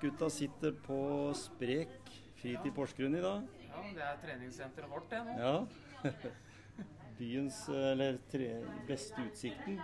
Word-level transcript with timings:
motivasjonspreikgutta 0.00 0.30
sitter 0.30 0.72
på 0.86 1.32
Sprek 1.34 2.10
fritid 2.40 2.74
Porsgrunn 2.74 3.14
i 3.14 3.20
dag. 3.20 3.42
Ja, 3.68 3.82
det 3.94 4.02
er 4.02 4.16
treningssenteret 4.22 4.90
vårt, 4.90 5.10
det 5.10 5.24
nå. 5.24 5.34
Ja. 5.38 5.66
Byens, 7.18 7.68
eller 7.68 8.18
tre, 8.32 8.64
beste 8.88 9.20
utsikten. 9.28 9.78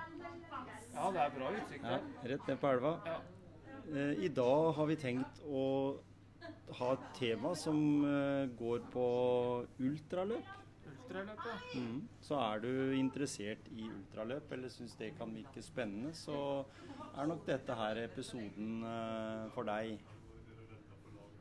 Ja, 0.94 1.10
det 1.12 1.20
er 1.20 1.32
bra 1.34 1.50
utsikt 1.52 1.84
Ja, 1.84 1.98
rett 2.24 2.46
ned 2.48 2.60
på 2.62 2.70
elva. 2.70 2.94
Ja. 3.04 3.18
Eh, 3.92 4.24
I 4.24 4.28
dag 4.28 4.72
har 4.78 4.86
vi 4.88 4.96
tenkt 4.96 5.42
å 5.44 5.64
ha 6.78 6.92
et 6.94 7.10
tema 7.18 7.52
som 7.54 7.76
eh, 8.08 8.48
går 8.56 8.88
på 8.92 9.06
ultraløp. 9.78 10.48
Ultraløp, 11.06 11.38
ja. 11.46 11.80
Mhm. 11.80 12.08
Så 12.20 12.34
er 12.34 12.58
du 12.58 12.92
interessert 12.98 13.68
i 13.70 13.86
ultraløp 13.88 14.52
eller 14.52 14.68
syns 14.68 14.96
det 14.98 15.12
kan 15.18 15.34
virke 15.34 15.62
spennende, 15.62 16.12
så 16.14 16.64
er 17.16 17.26
nok 17.26 17.46
dette 17.46 17.74
her 17.74 18.02
episoden 18.04 18.82
eh, 18.84 19.50
for 19.54 19.62
deg. 19.62 20.00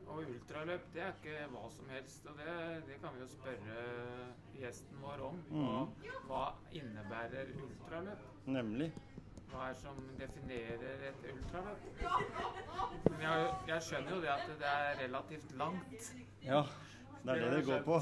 Og 0.06 0.22
ultraløp, 0.22 0.86
det 0.94 1.02
er 1.02 1.12
ikke 1.18 1.48
hva 1.50 1.66
som 1.74 1.88
helst. 1.90 2.26
Og 2.30 2.38
det, 2.38 2.52
det 2.86 3.00
kan 3.02 3.10
vi 3.16 3.20
jo 3.24 3.26
spørre 3.26 3.80
gjesten 4.54 5.02
vår 5.02 5.24
om. 5.26 5.42
Hva, 5.50 5.82
hva 6.28 6.44
innebærer 6.72 7.50
ultraløp? 7.64 8.22
Nemlig. 8.46 8.92
Hva 9.50 9.66
er 9.68 9.74
det 9.74 9.80
som 9.82 9.98
definerer 10.18 11.04
et 11.10 11.26
ultraløp? 11.32 11.84
Men 13.10 13.20
jeg, 13.26 13.50
jeg 13.68 13.82
skjønner 13.88 14.14
jo 14.14 14.20
det 14.22 14.30
at 14.36 14.46
det 14.62 14.70
er 14.70 15.00
relativt 15.02 15.56
langt. 15.58 16.12
Ja, 16.46 16.62
det 17.26 17.36
er 17.36 17.50
det 17.50 17.58
det 17.58 17.66
går 17.66 17.82
på. 17.86 18.00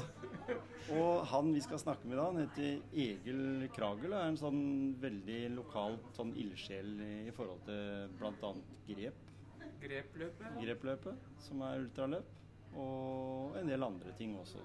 Og 0.99 1.25
han 1.31 1.49
vi 1.55 1.61
skal 1.65 1.79
snakke 1.81 2.07
med 2.07 2.19
da, 2.19 2.25
han 2.29 2.37
heter 2.43 2.81
Egil 2.93 3.69
Kragel 3.73 4.13
og 4.13 4.19
er 4.19 4.27
en 4.29 4.37
sånn 4.37 4.59
veldig 5.01 5.39
lokal 5.55 5.97
sånn 6.13 6.35
ildsjel 6.37 6.91
i 7.01 7.33
forhold 7.33 7.63
til 7.65 8.11
bl.a. 8.19 8.51
grep. 8.91 9.23
Grepløpet. 9.81 10.59
Grepløpet, 10.61 11.25
som 11.41 11.63
er 11.65 11.81
ultraløp. 11.81 12.29
Og 12.77 13.57
en 13.57 13.69
del 13.71 13.83
andre 13.87 14.13
ting 14.19 14.37
også. 14.37 14.61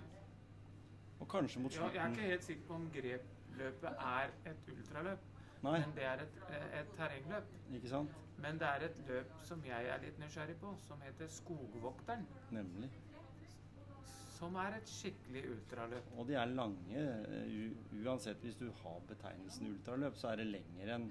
Og 1.21 1.29
kanskje 1.31 1.65
mot 1.65 1.75
Ja, 1.75 1.89
jeg 1.95 2.03
er 2.05 2.15
ikke 2.15 2.31
helt 2.35 2.45
sikker 2.45 2.69
på 2.69 2.75
om 2.75 2.89
grepløpet 2.95 4.07
er 4.13 4.33
et 4.53 4.73
ultraløp. 4.75 5.29
Nei, 5.63 5.79
Men 5.81 5.93
det 5.97 6.05
er 6.09 6.23
et, 6.25 6.37
et 6.81 6.93
terrengløp. 6.97 7.49
ikke 7.77 7.89
sant? 7.89 8.17
Men 8.41 8.61
det 8.61 8.69
er 8.69 8.87
et 8.87 9.01
løp 9.09 9.33
som 9.45 9.61
jeg 9.67 9.89
er 9.93 10.01
litt 10.05 10.21
nysgjerrig 10.21 10.57
på, 10.61 10.73
som 10.87 11.01
heter 11.05 11.29
Skogvokteren. 11.29 12.25
Nemlig. 12.51 12.89
Som 14.41 14.57
er 14.57 14.79
et 14.79 14.89
skikkelig 14.89 15.43
ultraløp. 15.53 16.11
Og 16.17 16.27
de 16.31 16.35
er 16.41 16.47
lange. 16.57 17.05
u 17.45 18.01
uansett 18.01 18.41
hvis 18.41 18.57
du 18.57 18.71
har 18.83 19.01
betegnelsen 19.09 19.69
ultraløp, 19.75 20.17
så 20.17 20.33
er 20.33 20.41
det 20.41 20.47
lenger 20.55 20.95
enn 20.97 21.09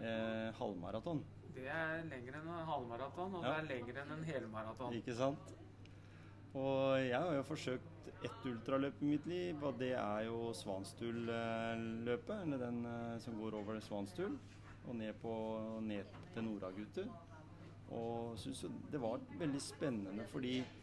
eh, 0.00 0.48
halvmaraton. 0.56 1.20
Det 1.52 1.66
er 1.68 2.06
lenger 2.08 2.38
enn 2.38 2.48
en 2.48 2.64
halvmaraton, 2.70 3.34
og 3.36 3.44
Ja. 3.44 3.50
det 3.50 3.58
er 3.58 3.68
lenger 3.74 4.00
enn 4.02 4.12
en 4.16 4.24
helmaraton. 4.24 4.94
Ikke 4.96 5.14
sant? 5.14 5.52
Og 6.54 6.96
jeg 7.00 7.16
har 7.20 7.34
jo 7.36 7.42
forsøkt 7.48 8.08
ett 8.24 8.46
ultraløp 8.48 9.02
i 9.02 9.04
mitt 9.04 9.26
liv, 9.26 9.62
og 9.64 9.78
det 9.78 9.92
er 9.98 10.24
jo 10.28 10.52
Svanstulløpet. 10.56 12.42
Eller 12.42 12.58
den 12.58 12.84
eh, 12.86 13.18
som 13.20 13.36
går 13.40 13.54
over 13.60 13.80
Svanstul 13.80 14.38
og 14.88 14.96
ned, 14.96 15.12
på, 15.22 15.34
ned 15.82 16.04
til 16.34 16.44
Noragutu. 16.48 17.04
Og 17.92 18.38
syns 18.40 18.62
jo 18.64 18.70
det 18.90 19.00
var 19.02 19.20
veldig 19.38 19.60
spennende 19.60 20.24
fordi 20.32 20.54
eh, 20.62 20.81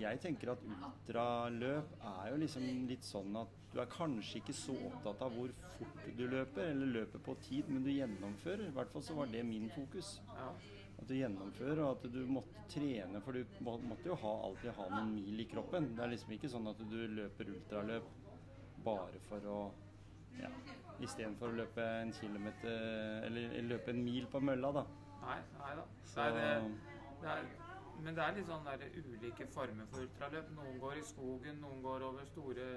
jeg 0.00 0.20
tenker 0.22 0.54
at 0.54 0.62
ultraløp 0.64 1.96
er 2.10 2.30
jo 2.32 2.36
liksom 2.40 2.68
litt 2.88 3.04
sånn 3.04 3.34
at 3.40 3.56
du 3.70 3.78
er 3.78 3.90
kanskje 3.90 4.40
ikke 4.40 4.54
så 4.56 4.74
opptatt 4.88 5.20
av 5.22 5.34
hvor 5.36 5.52
fort 5.76 6.06
du 6.18 6.24
løper, 6.26 6.72
eller 6.72 6.94
løper 6.96 7.22
på 7.22 7.36
tid, 7.44 7.68
men 7.70 7.84
du 7.84 7.90
gjennomfører. 7.92 8.66
I 8.66 8.74
hvert 8.74 8.90
fall 8.94 9.04
så 9.06 9.14
var 9.18 9.30
det 9.30 9.44
min 9.46 9.68
fokus. 9.70 10.16
At 11.00 11.06
du 11.08 11.14
gjennomfører, 11.14 11.82
og 11.84 11.92
at 11.94 12.08
du 12.12 12.18
måtte 12.28 12.64
trene, 12.72 13.22
for 13.24 13.36
du 13.36 13.60
måtte 13.62 14.10
jo 14.10 14.18
ha, 14.24 14.34
alltid 14.48 14.74
ha 14.76 14.88
noen 14.96 15.14
mil 15.14 15.44
i 15.44 15.46
kroppen. 15.52 15.92
Det 15.94 16.04
er 16.04 16.12
liksom 16.16 16.34
ikke 16.34 16.50
sånn 16.50 16.66
at 16.72 16.82
du 16.90 16.98
løper 17.20 17.54
ultraløp 17.54 18.10
bare 18.84 19.22
for 19.28 19.48
å 19.52 19.60
ja, 20.40 20.50
Istedenfor 21.00 21.50
å 21.50 21.56
løpe 21.58 21.84
en 22.00 22.12
kilometer 22.16 23.24
Eller 23.26 23.58
løpe 23.66 23.92
en 23.92 24.00
mil 24.04 24.28
på 24.30 24.40
mølla, 24.44 24.70
da. 24.78 24.84
Nei, 25.20 25.36
nei 25.58 25.72
da. 25.76 25.84
Så 26.08 26.24
Nei, 26.24 26.30
det, 26.36 26.94
det 27.20 27.34
er, 27.34 27.50
men 28.02 28.14
det 28.16 28.24
er 28.24 28.34
litt 28.36 28.46
sånn 28.46 28.64
der 28.64 28.84
ulike 28.96 29.46
former 29.52 29.86
for 29.90 30.00
ultraløp. 30.04 30.50
Noen 30.56 30.78
går 30.80 30.98
i 31.00 31.02
skogen, 31.02 31.60
noen 31.60 31.82
går 31.82 32.02
over 32.08 32.24
store, 32.24 32.68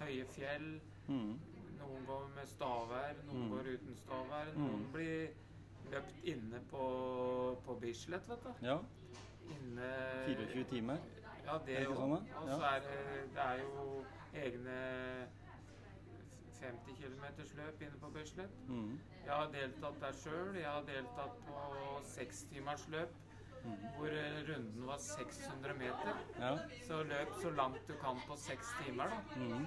høye 0.00 0.24
fjell. 0.34 0.80
mm, 1.08 1.38
Noen 1.80 2.04
går 2.06 2.26
med 2.36 2.46
stavær, 2.46 3.14
noen 3.26 3.42
Mm. 3.46 3.50
går 3.50 3.68
uten 3.74 3.94
stavær. 3.96 4.50
Noen 4.56 4.82
Mm. 4.84 4.92
blir 4.92 5.28
løpt 5.90 6.24
inne 6.24 6.60
på, 6.70 7.56
på 7.64 7.74
Bislett, 7.80 8.28
vet 8.28 8.42
du. 8.44 8.52
ja. 8.66 8.78
Inne 9.50 9.88
24 10.26 10.64
timer. 10.64 10.98
Ja, 11.46 11.58
det 11.66 11.76
Er 11.78 11.82
jo. 11.84 11.94
sånn, 11.94 12.10
da? 12.10 12.38
Og 12.40 12.48
så 12.48 12.62
er 12.62 12.80
det, 12.80 13.34
det 13.34 13.42
er 13.42 13.58
jo 13.62 14.04
egne 14.34 15.26
50 16.60 16.94
km 17.00 17.24
løp 17.56 17.80
inne 17.82 17.98
på 18.00 18.10
Bislett. 18.14 18.50
Mm, 18.68 18.98
Jeg 19.24 19.32
har 19.32 19.46
deltatt 19.52 20.00
der 20.00 20.12
sjøl. 20.12 20.54
Jeg 20.54 20.66
har 20.70 20.82
deltatt 20.82 21.36
på 21.46 22.00
sekstimersløp 22.04 23.08
mm. 23.08 23.29
Hvor 23.96 24.12
eh, 24.12 24.40
runden 24.48 24.86
var 24.86 24.98
600 24.98 25.74
meter. 25.78 26.18
Ja. 26.40 26.52
Så 26.86 27.02
løp 27.06 27.32
så 27.42 27.52
langt 27.56 27.86
du 27.88 27.94
kan 28.00 28.20
på 28.26 28.36
seks 28.40 28.72
timer, 28.80 29.12
da. 29.12 29.40
Mm, 29.40 29.66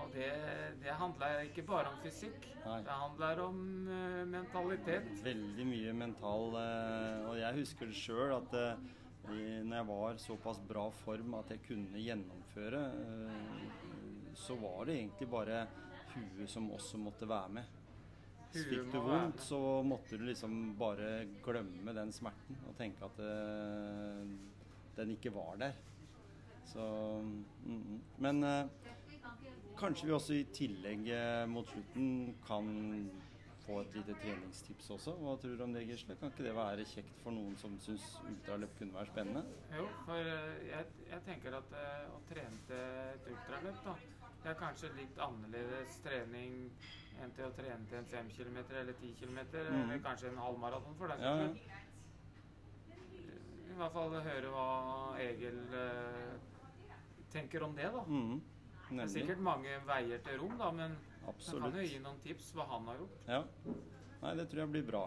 Og 0.00 0.14
det, 0.14 0.30
det 0.80 0.94
handler 0.96 1.42
ikke 1.44 1.62
bare 1.68 1.90
om 1.92 1.98
fysikk. 2.02 2.46
Nei. 2.64 2.78
Det 2.86 2.94
handler 3.02 3.42
om 3.44 3.58
uh, 3.88 4.22
mentalitet. 4.28 5.10
veldig 5.24 5.66
mye 5.68 5.92
mental 5.92 6.56
uh, 6.56 7.28
Og 7.28 7.36
jeg 7.36 7.58
husker 7.58 7.90
det 7.90 7.98
sjøl 8.00 8.32
at 8.38 8.56
uh, 8.56 8.88
når 9.28 9.76
jeg 9.76 9.86
var 9.90 10.16
såpass 10.22 10.62
bra 10.68 10.86
form 11.02 11.36
at 11.38 11.52
jeg 11.52 11.60
kunne 11.66 12.00
gjennomføre, 12.00 12.80
så 14.34 14.56
var 14.58 14.88
det 14.88 14.96
egentlig 14.96 15.28
bare 15.30 15.58
huet 16.14 16.50
som 16.50 16.70
også 16.72 16.98
måtte 16.98 17.28
være 17.28 17.52
med. 17.60 17.79
Huet 18.50 18.66
Fikk 18.66 18.88
du 18.90 18.98
vondt, 19.04 19.42
så 19.46 19.58
måtte 19.86 20.18
du 20.18 20.24
liksom 20.26 20.74
bare 20.78 21.10
glemme 21.44 21.94
den 21.94 22.10
smerten 22.10 22.58
og 22.66 22.74
tenke 22.78 23.06
at 23.06 23.20
eh, 23.22 24.24
den 24.96 25.14
ikke 25.14 25.30
var 25.34 25.54
der. 25.60 25.78
Så 26.66 26.82
mm. 27.64 28.00
Men 28.18 28.42
eh, 28.44 28.90
kanskje 29.78 30.06
vi 30.08 30.16
også 30.16 30.34
i 30.34 30.44
tillegg 30.54 31.06
eh, 31.14 31.44
mot 31.50 31.68
slutten 31.70 32.34
kan 32.46 32.74
få 33.70 33.80
et 33.84 33.94
lite 34.00 34.16
treningstips 34.22 34.90
også. 34.96 35.14
Hva 35.22 35.36
tror 35.38 35.56
du 35.56 35.64
om 35.64 35.74
det, 35.74 35.84
Gisle? 35.86 36.16
Kan 36.18 36.32
ikke 36.32 36.48
det 36.48 36.54
være 36.56 36.86
kjekt 36.90 37.22
for 37.22 37.36
noen 37.36 37.54
som 37.60 37.76
syns 37.84 38.06
ultraløp 38.26 38.74
kunne 38.78 38.96
være 38.96 39.12
spennende? 39.12 39.44
Jo, 39.76 39.86
for 40.06 40.30
jeg, 40.66 40.88
jeg 41.12 41.22
tenker 41.28 41.58
at 41.60 41.76
eh, 41.78 42.08
å 42.10 42.22
trene 42.30 42.64
til 42.66 42.82
et 43.04 43.30
ultraløp, 43.30 43.84
da, 43.86 43.96
det 44.40 44.50
er 44.50 44.56
kanskje 44.56 44.88
litt 44.96 45.18
annerledes 45.20 45.98
trening 46.04 46.54
enn 47.20 47.32
til 47.36 47.44
å 47.44 47.52
trene 47.52 47.84
til 47.88 47.98
en 47.98 48.08
5 48.08 48.30
km 48.32 48.58
eller 48.62 48.94
10 48.94 49.12
km, 49.20 49.40
mm. 49.52 49.82
eller 49.82 50.00
kanskje 50.04 50.30
en 50.30 50.40
halvmaraton 50.40 50.96
for 50.96 51.12
deg. 51.12 51.20
Ja, 51.20 51.34
ja. 51.44 51.80
I 53.70 53.76
hvert 53.80 53.92
fall 53.94 54.16
høre 54.24 54.52
hva 54.52 54.64
Egil 55.22 55.60
eh, 55.76 56.32
tenker 57.32 57.62
om 57.64 57.76
det, 57.76 57.86
da. 57.92 58.02
Mm, 58.08 58.40
Det 58.90 59.04
er 59.04 59.12
sikkert 59.12 59.42
mange 59.44 59.76
veier 59.86 60.22
til 60.24 60.40
rom, 60.40 60.56
da, 60.58 60.70
men 60.74 60.96
han 61.24 61.60
kan 61.62 61.76
jo 61.78 61.84
gi 61.86 62.00
noen 62.02 62.20
tips 62.24 62.50
hva 62.56 62.66
han 62.72 62.88
har 62.90 63.02
gjort. 63.02 63.20
Ja. 63.28 63.42
Nei, 64.20 64.32
det 64.40 64.48
tror 64.50 64.64
jeg 64.64 64.72
blir 64.74 64.86
bra. 64.88 65.04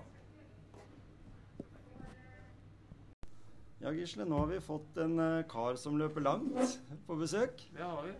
Ja, 3.83 3.91
Gisle, 3.91 4.24
nå 4.30 4.38
har 4.39 4.47
vi 4.47 4.62
fått 4.63 5.01
en 5.03 5.19
eh, 5.19 5.41
kar 5.51 5.75
som 5.81 5.97
løper 6.00 6.24
langt 6.24 6.77
på 7.09 7.18
besøk. 7.19 7.65
Det 7.75 7.83
har 7.83 8.06
vi. 8.06 8.13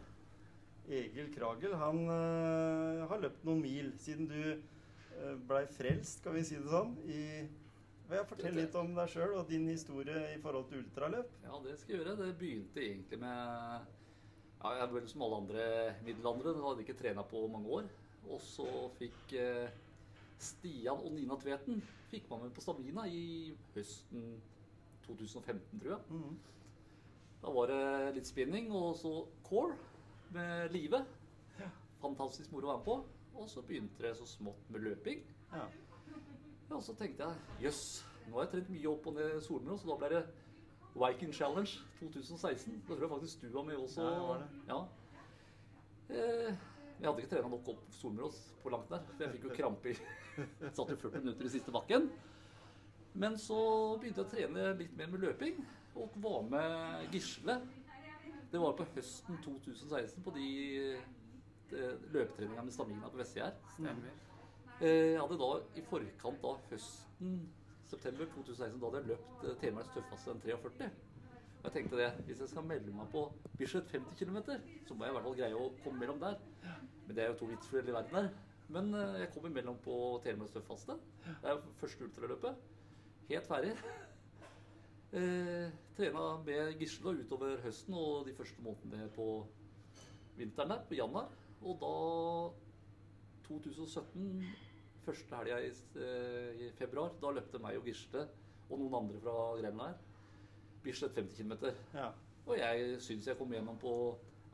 Egil 0.92 1.30
Kragel, 1.32 1.74
han 1.80 2.00
eh, 2.12 3.04
har 3.08 3.22
løpt 3.24 3.44
noen 3.48 3.62
mil 3.64 3.92
siden 4.04 4.28
du 4.28 4.40
uh, 4.52 5.36
blei 5.48 5.64
frelst, 5.72 6.20
kan 6.26 6.36
vi 6.36 6.44
si 6.44 6.58
det 6.60 6.72
sånn. 6.72 6.96
I, 7.08 7.24
fortell 8.28 8.58
litt 8.58 8.76
om 8.78 8.92
deg 8.98 9.10
sjøl 9.10 9.38
og 9.40 9.48
din 9.50 9.70
historie 9.72 10.26
i 10.34 10.40
forhold 10.44 10.68
til 10.70 10.84
ultraløp. 10.84 11.32
Ja, 11.46 11.56
det 11.64 11.78
skal 11.80 11.96
jeg 11.96 12.02
gjøre. 12.02 12.18
Det 12.20 12.34
begynte 12.40 12.84
egentlig 12.84 13.20
med 13.24 13.88
Ja, 14.64 14.74
jeg 14.82 14.90
ble 14.92 15.06
som 15.10 15.24
alle 15.26 15.40
andre 15.44 15.64
middelaldrende. 16.06 16.66
Hadde 16.68 16.86
ikke 16.86 17.00
trena 17.00 17.24
på 17.28 17.46
mange 17.52 17.80
år. 17.80 17.88
Og 18.30 18.44
så 18.44 18.68
fikk 19.00 19.34
eh, 19.40 19.72
Stian 20.40 21.00
og 21.00 21.12
Nina 21.16 21.40
Tveten 21.40 21.82
fikk 22.12 22.30
meg 22.30 22.46
med 22.46 22.54
på 22.56 22.64
Stavina 22.64 23.08
i 23.10 23.54
høsten 23.74 24.36
2015, 25.08 25.82
tror 25.82 25.96
jeg. 25.96 26.04
Mm. 26.12 26.38
Da 27.44 27.52
var 27.52 27.72
det 27.72 28.14
litt 28.20 28.30
spinning 28.30 28.70
og 28.72 28.94
så 29.00 29.16
core 29.48 29.76
med 30.34 30.74
Live. 30.76 31.04
Fantastisk 32.04 32.52
moro 32.52 32.68
å 32.68 32.74
være 32.74 32.82
med 32.82 32.88
på. 32.88 32.98
Og 33.42 33.50
så 33.50 33.64
begynte 33.66 34.04
det 34.04 34.16
så 34.18 34.28
smått 34.30 34.70
med 34.74 34.86
løping. 34.86 35.24
Ja. 35.54 35.68
Og 36.74 36.82
så 36.84 36.96
tenkte 36.98 37.28
jeg 37.28 37.68
jøss, 37.68 37.84
nå 38.28 38.38
har 38.38 38.48
jeg 38.48 38.54
trent 38.56 38.74
mye 38.74 38.90
opp 38.90 39.08
og 39.10 39.16
ned 39.18 39.40
Solmyra, 39.46 39.78
så 39.78 39.90
da 39.92 39.98
ble 40.02 40.10
det 40.16 40.24
Viking 40.94 41.34
Challenge 41.34 41.80
2016. 42.00 42.82
Da 42.88 42.94
tror 42.94 43.06
jeg 43.08 43.14
faktisk 43.16 43.42
du 43.42 43.50
var 43.54 43.66
med 43.68 43.80
også. 43.82 44.06
Ja, 44.06 44.28
var 44.28 44.44
det. 44.44 44.50
Ja. 44.70 44.80
Eh, 46.10 46.64
jeg 47.00 47.10
hadde 47.10 47.24
ikke 47.24 47.36
trena 47.36 47.50
nok 47.52 47.70
opp 47.74 47.96
Solmyrås 47.98 48.42
på 48.64 48.72
langt 48.74 48.92
der, 48.94 49.02
for 49.14 49.26
jeg 49.26 49.36
fikk 49.36 49.48
jo 49.50 49.56
krampe 49.58 49.92
i 49.92 49.96
Satt 50.76 50.90
jo 50.90 50.98
40 50.98 51.24
minutter 51.24 51.48
i 51.48 51.54
siste 51.54 51.74
bakken. 51.74 52.10
Men 53.14 53.38
så 53.38 53.58
begynte 54.02 54.24
jeg 54.24 54.28
å 54.28 54.32
trene 54.32 54.70
litt 54.80 54.94
mer 54.98 55.12
med 55.12 55.26
løping, 55.28 55.60
og 56.00 56.16
var 56.24 56.46
med 56.50 57.14
Gisle. 57.14 57.60
Det 58.54 58.60
var 58.62 58.76
på 58.78 58.86
høsten 58.94 59.40
2016 59.42 60.22
på 60.24 60.32
de, 60.36 60.44
de 61.72 61.80
løpetreningene 62.14 62.68
med 62.68 62.76
Stamina 62.76 63.10
på 63.10 63.18
Vestgjerd. 63.18 63.56
Stemmer. 63.74 64.12
Eh, 64.80 65.14
Jeg 65.16 65.20
hadde 65.24 65.40
da 65.42 65.48
i 65.80 65.82
forkant 65.88 66.46
av 66.46 66.60
høsten, 66.70 67.40
september 67.90 68.30
2016, 68.36 68.78
da 68.78 68.92
hadde 68.92 69.02
jeg 69.02 69.10
løpt 69.16 69.48
eh, 69.50 69.58
Telemarks 69.64 69.90
tøffeste 69.96 70.36
enn 70.36 70.44
43. 70.46 70.92
Og 71.64 71.66
jeg 71.66 71.74
tenkte 71.80 71.98
det, 71.98 72.12
hvis 72.28 72.44
jeg 72.44 72.52
skal 72.52 72.66
melde 72.70 72.94
meg 72.94 73.10
på 73.14 73.26
Bislett 73.58 73.90
50 73.90 74.22
km, 74.22 74.40
så 74.86 74.94
må 75.00 75.08
jeg 75.08 75.14
i 75.14 75.18
hvert 75.18 75.28
fall 75.30 75.38
greie 75.42 75.58
å 75.58 75.68
komme 75.82 76.04
mellom 76.04 76.22
der. 76.22 76.38
Men 77.08 77.16
det 77.18 77.24
er 77.26 77.32
jo 77.34 77.40
to 77.42 77.50
vidt 77.50 77.66
forskjellige 77.66 77.98
verdener. 77.98 78.30
Men 78.78 78.94
eh, 79.00 79.18
jeg 79.24 79.32
kom 79.34 79.50
imellom 79.50 79.82
på 79.82 79.98
Telemarks 80.28 80.54
tøffeste. 80.60 81.00
Det 81.26 81.50
er 81.50 81.58
jo 81.58 81.74
første 81.82 82.06
ultraløpet. 82.06 82.70
Helt 83.34 83.50
ferdig. 83.50 83.74
Eh, 85.14 85.70
trena 85.94 86.22
med 86.42 86.80
Gisle 86.82 87.12
utover 87.22 87.60
høsten 87.62 87.94
og 87.94 88.24
de 88.26 88.34
første 88.34 88.64
månedene 88.66 89.12
på 89.14 89.28
vinteren 90.40 90.74
der, 90.74 90.86
på 90.90 90.98
januar. 90.98 91.28
Og 91.62 91.76
da 91.84 91.92
2017, 93.46 94.42
første 95.06 95.38
helga 95.38 95.60
i, 95.62 95.70
eh, 96.02 96.64
i 96.66 96.72
februar, 96.80 97.14
da 97.22 97.30
løpte 97.30 97.62
meg 97.62 97.78
og 97.78 97.86
Gisle 97.86 98.26
og 98.72 98.80
noen 98.80 98.96
andre 99.04 99.22
fra 99.22 99.36
Grenland 99.60 99.94
her 99.94 100.02
Bislett 100.84 101.16
50 101.16 101.38
km. 101.38 101.54
Ja. 101.94 102.10
Og 102.48 102.58
jeg 102.58 103.02
syns 103.02 103.28
jeg 103.28 103.38
kom 103.38 103.54
gjennom 103.54 103.78
på 103.80 103.94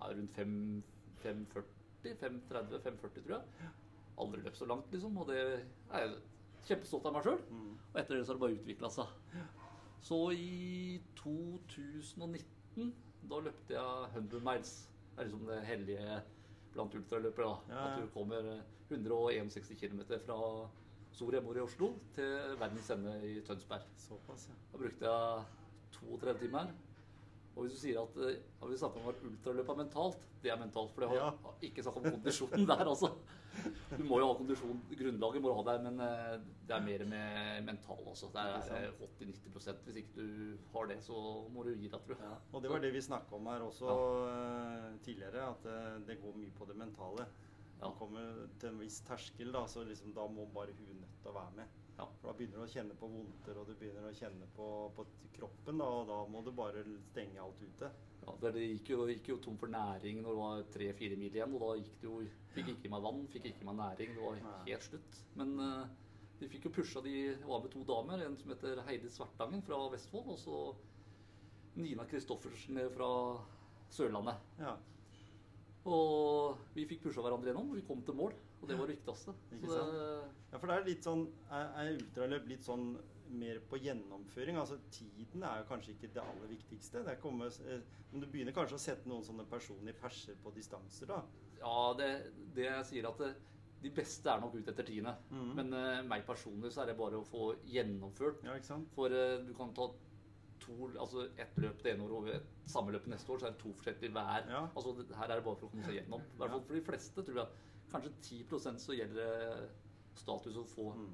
ja, 0.01 0.11
rundt 0.11 0.35
540, 0.35 1.63
530, 2.03 2.81
540 2.83 3.23
tror 3.23 3.37
jeg. 3.37 3.71
Aldri 4.19 4.43
løpt 4.43 4.59
så 4.59 4.67
langt, 4.67 4.91
liksom. 4.91 5.17
Og 5.17 5.31
det 5.31 5.39
er 5.39 6.03
jeg 6.03 6.19
kjempestolt 6.67 7.07
av 7.07 7.15
meg 7.15 7.25
sjøl. 7.25 7.39
Mm. 7.49 7.71
Og 7.93 7.97
etter 8.03 8.19
det 8.19 8.25
så 8.25 8.33
har 8.33 8.37
det 8.37 8.43
bare 8.43 8.59
utvikla 8.59 8.91
seg. 8.93 9.15
Så 10.01 10.31
i 10.31 11.01
2019, 11.19 12.93
da 13.29 13.39
løpte 13.43 13.73
jeg 13.75 14.09
100 14.15 14.39
miles. 14.45 14.73
Det 15.15 15.21
er 15.23 15.27
liksom 15.27 15.47
det 15.49 15.61
hellige 15.67 16.19
blant 16.73 16.95
ultraløpere. 16.95 17.47
da. 17.47 17.73
Ja, 17.73 17.79
ja. 17.79 17.95
At 17.95 18.01
du 18.03 18.07
kommer 18.13 18.61
161 18.89 19.73
km 19.79 20.01
fra 20.25 20.37
Soria 21.11 21.41
Moria 21.41 21.63
i 21.63 21.65
Oslo 21.67 21.91
til 22.15 22.55
verdens 22.61 22.89
ende 22.95 23.15
i 23.27 23.41
Tønsberg. 23.45 23.83
Såpass, 23.97 24.47
ja. 24.49 24.55
Da 24.71 24.77
brukte 24.77 25.05
jeg 25.05 25.43
32 25.99 26.39
timer. 26.45 26.71
Og 27.55 27.65
hvis 27.65 27.73
du 27.75 27.79
sier 27.81 27.99
at 27.99 28.15
eh, 28.23 28.37
ja, 28.61 28.67
vi 28.69 28.77
snakker 28.79 29.01
om 29.03 29.09
at 29.11 29.23
ultraløp 29.25 29.69
er 29.73 29.79
mentalt, 29.81 30.19
det 30.43 30.51
er 30.53 30.59
mentalt. 30.61 30.93
For 30.95 31.01
det 31.03 31.09
har 31.09 31.15
Ja. 31.17 31.53
ikke 31.67 31.83
snakk 31.83 31.97
om 31.97 32.03
kondisjonen 32.13 32.67
der, 32.69 32.85
altså. 32.87 33.09
Du 33.99 34.03
må 34.07 34.19
jo 34.21 34.29
ha 34.29 34.35
kondisjon, 34.37 34.81
grunnlaget 34.99 35.43
må 35.43 35.51
du 35.51 35.57
ha 35.57 35.65
der, 35.71 35.81
men 35.87 36.03
eh, 36.05 36.35
det 36.69 36.75
er 36.75 36.85
mer 36.85 37.03
med 37.09 37.65
mental, 37.67 38.01
også. 38.11 38.29
Det 38.35 38.45
er 38.45 38.93
80-90% 39.01 39.83
Hvis 39.87 39.99
ikke 40.03 40.15
du 40.17 40.57
har 40.73 40.89
det, 40.91 40.99
så 41.05 41.19
må 41.53 41.65
du 41.65 41.73
gi 41.73 41.89
deg, 41.89 41.99
tror 42.05 42.15
jeg. 42.15 42.29
Ja, 42.29 42.37
og 42.53 42.63
det 42.63 42.71
var 42.73 42.83
det 42.83 42.93
vi 42.95 43.03
snakka 43.03 43.37
om 43.39 43.49
her 43.51 43.65
også 43.65 43.91
ja. 43.91 44.95
tidligere, 45.05 45.49
at 45.51 45.69
eh, 45.73 45.99
det 46.07 46.19
går 46.23 46.37
mye 46.37 46.55
på 46.57 46.69
det 46.69 46.77
mentale. 46.79 47.27
Ja. 47.79 47.87
Man 47.87 47.99
kommer 47.99 48.47
til 48.59 48.73
en 48.73 48.81
viss 48.83 48.99
terskel, 49.07 49.53
da, 49.55 49.65
så 49.71 49.85
liksom, 49.87 50.13
da 50.15 50.27
må 50.27 50.47
bare 50.53 50.75
hun 50.77 50.99
nødt 50.99 51.21
til 51.23 51.31
å 51.31 51.37
være 51.39 51.61
med. 51.61 51.77
Ja. 51.99 52.05
For 52.21 52.31
da 52.31 52.35
begynner 52.37 52.61
du 52.61 52.65
å 52.65 52.71
kjenne 52.71 52.95
på 52.95 53.09
vondter, 53.11 53.57
og 53.59 53.67
du 53.67 53.75
begynner 53.75 54.07
å 54.07 54.15
kjenne 54.15 54.47
på, 54.55 54.67
på 54.95 55.05
kroppen, 55.35 55.81
da, 55.81 55.87
og 55.99 56.05
da 56.07 56.19
må 56.31 56.43
du 56.45 56.53
bare 56.55 56.83
stenge 57.09 57.41
alt 57.43 57.59
ute. 57.59 57.89
Ja, 58.23 58.35
det 58.43 58.63
gikk 58.63 58.91
jo, 58.93 58.99
gikk 59.09 59.31
jo 59.33 59.39
tom 59.43 59.57
for 59.59 59.71
næring 59.71 60.21
når 60.23 60.35
det 60.35 60.41
var 60.43 60.67
tre-fire 60.75 61.17
mil 61.19 61.35
igjen. 61.35 61.55
Og 61.55 61.63
da 61.63 61.71
gikk 61.79 61.97
det 62.01 62.07
jo 62.09 62.19
Fikk 62.49 62.71
ikke 62.73 62.87
i 62.89 62.91
meg 62.91 63.03
vann, 63.05 63.19
fikk 63.29 63.43
ikke 63.51 63.61
i 63.61 63.67
meg 63.67 63.75
næring. 63.77 64.13
Det 64.15 64.23
var 64.23 64.39
helt 64.65 64.85
slutt. 64.87 65.17
Men 65.37 65.51
uh, 65.61 65.83
de 66.39 66.47
fikk 66.49 66.65
jo 66.65 66.71
pusha 66.79 67.03
de 67.05 67.15
var 67.45 67.61
med 67.63 67.71
to 67.73 67.83
damer. 67.87 68.23
En 68.25 68.37
som 68.39 68.53
heter 68.53 68.81
Heidi 68.87 69.11
Svartangen 69.13 69.61
fra 69.67 69.79
Vestfold, 69.93 70.31
og 70.33 70.39
så 70.41 70.59
Nina 71.79 72.07
Kristoffersen 72.09 72.79
fra 72.95 73.09
Sørlandet. 73.93 74.41
Ja, 74.59 74.75
Og 75.89 76.57
vi 76.75 76.87
fikk 76.89 77.05
pusha 77.05 77.23
hverandre 77.23 77.51
gjennom, 77.51 77.69
og 77.71 77.79
vi 77.79 77.85
kom 77.87 78.01
til 78.05 78.17
mål. 78.17 78.35
Og 78.59 78.67
det 78.67 78.77
var 78.79 78.89
det 78.89 78.97
viktigste. 78.97 79.33
Ikke 79.55 79.71
Så 79.71 79.85
det, 79.91 80.07
ja 80.51 80.59
for 80.59 80.67
det 80.67 80.75
er 80.75 80.87
litt 80.89 81.05
sånn 81.07 81.21
Er, 81.47 81.69
er 81.79 81.91
ultraløp 81.95 82.49
litt 82.51 82.65
sånn 82.65 82.89
mer 83.39 83.59
på 83.69 83.77
gjennomføring? 83.77 84.57
Altså 84.57 84.79
Tiden 84.91 85.43
er 85.45 85.61
jo 85.61 85.67
kanskje 85.69 85.93
ikke 85.93 86.09
det 86.15 86.23
aller 86.23 86.49
viktigste. 86.49 87.03
Det 87.05 87.13
er 87.13 87.21
komme, 87.21 87.51
eh, 87.69 87.83
men 88.11 88.23
du 88.23 88.27
begynner 88.27 88.55
kanskje 88.55 88.79
å 88.79 88.81
sette 88.81 89.09
noen 89.09 89.23
sånne 89.23 89.45
personlige 89.51 90.01
perser 90.01 90.39
på 90.43 90.51
distanser, 90.55 91.11
da? 91.11 91.21
ja, 91.59 91.93
det, 91.99 92.09
det 92.55 92.67
jeg 92.67 92.85
sier 92.91 93.07
at 93.09 93.21
det, 93.21 93.31
de 93.83 93.91
beste 93.95 94.31
er 94.31 94.41
nok 94.43 94.57
ute 94.57 94.73
etter 94.73 94.87
tiende. 94.87 95.15
Mhm. 95.31 95.49
Men 95.59 95.73
uh, 95.75 96.03
meg 96.07 96.25
personlig 96.27 96.73
så 96.75 96.83
er 96.83 96.91
det 96.91 96.99
bare 96.99 97.19
å 97.19 97.27
få 97.27 97.53
gjennomført 97.69 98.45
Ja, 98.47 98.57
ikke 98.59 98.73
sant? 98.73 98.91
For 98.95 99.13
uh, 99.13 99.39
du 99.45 99.53
kan 99.57 99.73
ta 99.77 99.89
to, 100.59 100.89
altså 100.99 101.29
ett 101.39 101.55
løp 101.63 101.79
det 101.83 101.93
ene 101.93 102.03
året 102.03 102.17
og 102.19 102.29
et 102.33 102.69
samme 102.69 102.91
løp 102.91 103.07
neste 103.09 103.31
år, 103.31 103.39
så 103.39 103.47
er 103.47 103.55
det 103.55 103.61
to 103.63 103.71
forskjellige 103.79 104.11
hver. 104.15 104.49
Ja. 104.51 104.65
Altså, 104.75 104.95
her 105.15 105.29
er 105.29 105.39
det 105.39 105.45
bare 105.45 105.59
for 105.61 105.69
å 105.69 105.71
komme 105.71 105.87
seg 105.87 106.01
gjennom. 106.01 106.25
I 106.25 106.41
hvert 106.41 106.55
fall 106.55 106.65
for 106.67 106.79
de 106.79 106.85
fleste, 106.89 107.25
tror 107.29 107.39
jeg. 107.41 107.65
Kanskje 107.91 108.11
10 108.21 108.77
så 108.79 108.95
gjelder 108.97 109.15
det 109.15 109.69
status 110.19 110.55
å 110.57 110.65
få 110.67 110.93
Mm. 110.95 111.09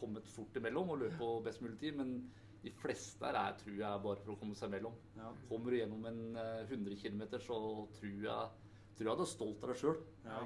kommet 0.00 0.28
fort 0.28 0.54
imellom 0.56 0.90
og 0.90 0.98
løpe 1.00 1.18
på 1.18 1.42
best 1.44 1.60
mulig 1.62 1.78
tid. 1.78 1.96
Men 1.96 2.30
de 2.62 2.70
fleste 2.70 3.24
her 3.24 3.34
er, 3.34 3.56
tror 3.58 3.76
jeg, 3.76 4.02
bare 4.02 4.16
for 4.24 4.32
å 4.34 4.38
komme 4.38 4.54
seg 4.54 4.68
imellom. 4.70 4.94
Ja. 5.16 5.32
Kommer 5.48 5.70
du 5.70 5.76
gjennom 5.78 6.04
en 6.06 6.36
eh, 6.36 6.66
100 6.68 6.96
km, 6.96 7.22
så 7.40 7.88
tror 7.98 8.22
jeg, 8.22 8.50
tror 8.96 9.08
jeg 9.08 9.16
du 9.16 9.22
er 9.22 9.30
stolt 9.32 9.62
av 9.64 9.68
deg 9.72 9.76
sjøl. 9.80 9.96
ja, 10.24 10.38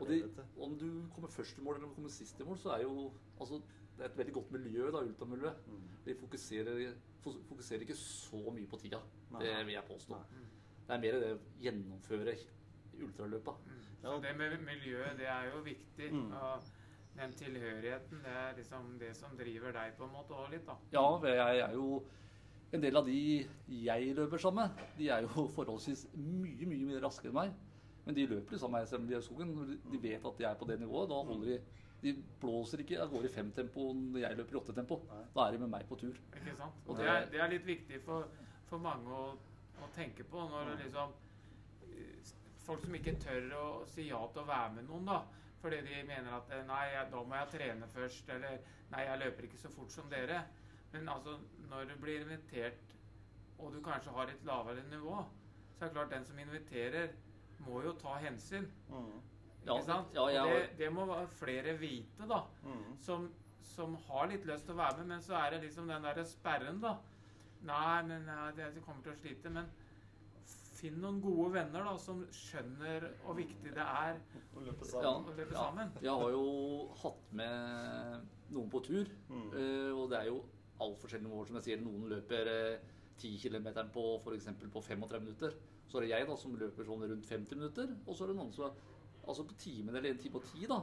Og 0.00 0.08
de, 0.08 0.20
om 0.60 0.76
du 0.78 1.08
kommer 1.14 1.28
først 1.28 1.58
i 1.58 1.62
mål 1.62 1.76
eller 1.76 1.84
om 1.86 1.90
du 1.90 1.96
kommer 1.96 2.10
sist 2.10 2.40
i 2.40 2.44
mål, 2.44 2.58
så 2.58 2.74
er 2.76 2.82
jo 2.82 3.12
altså, 3.40 3.62
det 3.96 4.04
er 4.04 4.10
et 4.10 4.16
veldig 4.18 4.32
godt 4.34 4.50
miljø, 4.52 4.90
da, 4.90 4.98
ultramiljøet. 5.04 5.66
Mm. 5.68 5.88
De 6.04 6.14
fokuserer, 6.14 6.94
fokuserer 7.22 7.80
ikke 7.86 7.96
så 7.96 8.50
mye 8.52 8.66
på 8.66 8.80
tida. 8.80 9.00
Nei. 9.30 9.40
Det 9.40 9.66
vil 9.66 9.74
jeg 9.74 9.84
påstå. 9.88 10.10
Nei. 10.10 10.44
Det 10.86 10.94
er 10.94 11.00
mer 11.00 11.20
det 11.20 11.32
å 11.32 11.38
gjennomføre 11.64 12.36
ultraløpa. 13.00 13.54
Så 14.04 14.16
det 14.20 14.34
med 14.36 14.58
miljøet, 14.60 15.14
det 15.18 15.26
er 15.32 15.46
jo 15.48 15.62
viktig. 15.64 16.10
Mm. 16.12 16.32
Og 16.36 16.66
den 17.16 17.32
tilhørigheten, 17.38 18.20
det 18.24 18.32
er 18.36 18.56
liksom 18.58 18.98
det 19.00 19.12
som 19.16 19.36
driver 19.38 19.72
deg 19.72 19.94
på 19.98 20.04
en 20.08 20.12
måte 20.12 20.34
òg 20.36 20.50
litt, 20.52 20.66
da. 20.66 20.74
Ja, 20.92 21.04
jeg 21.24 21.64
er 21.68 21.72
jo 21.78 22.02
En 22.74 22.82
del 22.82 22.96
av 22.98 23.06
de 23.06 23.46
jeg 23.70 24.14
løper 24.16 24.40
sammen 24.42 24.66
med, 24.66 24.80
de 24.98 25.06
er 25.14 25.22
jo 25.22 25.44
forholdsvis 25.56 26.08
mye, 26.16 26.66
mye 26.66 26.88
mye 26.88 27.00
raskere 27.04 27.30
enn 27.30 27.36
meg. 27.36 27.52
Men 28.04 28.16
de 28.16 28.24
løper 28.26 28.56
liksom 28.56 28.72
meg 28.74 28.88
selv 28.90 29.04
om 29.04 29.06
de 29.08 29.14
er 29.14 29.22
i 29.22 29.26
skogen. 29.28 29.52
Når 29.54 29.68
de 29.92 30.00
vet 30.02 30.26
at 30.26 30.40
de 30.40 30.46
er 30.48 30.56
på 30.58 30.66
det 30.66 30.80
nivået, 30.80 31.08
da 31.12 31.20
holder 31.28 31.52
de 31.52 31.60
De 32.04 32.12
blåser 32.42 32.82
ikke 32.82 32.98
av 33.00 33.12
gårde 33.14 33.30
i 33.30 33.32
femtempo 33.32 33.86
når 33.96 34.18
jeg 34.26 34.36
løper 34.40 34.56
i 34.56 34.58
åttetempo. 34.58 34.98
Da 35.36 35.46
er 35.46 35.54
de 35.54 35.60
med 35.62 35.70
meg 35.72 35.86
på 35.88 35.96
tur. 36.02 36.18
Ikke 36.34 36.56
sant? 36.58 36.82
Og 36.88 36.98
det- 36.98 37.06
er, 37.08 37.30
det 37.32 37.40
er 37.40 37.48
litt 37.54 37.64
viktig 37.66 38.00
for, 38.04 38.26
for 38.68 38.82
mange 38.82 39.08
å, 39.08 39.30
å 39.80 39.88
tenke 39.94 40.26
på 40.28 40.42
når 40.50 40.72
det 40.72 40.74
liksom 40.82 41.14
eh, 41.94 42.34
Folk 42.64 42.80
som 42.84 42.94
ikke 42.96 43.16
tør 43.20 43.50
å 43.58 43.64
si 43.92 44.06
ja 44.08 44.20
til 44.32 44.42
å 44.42 44.48
være 44.48 44.72
med 44.78 44.86
noen, 44.88 45.04
da. 45.10 45.18
Fordi 45.60 45.80
de 45.84 46.02
mener 46.08 46.32
at 46.36 46.50
eh, 46.52 46.62
nei, 46.68 46.84
da 47.10 47.22
må 47.24 47.36
jeg 47.38 47.50
trene 47.54 47.88
først, 47.92 48.28
eller 48.32 48.58
nei, 48.92 49.04
jeg 49.08 49.20
løper 49.22 49.46
ikke 49.48 49.60
så 49.60 49.70
fort 49.72 49.92
som 49.92 50.08
dere. 50.12 50.42
Men 50.92 51.08
altså, 51.08 51.38
når 51.70 51.88
du 51.90 51.94
blir 52.02 52.20
invitert, 52.24 52.94
og 53.58 53.72
du 53.74 53.80
kanskje 53.84 54.12
har 54.16 54.30
et 54.32 54.44
lavere 54.48 54.82
nivå, 54.90 55.20
så 55.76 55.84
er 55.84 55.88
det 55.88 55.94
klart 55.96 56.12
den 56.14 56.24
som 56.28 56.38
inviterer, 56.38 57.14
må 57.64 57.80
jo 57.84 57.92
ta 58.00 58.16
hensyn. 58.22 58.66
Mm. 58.90 59.14
Ja, 59.64 59.72
Ikke 59.78 59.86
sant? 59.86 60.10
ja, 60.14 60.24
ja, 60.34 60.44
det, 60.50 60.64
det 60.78 60.90
må 60.92 61.06
flere 61.38 61.72
vite, 61.80 62.26
da 62.28 62.42
Mm. 62.64 62.96
som, 63.00 63.28
som 63.64 63.94
har 64.08 64.26
litt 64.28 64.44
lyst 64.46 64.66
til 64.68 64.74
å 64.74 64.82
være 64.82 64.98
med, 64.98 65.06
men 65.14 65.22
så 65.24 65.34
er 65.38 65.50
det 65.54 65.62
liksom 65.64 65.88
den 65.88 66.04
der 66.04 66.20
sperren, 66.28 66.80
da. 66.82 66.96
Nei, 67.64 68.02
men 68.04 68.26
jeg 68.58 68.82
kommer 68.84 69.02
til 69.06 69.12
å 69.14 69.16
slite. 69.16 69.48
Men 69.50 69.70
finn 70.74 70.96
noen 71.02 71.20
gode 71.22 71.52
venner 71.54 71.84
da, 71.86 71.92
som 72.00 72.22
skjønner 72.34 73.06
hvor 73.24 73.36
viktig 73.38 73.72
det 73.74 73.84
er 73.84 74.18
å 74.56 74.62
løpe 74.64 74.86
Ja, 74.86 74.90
sammen. 75.00 75.28
å 75.32 75.36
løpe 75.38 75.52
ja. 75.54 75.60
sammen. 75.64 75.92
Jeg 76.02 76.10
har 76.22 76.30
jo 76.34 76.46
hatt 77.02 77.32
med 77.32 78.26
noen 78.54 78.70
på 78.70 78.82
tur, 78.84 79.06
Mm. 79.30 79.46
eh, 79.54 79.92
og 79.94 80.10
det 80.10 80.18
er 80.20 80.26
jo 80.30 80.40
alt 80.80 80.98
forskjellige 81.00 81.28
nivåer. 81.28 81.46
Som 81.46 81.56
jeg 81.60 81.64
sier, 81.68 81.80
noen 81.84 82.08
løper 82.10 82.50
eh, 82.50 82.78
10 83.18 83.38
km 83.38 83.68
på 83.94 84.04
f.eks. 84.20 84.48
på 84.72 84.82
35 84.82 85.20
minutter. 85.22 85.54
Så 85.88 85.98
er 85.98 86.00
det 86.06 86.10
jeg 86.10 86.26
da 86.26 86.36
som 86.36 86.56
løper 86.58 86.84
sånn 86.84 87.04
rundt 87.08 87.26
50 87.26 87.54
minutter, 87.56 87.96
og 88.06 88.14
så 88.16 88.24
er 88.24 88.28
det 88.32 88.36
noen 88.36 88.52
som 88.52 88.64
er 88.66 88.72
altså 89.28 89.44
på 89.46 89.54
timen 89.56 89.94
eller 89.96 90.10
en 90.10 90.18
time 90.18 90.36
og 90.36 90.44
ti. 90.44 90.66
da. 90.66 90.80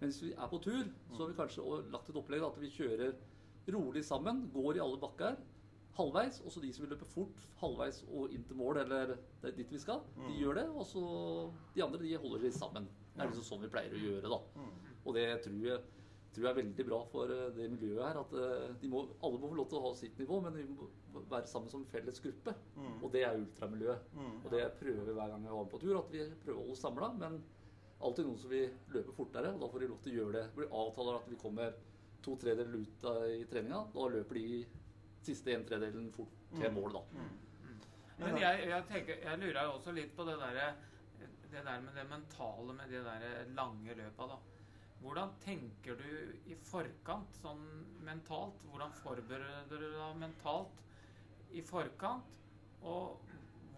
Men 0.00 0.10
hvis 0.10 0.22
vi 0.22 0.32
er 0.32 0.48
på 0.48 0.58
tur, 0.62 0.84
så 1.12 1.22
har 1.22 1.28
vi 1.28 1.34
kanskje 1.38 1.90
lagt 1.90 2.08
et 2.10 2.16
opplegg 2.16 2.40
da, 2.40 2.48
at 2.48 2.58
vi 2.60 2.70
kjører 2.70 3.14
rolig 3.74 4.04
sammen, 4.04 4.50
går 4.52 4.76
i 4.76 4.80
alle 4.80 4.98
bakker 4.98 5.36
halvveis, 5.96 6.40
og 6.44 6.52
så 6.52 6.60
de 6.62 6.72
som 6.72 6.84
vil 6.84 6.92
løpe 6.94 7.06
fort 7.10 7.46
halvveis 7.60 8.04
og 8.12 8.30
inn 8.30 8.44
til 8.46 8.56
mål, 8.56 8.76
eller 8.84 9.16
det 9.42 9.48
er 9.50 9.56
dit 9.56 9.70
vi 9.72 9.78
skal, 9.82 10.00
de 10.28 10.34
gjør 10.38 10.54
det, 10.60 10.66
og 10.70 10.84
så 10.86 11.02
de 11.74 11.82
andre 11.82 11.98
de 12.02 12.16
holder 12.16 12.40
seg 12.46 12.52
sammen. 12.60 12.88
Det 13.14 13.22
er 13.24 13.30
liksom 13.32 13.44
sånn 13.48 13.62
vi 13.64 13.68
pleier 13.72 13.94
å 13.94 14.02
gjøre, 14.04 14.28
da. 14.30 14.40
Og 15.04 15.14
det 15.14 15.26
tror 15.42 15.64
jeg, 15.66 15.80
tror 16.34 16.44
jeg 16.44 16.50
er 16.52 16.58
veldig 16.62 16.84
bra 16.86 17.00
for 17.10 17.30
eh, 17.34 17.50
det 17.56 17.70
miljøet 17.72 18.04
her. 18.04 18.18
At 18.20 18.32
eh, 18.38 18.74
de 18.82 18.88
må, 18.92 19.00
alle 19.24 19.38
må 19.40 19.48
få 19.48 19.54
lov 19.58 19.68
til 19.70 19.78
å 19.78 19.84
ha 19.88 19.92
sitt 19.96 20.18
nivå, 20.20 20.40
men 20.44 20.54
vi 20.54 20.64
må 20.68 20.88
være 21.32 21.46
sammen 21.50 21.70
som 21.72 21.84
felles 21.90 22.20
gruppe. 22.20 22.54
Og 23.02 23.10
det 23.10 23.24
er 23.24 23.38
ultramiljøet. 23.40 24.10
Og 24.44 24.50
det 24.52 24.64
prøver 24.78 25.04
vi 25.08 25.14
hver 25.16 25.32
gang 25.32 25.42
vi 25.42 25.48
har 25.56 25.64
på 25.72 25.80
tur, 25.82 25.98
at 25.98 26.12
vi 26.12 26.26
prøver 26.44 26.60
å 26.60 26.66
holde 26.68 26.76
samla. 26.78 27.08
Men 27.18 27.40
alltid 27.98 28.28
noen 28.28 28.38
som 28.38 28.50
vil 28.52 28.68
løpe 28.94 29.16
fortere, 29.16 29.50
og 29.56 29.60
da 29.64 29.68
får 29.72 29.80
de 29.80 29.88
lov 29.90 30.02
til 30.04 30.12
å 30.12 30.18
gjøre 30.20 30.36
det. 30.36 30.44
Vi 30.60 30.68
avtaler 30.82 31.18
at 31.18 31.30
vi 31.32 31.40
kommer 31.40 31.74
to 32.22 32.36
tredjedeler 32.36 32.84
ut 32.84 33.08
i 33.34 33.44
treninga. 33.50 33.80
Da 33.96 34.06
løper 34.12 34.38
de 34.38 34.62
siste 35.28 35.54
en 35.54 35.64
tredjedelen 35.68 36.10
fort 36.14 36.34
til 36.56 36.72
mål, 36.74 36.98
da. 36.98 37.24
Men 38.18 38.38
jeg, 38.40 38.66
jeg, 38.66 38.84
tenker, 38.90 39.20
jeg 39.22 39.40
lurer 39.44 39.64
jo 39.68 39.74
også 39.76 39.94
litt 39.94 40.14
på 40.16 40.26
det 40.26 40.36
der, 40.40 40.78
det 41.52 41.60
der 41.62 41.82
med 41.84 41.94
det 41.94 42.06
mentale 42.10 42.74
med 42.74 42.90
de 42.90 43.02
der 43.06 43.52
lange 43.54 43.94
løpa. 43.94 44.32
da. 44.32 44.38
Hvordan 44.98 45.30
tenker 45.44 45.94
du 46.00 46.08
i 46.50 46.56
forkant, 46.66 47.36
sånn 47.38 47.62
mentalt? 48.06 48.58
Hvordan 48.66 48.94
forbereder 48.98 49.70
du 49.70 49.86
deg 49.86 50.18
mentalt 50.18 50.82
i 51.54 51.62
forkant? 51.62 52.34
Og 52.82 53.22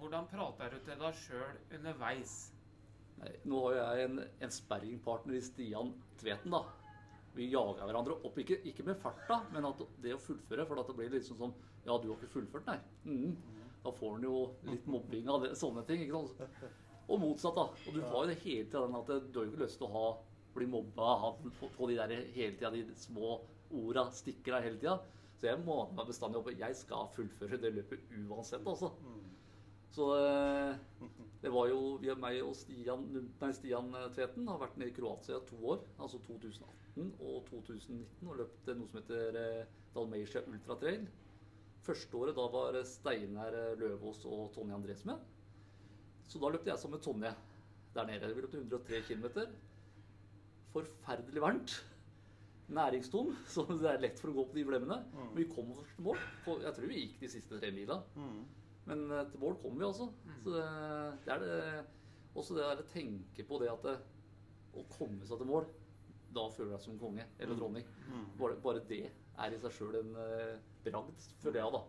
hvordan 0.00 0.28
prater 0.30 0.73
du 0.73 0.80
til 0.87 0.97
deg 1.02 1.21
sjøl 1.21 1.61
underveis? 1.76 2.38
Nei, 3.21 3.35
Nå 3.45 3.61
har 3.66 3.76
jeg 3.76 4.09
en, 4.09 4.23
en 4.40 4.54
sparringpartner 4.54 5.37
i 5.37 5.45
Stian 5.45 5.92
Tveten, 6.21 6.57
da. 6.57 6.62
Vi 7.37 7.46
jager 7.52 7.87
hverandre 7.87 8.16
opp. 8.26 8.38
Ikke, 8.42 8.58
ikke 8.66 8.84
med 8.87 8.99
farta, 9.00 9.40
men 9.54 9.68
at 9.68 9.82
det 10.02 10.16
å 10.16 10.22
fullføre. 10.22 10.66
For 10.68 10.82
at 10.82 10.90
det 10.90 10.96
blir 10.99 11.12
liksom 11.14 11.38
sånn 11.40 11.54
Ja, 11.87 11.96
du 11.96 12.10
har 12.10 12.16
ikke 12.18 12.34
fullført, 12.34 12.66
nei. 12.68 12.78
Mm. 13.06 13.37
Da 13.84 13.92
får 13.96 14.18
en 14.18 14.26
jo 14.26 14.40
litt 14.68 14.88
mobbing 14.90 15.30
av 15.32 15.46
det, 15.46 15.54
sånne 15.56 15.84
ting. 15.88 16.02
ikke 16.04 16.20
sant? 16.26 16.66
Og 17.10 17.22
motsatt, 17.22 17.56
da. 17.56 17.68
Og 17.88 17.94
du 17.96 18.02
har 18.02 18.18
jo 18.18 18.26
det 18.28 18.40
hele 18.42 18.66
tida 18.66 18.82
den 18.84 18.99
at 18.99 19.08
du 19.08 19.38
har 19.38 19.46
jo 19.46 19.52
ikke 19.54 19.62
lyst 19.64 19.80
til 19.80 19.88
å 19.88 19.94
ha, 19.94 20.04
bli 20.54 20.66
mobba 20.68 21.14
ha, 21.22 21.30
få, 21.60 21.70
få 21.78 21.88
de 21.88 21.96
der 21.96 22.12
hele 22.34 22.58
tida, 22.58 22.70
de 22.75 22.84
små 22.99 23.38
orda 23.70 24.04
stikker 24.14 24.58
deg 24.58 24.68
hele 24.68 24.80
tida. 24.82 24.99
Så 25.40 25.49
jeg 25.49 25.62
maner 25.64 25.94
meg 25.96 26.10
bestandig 26.10 26.42
opp. 26.42 26.50
Jeg 26.52 26.76
skal 26.76 27.08
fullføre 27.16 27.58
det 27.62 27.72
løpet 27.78 28.10
uansett, 28.26 28.66
altså. 28.68 28.92
Så 29.90 30.06
eh, 30.14 31.09
det 31.42 31.50
var 31.50 31.70
jo 31.70 31.80
vi, 32.02 32.12
meg 32.23 32.38
og 32.44 32.54
Stian, 32.54 33.06
nei, 33.40 33.50
Stian 33.56 33.90
Tveten 34.14 34.47
har 34.50 34.61
vært 34.61 34.76
nede 34.78 34.92
i 34.92 34.94
Kroatia 34.94 35.40
to 35.49 35.59
år, 35.73 35.82
altså 35.99 36.20
2018 36.28 37.11
og 37.18 37.49
2019, 37.49 38.28
og 38.28 38.38
løpt 38.38 38.70
noe 38.76 38.90
som 38.90 39.00
heter 39.00 39.38
eh, 39.40 39.73
Dalmatia 39.97 40.44
Ultra 40.47 40.76
Trail. 40.78 41.09
Første 41.87 42.18
året 42.20 42.37
da 42.37 42.47
var 42.52 42.76
Steinar 42.87 43.56
Løvaas 43.80 44.23
og 44.28 44.50
Tonje 44.54 44.76
Andres 44.76 45.02
med. 45.09 45.18
Så 46.30 46.38
da 46.38 46.50
løpte 46.52 46.70
jeg 46.70 46.78
sammen 46.78 46.99
med 46.99 47.06
Tonje 47.06 47.32
der 47.97 48.06
nede. 48.06 48.28
Vi 48.37 48.44
løpte 48.44 48.61
103 48.61 49.00
km. 49.09 49.25
Forferdelig 50.70 51.42
varmt. 51.42 51.73
Næringstom, 52.70 53.32
så 53.50 53.64
det 53.73 53.88
er 53.90 54.04
lett 54.04 54.20
for 54.23 54.30
å 54.30 54.37
gå 54.37 54.44
på 54.52 54.61
de 54.61 54.66
blemmene. 54.68 55.00
Men 55.32 55.40
vi 55.40 55.49
kom 55.50 55.73
oss 55.75 55.90
til 55.97 56.06
mål. 56.06 56.20
Jeg 56.62 56.76
tror 56.76 56.92
vi 56.92 57.00
gikk 57.00 57.16
de 57.25 57.32
siste 57.32 57.59
tre 57.59 57.73
mila. 57.75 57.97
Men 58.90 59.06
eh, 59.14 59.25
til 59.30 59.40
mål 59.42 59.56
kommer 59.62 59.78
vi 59.85 59.88
også. 59.88 60.06
Så 60.44 60.54
det, 60.54 60.66
det 61.25 61.35
er 61.35 61.44
det 61.47 61.85
Også 62.35 62.54
det 62.54 62.62
der 62.66 62.82
å 62.85 62.88
tenke 62.92 63.44
på 63.49 63.59
det 63.62 63.70
at 63.73 63.82
det, 63.87 63.97
å 64.78 64.85
komme 64.92 65.26
seg 65.26 65.40
til 65.40 65.49
mål, 65.50 65.64
da 66.30 66.44
føler 66.54 66.68
du 66.70 66.75
deg 66.76 66.85
som 66.85 66.99
konge 67.00 67.25
eller 67.42 67.56
dronning. 67.59 67.87
Bare, 68.38 68.54
bare 68.62 68.82
det 68.87 69.00
er 69.11 69.50
i 69.56 69.59
seg 69.59 69.73
sjøl 69.75 69.97
en 69.99 70.12
eh, 70.14 70.59
bragd, 70.87 71.25
føler 71.42 71.59
jeg, 71.64 71.73
da. 71.75 71.80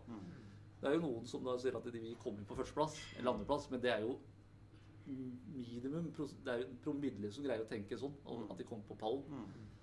Det 0.82 0.88
er 0.90 0.96
jo 0.96 1.04
noen 1.04 1.26
som 1.30 1.44
da 1.46 1.54
sier 1.62 1.76
at 1.78 1.84
de 1.86 2.00
vil 2.02 2.16
komme 2.18 2.42
inn 2.42 2.48
på 2.48 2.56
førsteplass 2.58 2.96
eller 3.20 3.30
andreplass, 3.36 3.68
men 3.70 3.80
det 3.84 3.92
er 3.92 4.00
jo 4.02 4.16
minimum 5.06 6.10
Det 6.16 6.52
er 6.52 6.60
jo 6.64 6.74
promille 6.82 7.30
som 7.34 7.44
greier 7.46 7.62
å 7.64 7.68
tenke 7.70 7.98
sånn, 7.98 8.14
at 8.50 8.58
de 8.58 8.64
kommer 8.66 8.84
på 8.88 8.98
pallen. 8.98 9.22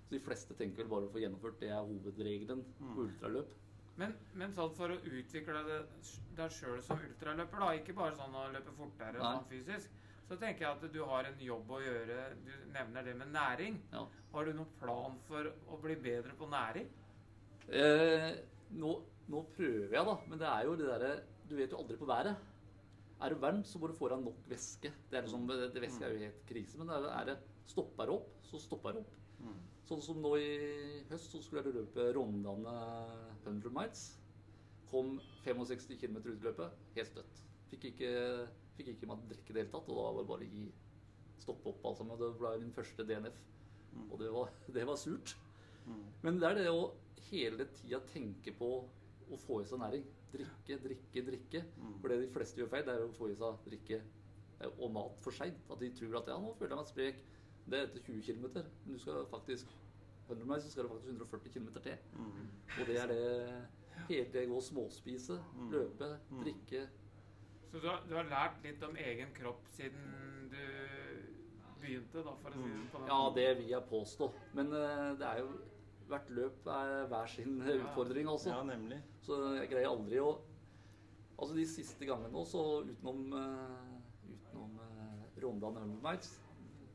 Så 0.04 0.14
de 0.16 0.20
fleste 0.20 0.54
tenker 0.58 0.82
vel 0.84 0.90
bare 0.90 1.08
å 1.08 1.12
få 1.12 1.20
gjennomført. 1.22 1.58
Det 1.60 1.68
er 1.70 1.80
hovedregelen 1.86 2.62
på 2.94 3.04
ultraløp. 3.06 3.50
Men, 3.98 4.14
men 4.38 4.52
sånn 4.56 4.72
for 4.76 4.92
å 4.94 4.98
utvikle 5.02 5.62
deg 5.66 6.52
sjøl 6.54 6.78
som 6.84 7.00
ultraløper, 7.04 7.60
da, 7.60 7.72
ikke 7.76 7.96
bare 7.96 8.16
sånn 8.16 8.36
å 8.38 8.46
løpe 8.54 8.72
fortere 8.78 9.20
sånn 9.20 9.48
fysisk, 9.50 9.98
så 10.30 10.36
tenker 10.38 10.64
jeg 10.64 10.70
at 10.70 10.92
du 10.94 11.00
har 11.10 11.26
en 11.26 11.40
jobb 11.42 11.72
å 11.74 11.80
gjøre. 11.82 12.18
Du 12.46 12.52
nevner 12.70 13.02
det 13.02 13.16
med 13.18 13.32
næring. 13.34 13.80
Ja. 13.90 14.04
Har 14.30 14.46
du 14.46 14.52
noen 14.54 14.70
plan 14.78 15.18
for 15.26 15.48
å 15.66 15.78
bli 15.82 15.96
bedre 15.98 16.36
på 16.38 16.46
næring? 16.48 16.86
Eh, 17.66 18.30
nå, 18.78 18.92
nå 19.30 19.42
prøver 19.56 19.96
jeg, 19.98 20.06
da. 20.06 20.16
Men 20.30 20.42
det 20.42 20.48
er 20.52 20.68
jo 20.68 20.76
det 20.78 20.86
derre 20.88 21.10
Du 21.50 21.56
vet 21.58 21.74
jo 21.74 21.80
aldri 21.82 21.98
på 21.98 22.06
været. 22.06 22.46
Er 23.20 23.34
det 23.34 23.40
varmt, 23.42 23.66
så 23.66 23.80
må 23.82 23.90
du 23.90 23.96
få 23.98 24.08
deg 24.12 24.22
nok 24.22 24.38
væske. 24.48 24.92
Det 25.10 25.18
er 25.18 25.26
liksom, 25.26 25.48
det, 25.50 25.72
det 25.74 25.82
væske 25.82 26.06
er 26.06 26.14
jo 26.14 26.22
helt 26.22 26.44
krise. 26.48 26.78
Men 26.78 26.94
er 26.94 27.02
det, 27.02 27.10
er 27.18 27.28
det 27.32 27.36
stopper 27.68 28.14
opp, 28.14 28.30
så 28.46 28.62
stopper 28.62 28.94
det 28.96 29.02
opp. 29.02 29.16
Sånn 29.90 30.02
som 30.06 30.20
nå 30.22 30.36
i 30.38 30.50
høst, 31.08 31.32
så 31.32 31.40
skulle 31.42 31.64
jeg 31.66 31.74
løpe 31.74 32.04
Rondane 32.14 32.74
100 33.42 33.72
miles. 33.74 34.02
Kom 34.86 35.16
65 35.42 35.98
km 35.98 36.20
ut 36.20 36.36
i 36.36 36.44
løpet. 36.44 36.76
Helt 36.94 37.10
støtt. 37.10 37.40
Fikk 37.72 37.88
ikke, 37.88 38.10
fikk 38.76 38.92
ikke 38.92 39.08
meg 39.10 39.24
drikke 39.32 39.50
i 39.50 39.56
det 39.56 39.64
hele 39.64 39.72
tatt. 39.72 39.90
Og 39.90 39.98
da 39.98 40.04
var 40.04 40.20
det 40.20 40.28
bare 40.28 40.46
å 40.46 40.52
gi 40.52 40.68
stoppe 41.42 41.72
opp 41.72 41.88
alt 41.90 41.98
sammen. 41.98 42.20
Det 42.20 42.28
ble 42.38 42.52
min 42.62 42.76
første 42.76 43.08
DNF. 43.08 43.42
Og 44.06 44.14
det 44.22 44.30
var, 44.36 44.54
det 44.78 44.86
var 44.92 45.00
surt. 45.02 45.34
Men 46.22 46.38
det 46.38 46.52
er 46.52 46.60
det 46.60 46.68
å 46.70 46.92
hele 47.32 47.66
tida 47.74 47.98
tenke 48.12 48.54
på 48.54 48.70
å 49.26 49.40
få 49.42 49.58
i 49.64 49.68
seg 49.72 49.82
næring. 49.82 50.06
Drikke, 50.30 50.78
drikke, 50.86 51.26
drikke. 51.32 51.64
For 51.98 52.14
det 52.14 52.22
de 52.22 52.30
fleste 52.38 52.62
gjør 52.62 52.70
feil, 52.76 52.86
det 52.86 52.94
er 52.94 53.08
å 53.08 53.12
få 53.18 53.32
i 53.32 53.36
seg 53.42 53.66
drikke 53.66 53.98
eh, 53.98 54.70
og 54.70 54.94
mat 54.94 55.18
for 55.26 55.34
seint. 55.34 55.66
At 55.66 55.82
de 55.82 55.90
tror 55.98 56.20
at 56.22 56.30
ja, 56.30 56.38
nå 56.38 56.54
føler 56.62 56.76
jeg 56.76 56.84
meg 56.84 56.94
sprek. 56.94 57.22
Det 57.66 57.78
er 57.78 57.88
etter 57.90 58.06
20 58.06 58.22
km. 58.26 58.46
Men 58.84 58.94
du 58.94 59.02
skal 59.02 59.26
faktisk 59.34 59.79
100 60.30 60.48
meg, 60.48 60.62
så 60.62 60.72
skal 60.72 60.86
det 60.86 60.92
faktisk 60.94 61.12
140 61.12 61.54
km 61.54 61.68
til. 61.84 61.96
Og 62.78 62.88
det 62.88 62.96
er 63.02 63.10
det 63.10 63.20
hele 64.08 64.26
tida 64.30 64.46
gå 64.48 64.58
og 64.58 64.64
småspise, 64.64 65.38
løpe, 65.72 66.10
drikke. 66.40 66.86
Så 67.70 67.78
du 67.78 67.86
har, 67.86 68.00
du 68.08 68.16
har 68.18 68.26
lært 68.26 68.62
litt 68.66 68.82
om 68.82 68.96
egen 68.98 69.30
kropp 69.36 69.68
siden 69.70 70.48
du 70.50 70.62
begynte, 71.80 72.22
da, 72.26 72.34
for 72.42 72.50
å 72.52 72.62
si 72.62 72.70
det 72.70 72.86
på 72.92 73.00
den 73.00 73.10
Ja, 73.10 73.18
det 73.36 73.48
vil 73.60 73.68
jeg 73.70 73.88
påstå. 73.90 74.30
Men 74.58 74.72
uh, 74.74 75.10
det 75.18 75.28
er 75.28 75.42
jo 75.44 75.50
Hvert 76.10 76.30
løp 76.34 76.64
er 76.66 77.04
hver 77.06 77.28
sin 77.30 77.60
utfordring, 77.62 78.26
altså. 78.26 78.50
Ja, 78.50 78.64
nemlig. 78.66 78.96
Så 79.22 79.36
jeg 79.54 79.68
greier 79.70 79.92
aldri 79.92 80.18
å 80.18 80.32
Altså 81.40 81.54
de 81.56 81.62
siste 81.64 82.04
gangene 82.04 82.28
nå, 82.34 82.42
så 82.44 82.82
utenom, 82.84 83.20
uh, 83.32 84.26
utenom 84.28 84.74
uh, 84.76 85.22
Rondane 85.40 85.84
Undermites, 85.86 86.34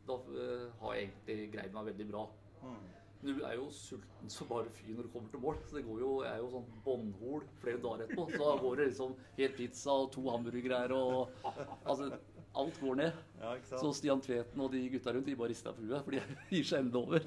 da 0.06 0.20
uh, 0.20 0.68
har 0.84 1.00
jeg 1.00 1.08
egentlig 1.08 1.48
greid 1.56 1.74
meg 1.74 1.88
veldig 1.88 2.06
bra. 2.12 2.28
Mm. 2.62 2.84
Du 3.26 3.32
er 3.42 3.56
jo 3.58 3.66
sulten 3.74 4.30
som 4.30 4.48
bare 4.52 4.70
fy 4.76 4.94
når 4.94 5.08
du 5.08 5.12
kommer 5.16 5.32
til 5.34 5.42
mål. 5.42 5.58
Så 5.66 5.80
det 5.80 5.86
går 5.88 6.04
jo, 6.04 6.12
jeg 6.26 6.32
er 6.36 6.44
jo 6.44 6.52
sånn 6.54 6.68
bånnhol 6.86 7.44
flere 7.64 7.82
dager 7.82 8.06
etterpå. 8.06 8.28
Så 8.36 8.42
da 8.44 8.56
går 8.62 8.80
det 8.82 8.88
liksom 8.92 9.16
helt 9.40 9.58
pizza 9.58 9.98
og 10.04 10.12
to 10.14 10.26
hamburgere 10.30 10.94
og 10.94 11.52
Altså, 11.86 12.12
alt 12.56 12.80
går 12.80 12.96
ned. 13.02 13.20
Ja, 13.42 13.56
Så? 13.72 13.92
Stian 13.98 14.22
Tveten 14.24 14.62
og 14.62 14.72
de 14.72 14.84
gutta 14.94 15.14
rundt, 15.16 15.26
de 15.28 15.36
bare 15.36 15.52
rister 15.52 15.76
på 15.76 15.84
huet, 15.86 16.04
for 16.06 16.16
de 16.16 16.22
gir 16.54 16.70
seg 16.70 16.86
enda 16.86 17.02
over. 17.02 17.26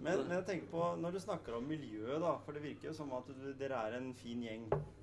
Men, 0.00 0.22
men 0.24 0.38
jeg 0.38 0.46
tenker 0.48 0.70
på, 0.72 0.84
når 0.96 1.12
du 1.12 1.18
snakker 1.20 1.56
om 1.58 1.66
miljøet, 1.68 2.22
da, 2.22 2.30
for 2.44 2.56
det 2.56 2.62
virker 2.64 2.88
jo 2.88 2.94
som 2.96 3.10
at 3.18 3.26
du, 3.36 3.50
dere 3.60 3.80
er 3.84 3.98
en 3.98 4.14
fin 4.16 4.40
gjeng. 4.46 4.62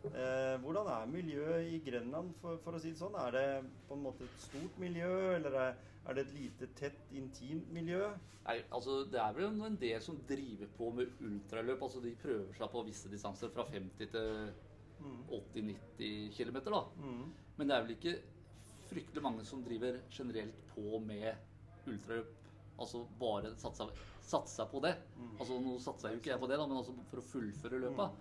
Eh, 0.09 0.55
hvordan 0.63 0.89
er 0.89 1.11
miljøet 1.11 1.69
i 1.69 1.81
Grenland, 1.85 2.31
for, 2.41 2.57
for 2.63 2.73
å 2.73 2.81
si 2.81 2.95
det 2.95 3.01
sånn? 3.01 3.17
Er 3.21 3.35
det 3.35 3.43
på 3.85 3.93
en 3.93 4.01
måte 4.07 4.25
et 4.25 4.47
stort 4.47 4.79
miljø, 4.81 5.11
eller 5.35 5.59
er, 5.61 5.77
er 6.07 6.17
det 6.17 6.23
et 6.25 6.33
lite, 6.39 6.71
tett, 6.79 6.97
intimt 7.13 7.69
miljø? 7.75 8.07
Nei, 8.47 8.57
altså 8.71 9.03
Det 9.11 9.19
er 9.21 9.37
vel 9.37 9.61
en 9.67 9.77
del 9.77 10.01
som 10.01 10.17
driver 10.25 10.73
på 10.79 10.89
med 10.97 11.21
ultraløp. 11.27 11.83
altså 11.83 12.01
De 12.01 12.15
prøver 12.17 12.57
seg 12.57 12.73
på 12.73 12.83
visse 12.87 13.11
distanser 13.11 13.53
fra 13.53 13.67
50 13.69 14.11
til 14.15 14.49
80-90 15.29 16.33
km. 16.33 16.57
da. 16.71 16.81
Mm. 17.03 17.23
Men 17.57 17.69
det 17.69 17.75
er 17.75 17.85
vel 17.85 17.95
ikke 17.97 18.17
fryktelig 18.87 19.23
mange 19.23 19.45
som 19.45 19.61
driver 19.61 19.99
generelt 20.09 20.57
på 20.73 20.99
med 21.05 21.33
ultraløp. 21.85 22.33
Altså 22.79 23.03
bare 23.19 23.53
satsa, 23.57 23.89
satsa 24.27 24.65
på 24.67 24.81
det. 24.83 24.93
Altså 25.39 25.57
Nå 25.63 25.77
satsa 25.79 26.11
jo 26.11 26.19
ikke 26.19 26.33
jeg 26.33 26.41
på 26.41 26.49
det, 26.51 26.57
da, 26.59 26.65
men 26.67 26.77
altså 26.81 26.95
for 27.09 27.21
å 27.21 27.27
fullføre 27.31 27.79
løpet. 27.85 28.17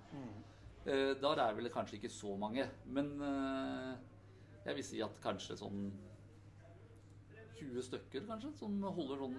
Eh, 0.87 1.15
der 1.19 1.41
er 1.43 1.57
vel 1.59 1.71
kanskje 1.75 1.99
ikke 1.99 2.13
så 2.15 2.37
mange. 2.39 2.69
Men 2.87 3.09
eh, 3.27 3.97
jeg 4.69 4.79
vil 4.79 4.87
si 4.87 5.01
at 5.03 5.19
kanskje 5.25 5.57
sånn 5.59 5.89
20 7.57 7.83
stykker, 7.89 8.27
kanskje, 8.29 8.53
som 8.59 8.75
holder 8.85 9.23
sånn 9.25 9.37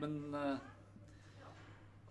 Men 0.00 0.34
eh, 0.34 0.68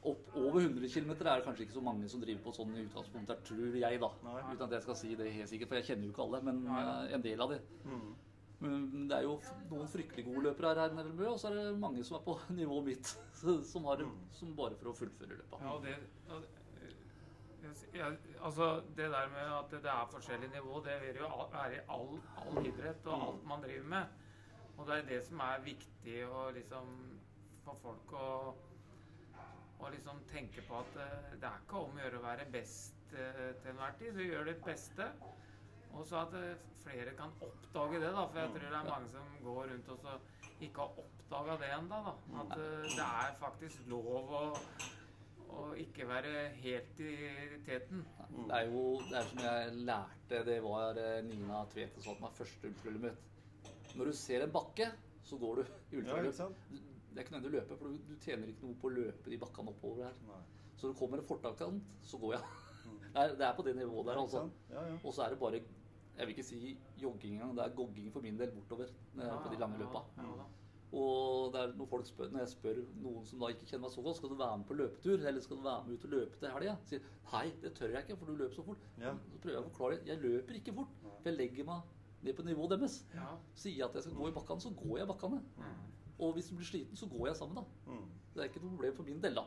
Opp 0.07 0.29
over 0.39 0.61
100 0.63 0.87
km 0.93 1.09
er 1.11 1.41
det 1.41 1.43
kanskje 1.43 1.65
ikke 1.65 1.75
så 1.75 1.81
mange 1.83 2.07
som 2.07 2.21
driver 2.23 2.39
på 2.45 2.53
sånn 2.55 2.69
i 2.77 2.85
utgangspunktet, 2.85 3.41
tror 3.43 3.73
jeg, 3.75 3.97
da. 3.99 4.09
Uten 4.53 4.63
at 4.69 4.75
jeg 4.77 4.85
skal 4.85 4.95
si 4.95 5.09
det 5.19 5.33
helt 5.35 5.49
sikkert, 5.51 5.67
for 5.73 5.75
jeg 5.81 5.87
kjenner 5.89 6.07
jo 6.07 6.13
ikke 6.13 6.23
alle, 6.23 6.39
men 6.47 6.61
eh, 6.71 7.15
en 7.17 7.25
del 7.25 7.41
av 7.43 7.51
de. 7.51 7.57
Men 8.59 9.07
det 9.07 9.15
er 9.17 9.23
jo 9.23 9.37
noen 9.69 9.87
fryktelig 9.87 10.25
gode 10.27 10.49
løpere 10.49 10.73
her, 10.75 10.95
her 10.97 11.27
og 11.31 11.37
så 11.39 11.47
er 11.47 11.59
det 11.59 11.79
mange 11.79 12.03
som 12.03 12.17
er 12.17 12.23
på 12.25 12.35
nivået 12.59 12.89
mitt, 12.91 13.11
som 13.71 13.85
har 13.87 14.03
Mm. 14.03 14.15
som 14.35 14.55
bare 14.55 14.75
for 14.79 14.91
å 14.91 14.95
fullføre 14.97 15.37
løpet. 15.39 15.61
Ja, 15.61 15.75
og 15.75 15.83
det, 15.83 15.95
jeg, 17.93 18.17
altså 18.41 18.67
det 18.97 19.09
der 19.11 19.31
med 19.33 19.53
at 19.53 19.71
det 19.71 19.91
er 19.91 20.11
forskjellig 20.11 20.49
nivå, 20.53 20.79
det 20.85 20.95
vil 21.03 21.21
jo 21.21 21.29
være 21.51 21.75
i 21.75 21.85
all, 21.95 22.19
all 22.43 22.65
idrett 22.65 23.07
og 23.07 23.25
alt 23.27 23.47
man 23.47 23.63
driver 23.63 23.87
med. 23.95 24.05
Og 24.77 24.87
det 24.87 24.95
er 24.95 25.07
det 25.09 25.23
som 25.27 25.41
er 25.43 25.65
viktig 25.65 26.19
å 26.27 26.45
liksom 26.55 26.93
for 27.65 27.79
folk 27.83 28.13
å, 28.15 28.29
å 29.83 29.89
liksom 29.91 30.21
tenke 30.31 30.63
på 30.67 30.79
at 30.79 30.99
eh, 31.03 31.33
det 31.41 31.49
er 31.49 31.59
ikke 31.65 31.83
om 31.83 31.97
å 31.97 32.01
gjøre 32.03 32.21
å 32.21 32.25
være 32.25 32.47
best 32.53 33.13
eh, 33.13 33.49
til 33.59 33.73
enhver 33.73 33.97
tid. 33.99 34.15
Du 34.15 34.23
gjør 34.23 34.47
ditt 34.47 34.63
beste. 34.65 35.09
Og 35.93 36.05
så 36.07 36.21
at 36.23 36.35
eh, 36.39 36.67
flere 36.83 37.15
kan 37.17 37.33
oppdage 37.41 38.01
det, 38.03 38.11
da. 38.13 38.25
For 38.25 38.39
jeg 38.39 38.53
tror 38.53 38.65
det 38.65 38.79
er 38.79 38.89
mange 38.89 39.09
som 39.13 39.33
går 39.43 39.61
rundt 39.71 39.89
og 39.95 39.99
så 40.03 40.15
ikke 40.59 40.83
har 40.83 41.01
oppdaga 41.03 41.57
det 41.61 41.71
ennå. 41.77 41.99
Da. 42.07 42.13
At 42.43 42.55
eh, 42.57 42.87
det 42.95 43.07
er 43.07 43.35
faktisk 43.39 43.89
lov 43.91 44.33
å, 44.39 44.43
å 45.49 45.65
ikke 45.83 46.07
være 46.09 46.35
helt 46.59 47.01
i 47.03 47.15
teten. 47.67 48.05
Det 48.35 48.59
er 48.59 48.69
jo 48.69 48.83
det 49.07 49.17
er 49.21 49.31
som 49.31 49.43
jeg 49.47 49.73
lærte, 49.89 50.43
det 50.51 50.59
var 50.65 51.01
eh, 51.01 51.17
Nina 51.27 51.63
Tvete 51.73 52.05
som 52.05 52.21
var 52.21 52.35
første 52.37 52.71
ultraløpet 52.71 53.09
mitt. 53.09 53.25
Når 53.97 54.11
du 54.11 54.13
ser 54.13 54.45
en 54.45 54.53
bakke, 54.53 54.91
så 55.25 55.37
går 55.41 55.61
du 55.61 55.65
i 55.65 56.01
ultraløp. 56.03 56.39
Ja, 56.39 56.49
det 57.09 57.17
er 57.17 57.25
ikke 57.25 57.33
nødvendig 57.35 57.49
å 57.49 57.57
løpe, 57.57 57.77
for 57.79 57.89
du, 57.89 58.01
du 58.05 58.15
tjener 58.21 58.51
ikke 58.51 58.67
noe 58.67 58.77
på 58.79 58.89
å 58.89 58.93
løpe 58.93 59.31
de 59.33 59.37
bakkene 59.41 59.71
oppover 59.73 60.05
her. 60.05 60.17
Nei. 60.27 60.41
Så 60.77 60.87
når 60.87 60.93
du 60.93 60.99
kommer 60.99 61.19
en 61.19 61.27
fortakant, 61.27 61.87
så 62.05 62.19
går 62.21 62.35
jeg. 62.37 62.43
Mm. 62.85 62.99
Det 63.13 63.21
er, 63.23 63.31
det 63.39 63.45
er 63.47 63.55
på 63.57 63.63
det 63.65 63.73
nivået 63.75 64.05
der, 64.05 64.19
altså. 64.21 64.43
Ja, 64.69 64.83
ja. 64.85 64.97
Og 65.03 65.13
så 65.13 65.23
er 65.25 65.33
det 65.33 65.39
bare 65.41 65.59
Jeg 66.19 66.27
vil 66.27 66.35
ikke 66.35 66.43
si 66.43 66.77
jogging 66.99 67.37
engang, 67.37 67.53
det 67.55 67.65
er 67.65 67.75
gogging 67.75 68.09
for 68.11 68.25
min 68.25 68.39
del 68.39 68.51
bortover 68.51 68.89
ja, 68.89 69.37
på 69.39 69.53
de 69.53 69.59
lange 69.59 69.79
løpa. 69.79 70.01
Ja. 70.17 70.47
Og 70.99 71.53
det 71.53 71.61
er 71.61 71.73
når 71.77 71.85
folk 71.85 72.07
spør, 72.09 72.31
når 72.33 72.39
jeg 72.39 72.51
spør 72.55 72.79
noen 73.03 73.25
som 73.29 73.43
da 73.43 73.51
ikke 73.53 73.67
kjenner 73.69 73.85
meg 73.85 73.93
så 73.93 74.01
godt, 74.01 74.17
skal 74.17 74.31
du 74.33 74.39
være 74.39 74.57
med 74.57 74.65
på 74.65 74.77
løpetur, 74.79 75.21
eller 75.31 75.45
skal 75.45 75.59
du 75.59 75.63
være 75.67 75.85
med 75.85 75.93
ut 75.93 76.07
og 76.07 76.15
løpe 76.15 76.41
til 76.41 76.51
helga? 76.55 76.73
Sier 76.89 77.05
nei, 77.31 77.45
det 77.61 77.71
tør 77.77 77.93
jeg 77.93 78.03
ikke, 78.07 78.17
for 78.17 78.31
du 78.31 78.41
løper 78.41 78.57
så 78.57 78.65
fort. 78.65 78.89
Ja. 78.97 79.13
Så 79.29 79.41
prøver 79.43 79.55
jeg 79.55 79.63
å 79.63 79.69
forklare 79.69 80.01
jeg 80.09 80.21
løper 80.25 80.59
ikke 80.59 80.75
fort, 80.81 80.97
for 81.05 81.29
jeg 81.29 81.37
legger 81.37 81.69
meg 81.69 81.95
ned 82.25 82.35
på 82.35 82.47
nivået 82.49 82.75
deres. 82.75 82.97
Ja. 83.13 83.29
Sier 83.53 83.77
jeg 83.77 83.87
at 83.87 83.95
jeg 83.99 84.07
skal 84.07 84.17
gå 84.17 84.27
i 84.31 84.35
bakkene, 84.35 84.65
så 84.65 84.73
går 84.81 84.97
jeg 84.97 85.07
i 85.07 85.11
bakkene. 85.13 85.41
Mm. 85.61 85.87
Og 86.19 86.33
hvis 86.35 86.49
du 86.49 86.57
blir 86.57 86.67
sliten, 86.67 86.99
så 86.99 87.07
går 87.07 87.27
jeg 87.29 87.39
sammen, 87.39 87.61
da. 87.61 87.93
Mm. 87.93 88.07
Det 88.33 88.41
er 88.41 88.49
ikke 88.49 88.63
noe 88.65 88.73
problem 88.73 88.97
for 88.97 89.07
min 89.07 89.21
del, 89.23 89.37
da. 89.39 89.45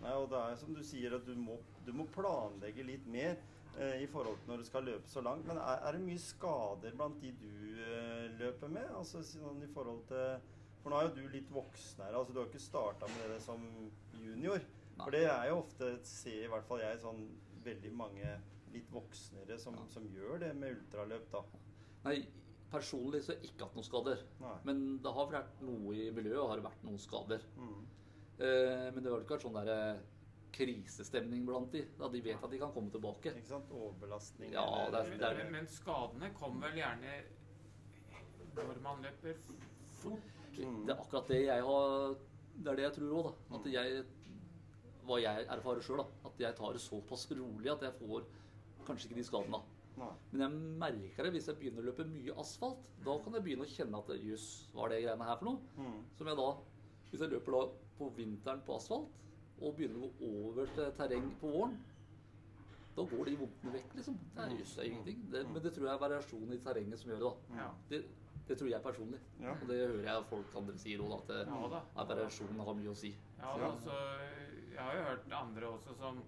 Nei, 0.00 0.14
og 0.16 0.30
det 0.32 0.40
er 0.40 0.56
som 0.60 0.74
du 0.74 0.82
sier, 0.84 1.14
at 1.16 1.28
du 1.28 1.36
må, 1.38 1.60
du 1.86 1.92
må 1.96 2.08
planlegge 2.16 2.84
litt 2.88 3.04
mer 3.08 3.36
eh, 3.36 3.53
i 4.02 4.06
forhold 4.06 4.38
til 4.42 4.50
når 4.52 4.60
du 4.62 4.64
skal 4.68 4.84
løpe 4.86 5.08
så 5.10 5.20
langt. 5.24 5.46
Men 5.48 5.58
er, 5.58 5.80
er 5.88 5.92
det 5.96 6.02
mye 6.04 6.18
skader 6.22 6.94
blant 6.98 7.20
de 7.22 7.32
du 7.40 7.80
eh, 7.82 8.28
løper 8.38 8.68
med? 8.70 8.86
Altså 8.98 9.22
sånn 9.26 9.62
i 9.66 9.70
forhold 9.74 10.04
til 10.10 10.38
For 10.84 10.92
nå 10.92 10.98
er 11.00 11.08
jo 11.08 11.14
du 11.16 11.28
litt 11.32 11.50
voksen 11.50 12.02
her. 12.04 12.14
altså 12.18 12.32
Du 12.36 12.40
har 12.42 12.46
ikke 12.50 12.60
starta 12.60 13.06
med 13.08 13.30
det 13.32 13.40
som 13.42 13.62
junior. 14.20 14.60
Nei. 14.94 15.04
For 15.04 15.10
det 15.16 15.24
er 15.26 15.48
jo 15.48 15.58
ofte, 15.62 15.88
ser 16.06 16.44
i 16.44 16.50
hvert 16.52 16.66
fall 16.68 16.82
jeg, 16.84 17.00
sånn 17.02 17.22
veldig 17.64 17.92
mange 17.96 18.34
litt 18.74 18.90
voksnere 18.92 19.56
som, 19.58 19.74
Ja. 19.74 19.86
som 19.90 20.04
gjør 20.12 20.38
det 20.42 20.52
med 20.58 20.76
ultraløp, 20.76 21.24
da. 21.32 21.40
Nei, 22.04 22.18
personlig 22.70 23.22
så 23.24 23.32
ikke 23.40 23.64
hatt 23.64 23.74
noen 23.78 23.86
skader. 23.86 24.22
Nei. 24.42 24.54
Men 24.68 24.84
det 25.02 25.12
har 25.16 25.30
vært 25.32 25.60
noe 25.64 25.94
i 25.96 26.10
miljøet, 26.14 26.38
og 26.42 26.50
har 26.52 26.62
vært 26.66 26.84
noen 26.84 26.98
skader. 27.00 27.42
Mm. 27.56 27.80
Eh, 28.38 28.90
men 28.92 29.02
det 29.02 29.12
har 29.12 29.22
ikke 29.24 29.36
vært 29.38 29.46
sånn 29.46 29.56
der 29.56 29.70
eh, 29.72 30.00
krisestemning 30.54 31.44
blant 31.46 31.72
de. 31.74 31.82
Da 31.98 32.08
de 32.12 32.20
vet 32.24 32.42
at 32.44 32.50
de 32.52 32.58
kan 32.62 32.72
komme 32.74 32.90
tilbake. 32.94 33.32
Ikke 33.34 33.50
sant? 33.50 33.70
Overbelastning. 33.74 34.52
Ja, 34.54 34.64
det 34.90 35.00
er- 35.00 35.18
det 35.18 35.22
er- 35.30 35.42
Men, 35.42 35.52
men 35.52 35.66
skadene 35.66 36.30
kommer 36.34 36.68
vel 36.70 36.78
gjerne 36.82 37.14
når 38.54 38.80
man 38.82 39.02
løper 39.02 39.34
fort. 40.00 40.30
Mm. 40.54 40.84
Det 40.86 40.94
er 40.94 41.00
akkurat 41.02 41.28
det 41.28 41.40
jeg 41.46 41.62
har 41.66 42.14
Det 42.56 42.68
er 42.70 42.76
det 42.76 42.84
jeg 42.84 42.92
tror 42.94 43.14
òg, 43.18 43.24
da. 43.50 43.56
At 43.58 43.64
jeg 43.72 44.04
Hva 45.04 45.16
jeg 45.20 45.46
erfarer 45.50 45.82
sjøl, 45.82 45.96
da. 45.98 46.06
At 46.24 46.38
jeg 46.38 46.54
tar 46.56 46.72
det 46.72 46.80
såpass 46.80 47.26
rolig 47.32 47.70
at 47.72 47.82
jeg 47.82 47.92
får 47.98 48.22
kanskje 48.86 49.08
ikke 49.10 49.16
de 49.18 49.24
skadene. 49.24 49.60
Nei. 49.98 50.12
Men 50.32 50.40
jeg 50.40 50.50
merker 50.78 51.22
det 51.24 51.32
hvis 51.34 51.46
jeg 51.46 51.56
begynner 51.58 51.82
å 51.82 51.88
løpe 51.90 52.06
mye 52.08 52.32
asfalt. 52.40 52.88
Da 53.04 53.18
kan 53.18 53.32
jeg 53.34 53.42
begynne 53.44 53.66
å 53.66 53.74
kjenne 53.74 53.98
at 53.98 54.08
jøss, 54.22 54.46
hva 54.72 54.86
er 54.86 54.88
det 54.94 55.02
greiene 55.04 55.24
her 55.28 55.36
for 55.36 55.44
noe? 55.44 55.58
Mm. 55.76 56.04
Som 56.16 56.26
jeg 56.26 56.36
da 56.36 56.48
Hvis 57.10 57.20
jeg 57.20 57.30
løper 57.30 57.52
da 57.52 57.60
på 57.98 58.08
vinteren 58.16 58.60
på 58.66 58.74
asfalt, 58.76 59.06
og 59.60 59.76
begynner 59.78 60.06
å 60.06 60.12
gå 60.18 60.30
over 60.48 60.70
til 60.74 60.90
terreng 60.98 61.28
på 61.40 61.50
våren, 61.54 61.76
da 62.94 63.02
går 63.10 63.24
de 63.26 63.36
vondtene 63.40 63.72
vekk, 63.74 63.94
liksom. 63.98 64.18
Det 64.34 64.42
er 64.44 64.52
jøss, 64.60 64.74
det 64.76 64.82
er 64.84 64.90
ingenting. 64.92 65.22
Det, 65.32 65.40
men 65.50 65.62
det 65.64 65.72
tror 65.74 65.88
jeg 65.88 65.94
er 65.96 66.02
variasjonen 66.04 66.52
i 66.54 66.60
terrenget 66.62 67.00
som 67.00 67.10
gjør 67.10 67.22
det, 67.24 67.30
da. 67.30 67.58
Ja. 67.58 67.70
Det, 67.90 68.00
det 68.48 68.58
tror 68.60 68.70
jeg 68.70 68.84
personlig. 68.84 69.20
Ja. 69.40 69.54
Og 69.56 69.66
det 69.70 69.78
hører 69.80 70.06
jeg 70.10 70.26
folk 70.30 70.52
andre 70.60 70.78
sier 70.78 71.02
òg, 71.02 71.14
at 71.16 71.32
Ja 71.96 72.06
variasjonen 72.12 72.60
har 72.68 72.78
mye 72.78 72.92
å 72.92 72.98
si. 72.98 73.10
Ja, 73.40 73.54
Ja. 73.58 73.70
altså, 73.72 73.98
jeg 74.74 74.78
har 74.82 74.94
jo 74.98 75.02
hørt 75.08 75.32
andre 75.40 75.66
også 75.74 75.94
som, 75.98 76.22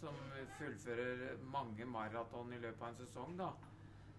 som 0.00 0.16
fullfører 0.58 1.36
mange 1.52 1.84
maraton 1.88 2.52
i 2.56 2.60
løpet 2.62 2.82
av 2.82 2.88
en 2.92 3.00
sesong, 3.02 3.36
da. 3.36 3.52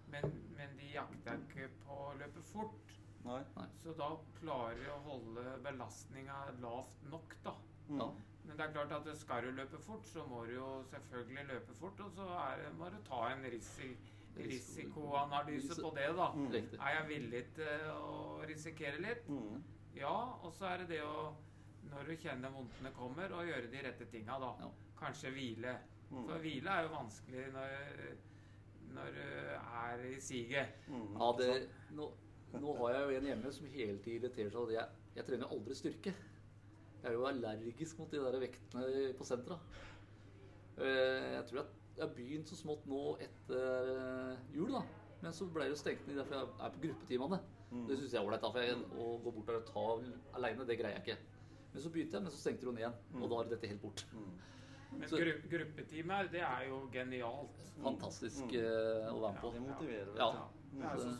Men, 0.09 0.29
men 0.57 0.77
de 0.77 0.93
jakter 0.93 1.41
ikke 1.45 1.69
på 1.85 1.97
å 2.09 2.13
løpe 2.21 2.41
fort. 2.53 2.95
Nei. 3.25 3.41
Så 3.83 3.93
da 3.97 4.13
klarer 4.39 4.77
de 4.79 4.89
å 4.93 5.01
holde 5.09 5.57
belastninga 5.65 6.37
lavt 6.61 7.01
nok, 7.11 7.35
da. 7.45 7.53
Ja. 7.89 8.07
Men 8.49 8.57
det 8.57 8.65
er 8.65 8.71
klart 8.73 8.93
at 8.97 9.17
skal 9.17 9.45
du 9.45 9.51
løpe 9.53 9.77
fort, 9.85 10.07
så 10.09 10.23
må 10.25 10.45
du 10.49 10.55
jo 10.55 10.69
selvfølgelig 10.89 11.43
løpe 11.51 11.75
fort. 11.77 11.99
Og 12.01 12.15
så 12.15 12.25
er 12.43 12.63
det, 12.63 12.71
må 12.79 12.87
du 12.89 12.97
ta 13.05 13.27
en 13.29 13.43
risi 13.45 13.91
risikoanalyse 14.39 15.81
på 15.81 15.91
det, 15.97 16.07
da. 16.17 16.29
Mm. 16.35 16.55
Er 16.55 16.95
jeg 16.95 17.05
villig 17.09 17.43
til 17.57 17.85
å 17.91 18.15
risikere 18.47 19.01
litt? 19.03 19.27
Mm. 19.29 19.59
Ja, 19.97 20.15
og 20.45 20.53
så 20.55 20.69
er 20.69 20.83
det 20.83 20.89
det 20.93 21.01
å, 21.03 21.29
når 21.91 22.09
du 22.09 22.15
kjenner 22.23 22.53
vondtene 22.53 22.93
kommer, 22.95 23.33
å 23.35 23.43
gjøre 23.45 23.71
de 23.71 23.83
rette 23.85 24.07
tinga, 24.11 24.39
da. 24.41 24.53
Ja. 24.63 24.71
Kanskje 24.99 25.33
hvile. 25.35 25.75
Mm. 26.09 26.23
For 26.23 26.41
hvile 26.43 26.73
er 26.73 26.87
jo 26.87 26.93
vanskelig 26.95 27.45
når, 27.53 27.75
når 28.95 29.13
du 29.19 29.27
er 29.83 30.07
i 30.09 30.17
siget. 30.23 30.81
Mm. 30.87 31.13
Ja, 31.19 31.29
det, 31.41 31.51
nå, 31.97 32.09
nå 32.57 32.75
har 32.81 32.95
jeg 32.95 33.05
jo 33.05 33.21
en 33.21 33.31
hjemme 33.33 33.53
som 33.59 33.69
hele 33.75 34.01
tiden 34.01 34.25
irriterer 34.25 34.53
seg. 34.53 34.61
og 34.63 34.73
Jeg, 34.73 35.05
jeg 35.19 35.29
trener 35.29 35.55
aldri 35.57 35.77
styrke. 35.77 36.15
Jeg 37.03 37.11
er 37.11 37.15
jo 37.15 37.25
allergisk 37.29 37.99
mot 37.99 38.11
de 38.11 38.17
der 38.19 38.39
vektene 38.39 39.13
på 39.17 39.23
sentra. 39.27 39.59
Eh, 40.77 41.33
Jeg 41.35 41.45
tror 41.49 41.59
at 41.65 41.75
jeg 41.97 42.07
har 42.07 42.13
begynt 42.15 42.47
så 42.51 42.55
smått 42.55 42.85
nå 42.87 42.99
etter 43.19 43.89
eh, 43.93 44.37
jul, 44.55 44.71
da. 44.71 44.81
Men 45.21 45.33
så 45.35 45.47
ble 45.51 45.65
det 45.67 45.73
jo 45.73 45.79
stengt 45.81 46.05
ned 46.07 46.15
derfor 46.21 46.37
jeg 46.37 46.47
er 46.63 46.75
på 46.75 46.83
gruppetimene. 46.85 47.39
Mm. 47.71 47.87
Det 47.89 47.97
syns 47.99 48.13
jeg 48.13 48.21
er 48.21 48.27
ålreit. 48.27 48.41
da, 48.41 48.51
for 48.51 48.59
jeg- 48.59 48.85
Å 48.97 49.23
gå 49.23 49.31
bort 49.35 49.45
der 49.47 49.57
og 49.59 49.65
ta 49.65 50.37
aleine, 50.37 50.65
det 50.65 50.77
greier 50.79 50.95
jeg 50.95 51.03
ikke. 51.03 51.17
Men 51.73 51.81
så 51.83 51.89
begynte 51.89 52.13
jeg, 52.13 52.23
men 52.23 52.31
så 52.31 52.37
stengte 52.39 52.59
det 52.61 52.67
jo 52.67 52.71
ned 52.71 52.81
igjen. 52.83 53.23
Og 53.23 53.29
da 53.29 53.35
har 53.35 53.43
dette 53.43 53.67
helt 53.67 53.81
bort. 53.81 54.05
Mm. 54.13 54.39
Men 54.99 55.09
gru, 55.09 55.33
gruppetimer, 55.49 56.31
det 56.31 56.41
er 56.41 56.63
jo 56.67 56.89
genialt. 56.91 57.59
Fantastisk 57.83 58.43
Mm. 58.43 58.55
eh, 58.55 59.11
å 59.13 59.19
være 59.21 59.33
med 59.33 59.41
på. 59.41 59.51
Det 59.53 59.61
motiverer, 59.61 60.05
vet 60.05 60.17
Ja. 60.17 60.31
du. 60.31 60.37
Er 60.37 60.41
sos- 60.41 60.58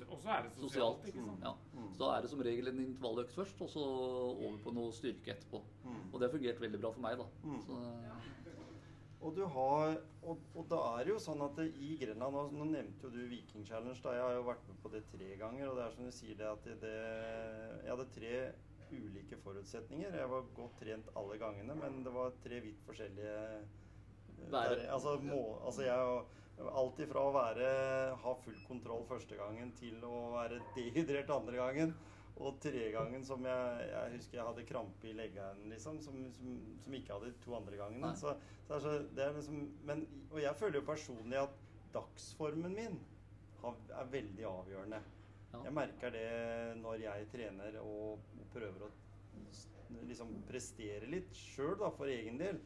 Og 0.10 0.20
så 0.22 0.30
er 0.30 0.44
det 0.46 0.52
sosialt, 0.54 0.60
Sosialt. 0.62 1.08
ikke 1.10 1.24
sant? 1.26 1.42
Ja. 1.44 1.54
Mm. 1.74 1.90
Så 1.96 2.00
da 2.04 2.10
er 2.18 2.22
det 2.22 2.30
som 2.30 2.42
regel 2.46 2.68
en 2.72 2.80
intervalløkt 2.86 3.34
først, 3.34 3.62
og 3.66 3.70
så 3.74 3.84
over 3.84 4.58
på 4.64 4.74
noe 4.76 4.92
styrke 4.96 5.34
etterpå. 5.36 5.62
Mm. 5.84 5.98
Og 6.14 6.20
det 6.20 6.28
har 6.30 6.38
fungert 6.38 6.62
veldig 6.62 6.82
bra 6.84 6.92
for 6.96 7.02
meg, 7.08 7.18
da. 7.18 7.26
Mm. 7.44 7.62
Så, 7.66 7.80
Og 9.22 9.34
du 9.36 9.42
har 9.52 9.98
og, 10.24 10.38
og 10.56 10.68
da 10.72 10.78
er 11.00 11.04
det 11.04 11.12
jo 11.12 11.20
sånn 11.20 11.42
at 11.44 11.58
det, 11.58 11.66
i 11.76 11.98
Grenland 12.00 12.36
nå, 12.36 12.44
nå 12.56 12.68
nevnte 12.70 13.04
jo 13.08 13.10
du 13.12 13.20
Viking 13.28 13.66
Challenge. 13.68 14.00
da 14.04 14.14
Jeg 14.16 14.22
har 14.24 14.34
jo 14.38 14.46
vært 14.48 14.68
med 14.70 14.78
på 14.84 14.92
det 14.94 15.02
tre 15.12 15.30
ganger. 15.42 15.68
Og 15.72 15.76
det 15.76 15.84
er 15.86 15.92
som 15.98 16.06
du 16.08 16.12
sier 16.16 16.38
det 16.40 16.48
at 16.48 16.64
det, 16.64 16.76
det 16.86 16.94
Jeg 17.84 17.92
hadde 17.92 18.06
tre 18.16 18.34
ulike 18.92 19.38
forutsetninger. 19.44 20.16
Jeg 20.22 20.30
var 20.32 20.46
godt 20.56 20.78
trent 20.80 21.10
alle 21.20 21.38
gangene, 21.42 21.76
men 21.76 22.00
det 22.06 22.14
var 22.16 22.32
tre 22.44 22.62
vidt 22.64 22.80
forskjellige 22.88 23.36
eh, 23.60 24.48
der- 24.52 24.86
altså, 24.94 25.18
må, 25.22 25.42
altså 25.66 25.84
jeg 25.84 26.24
Alt 26.60 27.00
ifra 27.00 27.22
å 27.24 27.34
være, 27.34 27.67
ha 28.19 28.32
full 28.43 28.58
kontroll 28.67 29.06
første 29.08 29.38
gangen 29.39 29.72
til 29.80 30.02
å 30.04 30.30
være 30.36 30.60
dehydrert 30.78 31.32
andre 31.36 31.62
gangen. 31.62 31.93
Og 32.39 32.56
tre 32.63 32.86
gangen 32.93 33.24
som 33.28 33.43
jeg, 33.43 33.88
jeg 33.89 34.12
husker 34.13 34.38
jeg 34.38 34.48
hadde 34.48 34.67
krampe 34.67 35.10
i 35.10 35.15
leggene, 35.15 35.72
liksom, 35.74 35.98
som, 36.04 36.19
som, 36.38 36.60
som 36.86 36.95
ikke 36.95 37.17
hadde 37.17 37.34
to 37.43 37.56
andre 37.58 37.80
gangene. 37.80 38.12
Så, 38.15 38.36
så, 38.67 38.80
så 38.80 38.93
det 39.15 39.26
er 39.26 39.36
liksom, 39.36 39.65
men, 39.88 40.06
og 40.32 40.39
jeg 40.39 40.56
føler 40.60 40.80
jo 40.80 40.88
personlig 40.88 41.41
at 41.41 41.58
dagsformen 41.91 42.76
min 42.78 42.95
har, 43.63 43.76
er 44.00 44.13
veldig 44.13 44.48
avgjørende. 44.48 45.02
Ja. 45.50 45.63
Jeg 45.65 45.76
merker 45.76 46.13
det 46.15 46.28
når 46.80 47.04
jeg 47.04 47.30
trener 47.34 47.80
og 47.82 48.24
prøver 48.54 48.88
å 48.88 48.91
liksom 50.08 50.32
prestere 50.48 51.10
litt 51.10 51.34
sjøl, 51.36 51.82
for 51.98 52.08
egen 52.12 52.39
del. 52.39 52.60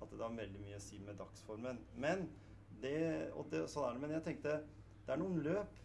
At 0.00 0.10
det 0.10 0.24
har 0.24 0.36
veldig 0.36 0.62
mye 0.62 0.78
å 0.78 0.82
si 0.82 0.98
med 1.04 1.18
dagsformen. 1.20 1.78
Men 2.00 2.24
det, 2.82 3.30
og 3.36 3.48
det, 3.52 3.64
sånn 3.70 3.88
er 3.88 3.96
det. 3.96 4.02
Men 4.04 4.16
jeg 4.16 4.26
tenkte 4.28 4.58
det 5.06 5.14
er 5.14 5.22
noen 5.22 5.40
løp. 5.44 5.78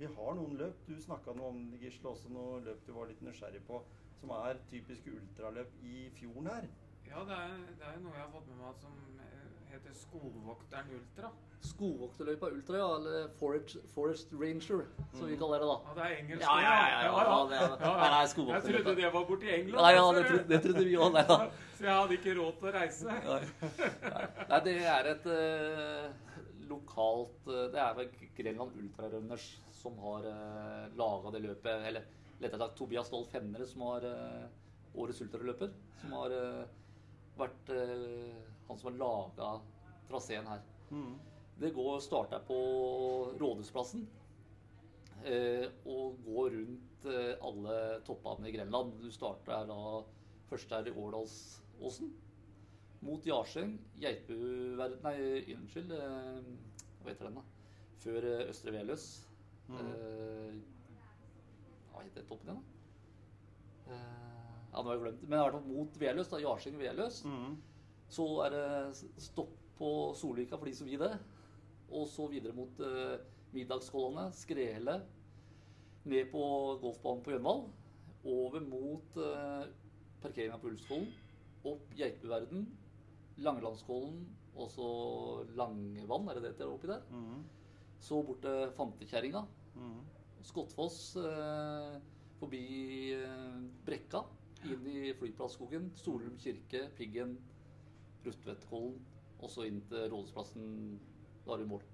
Vi 0.00 0.08
har 0.08 0.36
noen 0.38 0.56
løp. 0.56 0.84
Du 0.88 0.94
snakka 1.02 1.34
noe 1.36 1.52
om 1.52 1.64
Gisle, 1.80 2.12
også 2.14 2.32
noe 2.32 2.60
løp 2.64 2.86
du 2.86 2.92
var 2.96 3.10
litt 3.10 3.20
nysgjerrig 3.24 3.60
på, 3.66 3.82
som 4.20 4.32
er 4.38 4.60
typiske 4.70 5.12
ultraløp 5.12 5.74
i 5.84 6.06
fjorden 6.16 6.48
her. 6.52 6.68
Ja, 7.10 7.24
det 7.26 7.36
er, 7.36 7.54
det 7.80 7.86
er 7.90 8.00
noe 8.04 8.14
jeg 8.14 8.22
har 8.22 8.30
fått 8.32 8.46
med 8.48 8.60
meg 8.62 8.76
som 8.78 8.98
eh, 9.24 9.46
heter 9.72 9.96
Skogvokteren 9.98 10.92
Ultra. 10.94 11.32
Skogvokterløypa 11.66 12.48
Ultra, 12.54 12.78
ja. 12.78 12.86
Eller 12.96 13.28
Forest, 13.40 13.76
Forest 13.94 14.32
Ranger, 14.32 14.86
som 15.12 15.26
vi 15.26 15.36
kaller 15.40 15.60
det, 15.60 15.68
da. 15.72 15.76
Ja, 15.88 15.96
det 15.98 16.06
er 16.06 16.16
engelsk. 16.22 16.46
Ja, 16.46 16.54
ja, 16.62 16.70
ja. 16.70 16.86
ja, 16.86 17.10
ja, 17.10 17.26
ja. 17.26 17.42
det 17.50 17.58
er, 17.58 17.74
nei, 17.84 18.08
nei, 18.14 18.54
Jeg 18.54 18.62
trodde 18.68 18.96
det 19.02 19.12
var 19.18 19.28
borti 19.28 19.52
England. 19.58 19.82
Nei, 19.82 19.92
ja, 19.98 20.06
det 20.14 20.22
du. 20.22 20.28
trodde, 20.30 20.48
det 20.54 20.62
trodde 20.64 20.84
vi 20.86 20.96
òg. 20.96 21.20
Så 21.76 21.84
jeg 21.84 21.94
hadde 21.98 22.18
ikke 22.20 22.38
råd 22.40 22.56
til 22.60 22.70
å 22.70 22.74
reise. 22.78 23.04
Nei. 23.10 23.42
Nei, 24.54 24.64
det 24.70 24.76
er 24.94 25.12
et 25.14 25.30
eh, 25.34 26.29
lokalt 26.70 27.48
eh, 27.50 27.66
Det 27.74 27.80
er 27.82 27.96
vel 27.98 28.10
Grenland 28.36 28.78
Ultrarunners 28.78 29.46
som 29.80 29.96
har 30.04 30.26
uh, 30.28 30.86
laga 30.96 31.32
det 31.34 31.42
løpet. 31.44 31.86
Eller 31.88 32.06
lettere 32.40 32.60
sagt 32.60 32.76
Tobias 32.78 33.10
Dolf 33.12 33.32
Hennere, 33.32 33.66
som 33.68 33.86
har 33.88 34.04
uh, 34.04 34.46
årets 35.00 35.22
ultraløper. 35.24 35.72
Som 36.02 36.14
har 36.18 36.34
uh, 36.36 36.62
vært 37.40 37.72
uh, 37.72 38.40
han 38.68 38.78
som 38.78 38.90
har 38.90 38.98
laga 39.00 39.52
traseen 40.10 40.48
her. 40.50 40.62
Mm. 40.90 41.14
Det 41.60 41.70
går 41.76 42.00
starter 42.00 42.40
på 42.48 42.56
Rådhusplassen 43.40 44.06
eh, 45.24 45.66
og 45.84 46.20
går 46.24 46.54
rundt 46.54 47.06
eh, 47.10 47.34
alle 47.44 47.76
toppene 48.06 48.48
i 48.48 48.54
Grenland. 48.54 48.94
Du 49.02 49.10
starter 49.12 49.66
da 49.68 49.80
først 50.48 50.72
her 50.72 50.88
i 50.88 50.94
Årdalsåsen. 50.96 52.14
Mot 53.00 53.24
Jarseng, 53.24 53.78
Geitbuverden 54.00 55.00
Nei, 55.06 55.54
unnskyld. 55.54 55.94
Eh, 55.96 56.40
hva 57.00 57.08
heter 57.12 57.30
den, 57.30 57.38
da? 57.40 57.44
Før 58.02 58.26
eh, 58.28 58.48
Østre 58.50 58.74
Veløs. 58.74 59.06
Mm. 59.70 60.60
hva 61.92 62.02
heter 62.02 62.24
toppen 62.26 62.50
igjen, 62.50 62.58
da? 62.58 63.94
Eh, 63.94 64.30
ja, 64.72 64.82
nå 64.82 64.84
har 64.84 64.96
jeg 64.96 65.02
glemt 65.04 65.22
det. 65.22 65.28
Men 65.28 65.38
i 65.38 65.42
hvert 65.42 65.56
fall 65.56 65.68
mot 65.68 66.00
Veløs, 66.02 66.30
da. 66.32 66.40
Jarseng-Veløs. 66.44 67.20
Mm. 67.26 67.54
Så 68.10 68.26
er 68.44 68.54
det 68.54 69.22
stopp 69.22 69.54
på 69.78 69.90
Solvika 70.18 70.58
for 70.58 70.68
de 70.68 70.74
som 70.76 70.90
vil 70.90 71.00
det. 71.00 71.14
Og 71.90 72.06
så 72.10 72.26
videre 72.30 72.54
mot 72.54 72.82
uh, 72.84 73.16
Middagskolonne, 73.54 74.28
Skrehelle. 74.36 75.00
Ned 76.10 76.30
på 76.32 76.42
golfbanen 76.82 77.24
på 77.24 77.34
Gjønvall. 77.34 77.64
Over 78.30 78.66
mot 78.66 79.18
uh, 79.18 79.64
parkeringa 80.22 80.58
på 80.60 80.70
Ulfskollen. 80.70 81.08
Opp 81.64 81.90
Geitbuverden. 81.96 82.68
Langelandskollen. 83.38 84.22
Og 84.60 84.70
så 84.72 84.86
Langevann, 85.56 86.28
er 86.28 86.36
det 86.36 86.42
det 86.44 86.52
heter 86.54 86.72
oppi 86.72 86.90
der? 86.90 87.04
Mm. 87.10 87.44
Så 88.00 88.22
bort 88.26 88.42
til 88.44 88.72
Fantekjerringa. 88.76 89.44
Mm. 89.76 90.00
Skottfoss 90.44 91.16
eh, 91.20 91.94
forbi 92.40 92.64
eh, 93.14 93.60
Brekka, 93.86 94.24
inn 94.64 94.88
i 94.88 95.12
Flyplassskogen, 95.16 95.90
Solum 95.96 96.36
kirke, 96.40 96.86
Piggen, 96.96 97.36
Rustvedtkollen, 98.24 98.98
og 99.40 99.52
så 99.52 99.68
inn 99.68 99.80
til 99.88 100.08
Rådhusplassen. 100.12 100.98
Da 101.44 101.54
er 101.54 101.62
du 101.62 101.66
i 101.68 101.70
mål. 101.70 101.84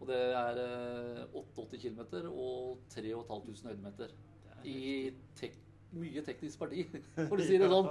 Og 0.00 0.08
det 0.10 0.20
er 0.36 0.60
eh, 0.64 1.36
88 1.40 1.80
km 1.80 2.00
og 2.32 2.84
3500 2.92 3.70
høydemeter. 3.70 4.16
I 4.64 5.12
tek 5.36 5.63
mye 5.98 6.22
teknisk 6.26 6.60
parti, 6.60 6.86
for 7.16 7.38
å 7.38 7.46
si 7.46 7.58
det 7.60 7.70
sånn. 7.72 7.90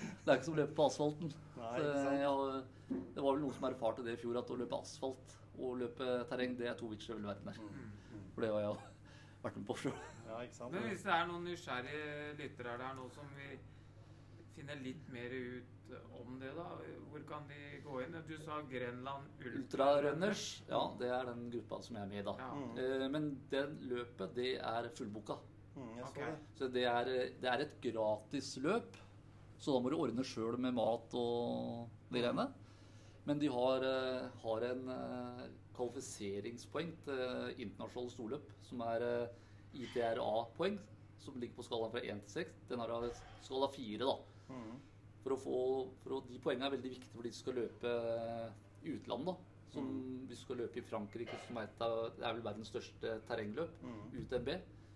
Det 0.00 0.32
er 0.32 0.38
ikke 0.38 0.48
som 0.48 0.56
å 0.56 0.60
løpe 0.62 0.76
på 0.76 0.86
asfalten. 0.88 1.32
Nei, 1.60 1.80
jeg 2.20 2.62
det 2.90 3.22
var 3.22 3.36
vel 3.36 3.42
noen 3.44 3.54
som 3.54 3.66
erfarte 3.68 4.04
det 4.06 4.16
i 4.16 4.20
fjor, 4.20 4.38
at 4.40 4.50
å 4.50 4.58
løpe 4.58 4.78
asfalt 4.80 5.36
og 5.60 5.76
løpe 5.82 6.06
terreng, 6.30 6.56
det 6.58 6.70
er 6.70 6.78
to 6.78 6.88
vidt 6.90 7.02
forskjellige 7.04 7.28
verdener. 7.28 7.58
Mm. 7.60 7.90
For 8.34 8.44
det 8.44 8.52
har 8.54 8.64
jeg 8.64 8.78
vært 9.44 9.58
med 9.60 9.66
på 9.68 9.76
sjøl. 9.82 9.98
Ja. 10.30 10.38
Men 10.72 10.86
hvis 10.88 11.04
det 11.04 11.12
er 11.16 11.28
noen 11.28 11.44
nysgjerrige 11.48 12.32
lyttere 12.38 12.72
her, 12.72 12.80
det 12.80 12.88
er 12.88 12.96
noe 12.98 13.12
som 13.14 13.36
vi 13.36 13.50
finner 14.56 14.80
litt 14.84 15.12
mer 15.12 15.34
ut 15.34 15.94
om 16.20 16.36
det, 16.38 16.50
da, 16.54 16.66
hvor 17.10 17.22
kan 17.26 17.46
de 17.50 17.60
gå 17.82 18.00
inn? 18.04 18.18
Du 18.28 18.36
sa 18.44 18.60
Grenland 18.70 19.46
Ultrarunners, 19.50 20.44
ja, 20.68 20.82
det 21.00 21.08
er 21.10 21.30
den 21.32 21.48
gruppa 21.50 21.80
som 21.82 21.98
jeg 21.98 22.04
er 22.06 22.10
med 22.12 22.20
i 22.22 22.26
da. 22.28 22.34
Ja. 22.38 22.50
Mm. 22.54 22.76
Eh, 22.84 23.06
Men 23.10 23.30
det 23.50 23.64
løpet, 23.90 24.36
det 24.38 24.52
er 24.58 24.90
fullboka. 24.96 25.40
Mm, 25.80 25.92
jeg 25.96 26.06
så 26.58 26.68
det. 26.72 26.84
Er, 26.84 27.10
det 27.40 27.48
er 27.50 27.64
et 27.64 27.78
gratisløp. 27.84 28.98
Så 29.60 29.74
da 29.74 29.80
må 29.82 29.92
du 29.92 29.98
ordne 30.00 30.24
sjøl 30.24 30.56
med 30.60 30.76
mat 30.76 31.14
og 31.20 31.88
de 32.12 32.22
greiene. 32.22 32.46
Men 33.28 33.40
de 33.40 33.50
har, 33.52 33.84
eh, 33.84 34.28
har 34.42 34.64
en 34.70 34.86
eh, 34.94 35.42
kvalifiseringspoeng 35.76 36.94
til 37.04 37.60
internasjonale 37.60 38.14
storløp, 38.14 38.48
som 38.64 38.80
er 38.88 39.04
eh, 39.04 39.34
ITRA-poeng, 39.84 40.78
som 41.20 41.36
ligger 41.36 41.58
på 41.58 41.66
skalaen 41.66 41.92
fra 41.92 42.00
1 42.00 42.24
til 42.24 42.38
6. 42.40 42.56
Den 42.72 42.80
har 42.80 43.06
skala 43.44 43.68
4, 43.76 44.00
da. 44.00 44.16
Mm. 44.48 44.72
For 45.20 45.36
å 45.36 45.40
få, 45.44 45.60
for 46.00 46.16
å, 46.16 46.22
de 46.30 46.40
poengene 46.40 46.70
er 46.70 46.78
veldig 46.78 46.94
viktige 46.96 47.12
for 47.12 47.28
de 47.28 47.32
som 47.36 47.44
skal 47.44 47.60
løpe 47.60 47.94
i 48.80 48.94
utlandet. 48.96 49.34
da. 49.34 49.36
Som 49.70 49.90
Hvis 50.26 50.40
du 50.40 50.46
skal 50.48 50.62
løpe 50.64 50.80
i 50.80 50.86
Frankrike, 50.88 51.36
som 51.46 51.60
er, 51.60 51.68
et 51.68 51.82
av, 51.84 51.98
det 52.16 52.24
er 52.24 52.38
vel 52.38 52.46
verdens 52.48 52.72
største 52.72 53.18
terrengløp, 53.28 53.76
Mm. 53.84 54.00
UTMB, 54.24 54.54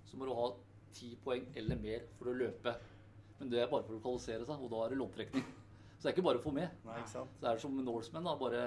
så 0.08 0.16
må 0.16 0.26
du 0.26 0.34
ha 0.34 0.48
ti 0.94 1.14
poeng 1.24 1.46
eller 1.58 1.80
mer 1.80 2.04
for 2.18 2.30
å 2.32 2.36
løpe. 2.38 2.74
Men 3.40 3.50
det 3.50 3.62
er 3.64 3.70
bare 3.72 3.86
for 3.86 3.96
å 3.98 4.02
kvalifisere 4.04 4.46
seg, 4.46 4.62
og 4.62 4.70
da 4.72 4.84
er 4.84 4.94
det 4.94 5.00
loddtrekning. 5.00 5.46
Så 5.98 6.04
det 6.04 6.10
er 6.10 6.16
ikke 6.16 6.26
bare 6.28 6.40
å 6.40 6.44
få 6.44 6.52
med. 6.54 6.70
Nei, 6.86 7.00
ikke 7.02 7.14
sant? 7.14 7.34
Så 7.38 7.44
det 7.44 7.50
er 7.50 7.62
som 7.64 7.76
Norseman, 7.84 8.26
da, 8.28 8.34
bare 8.38 8.64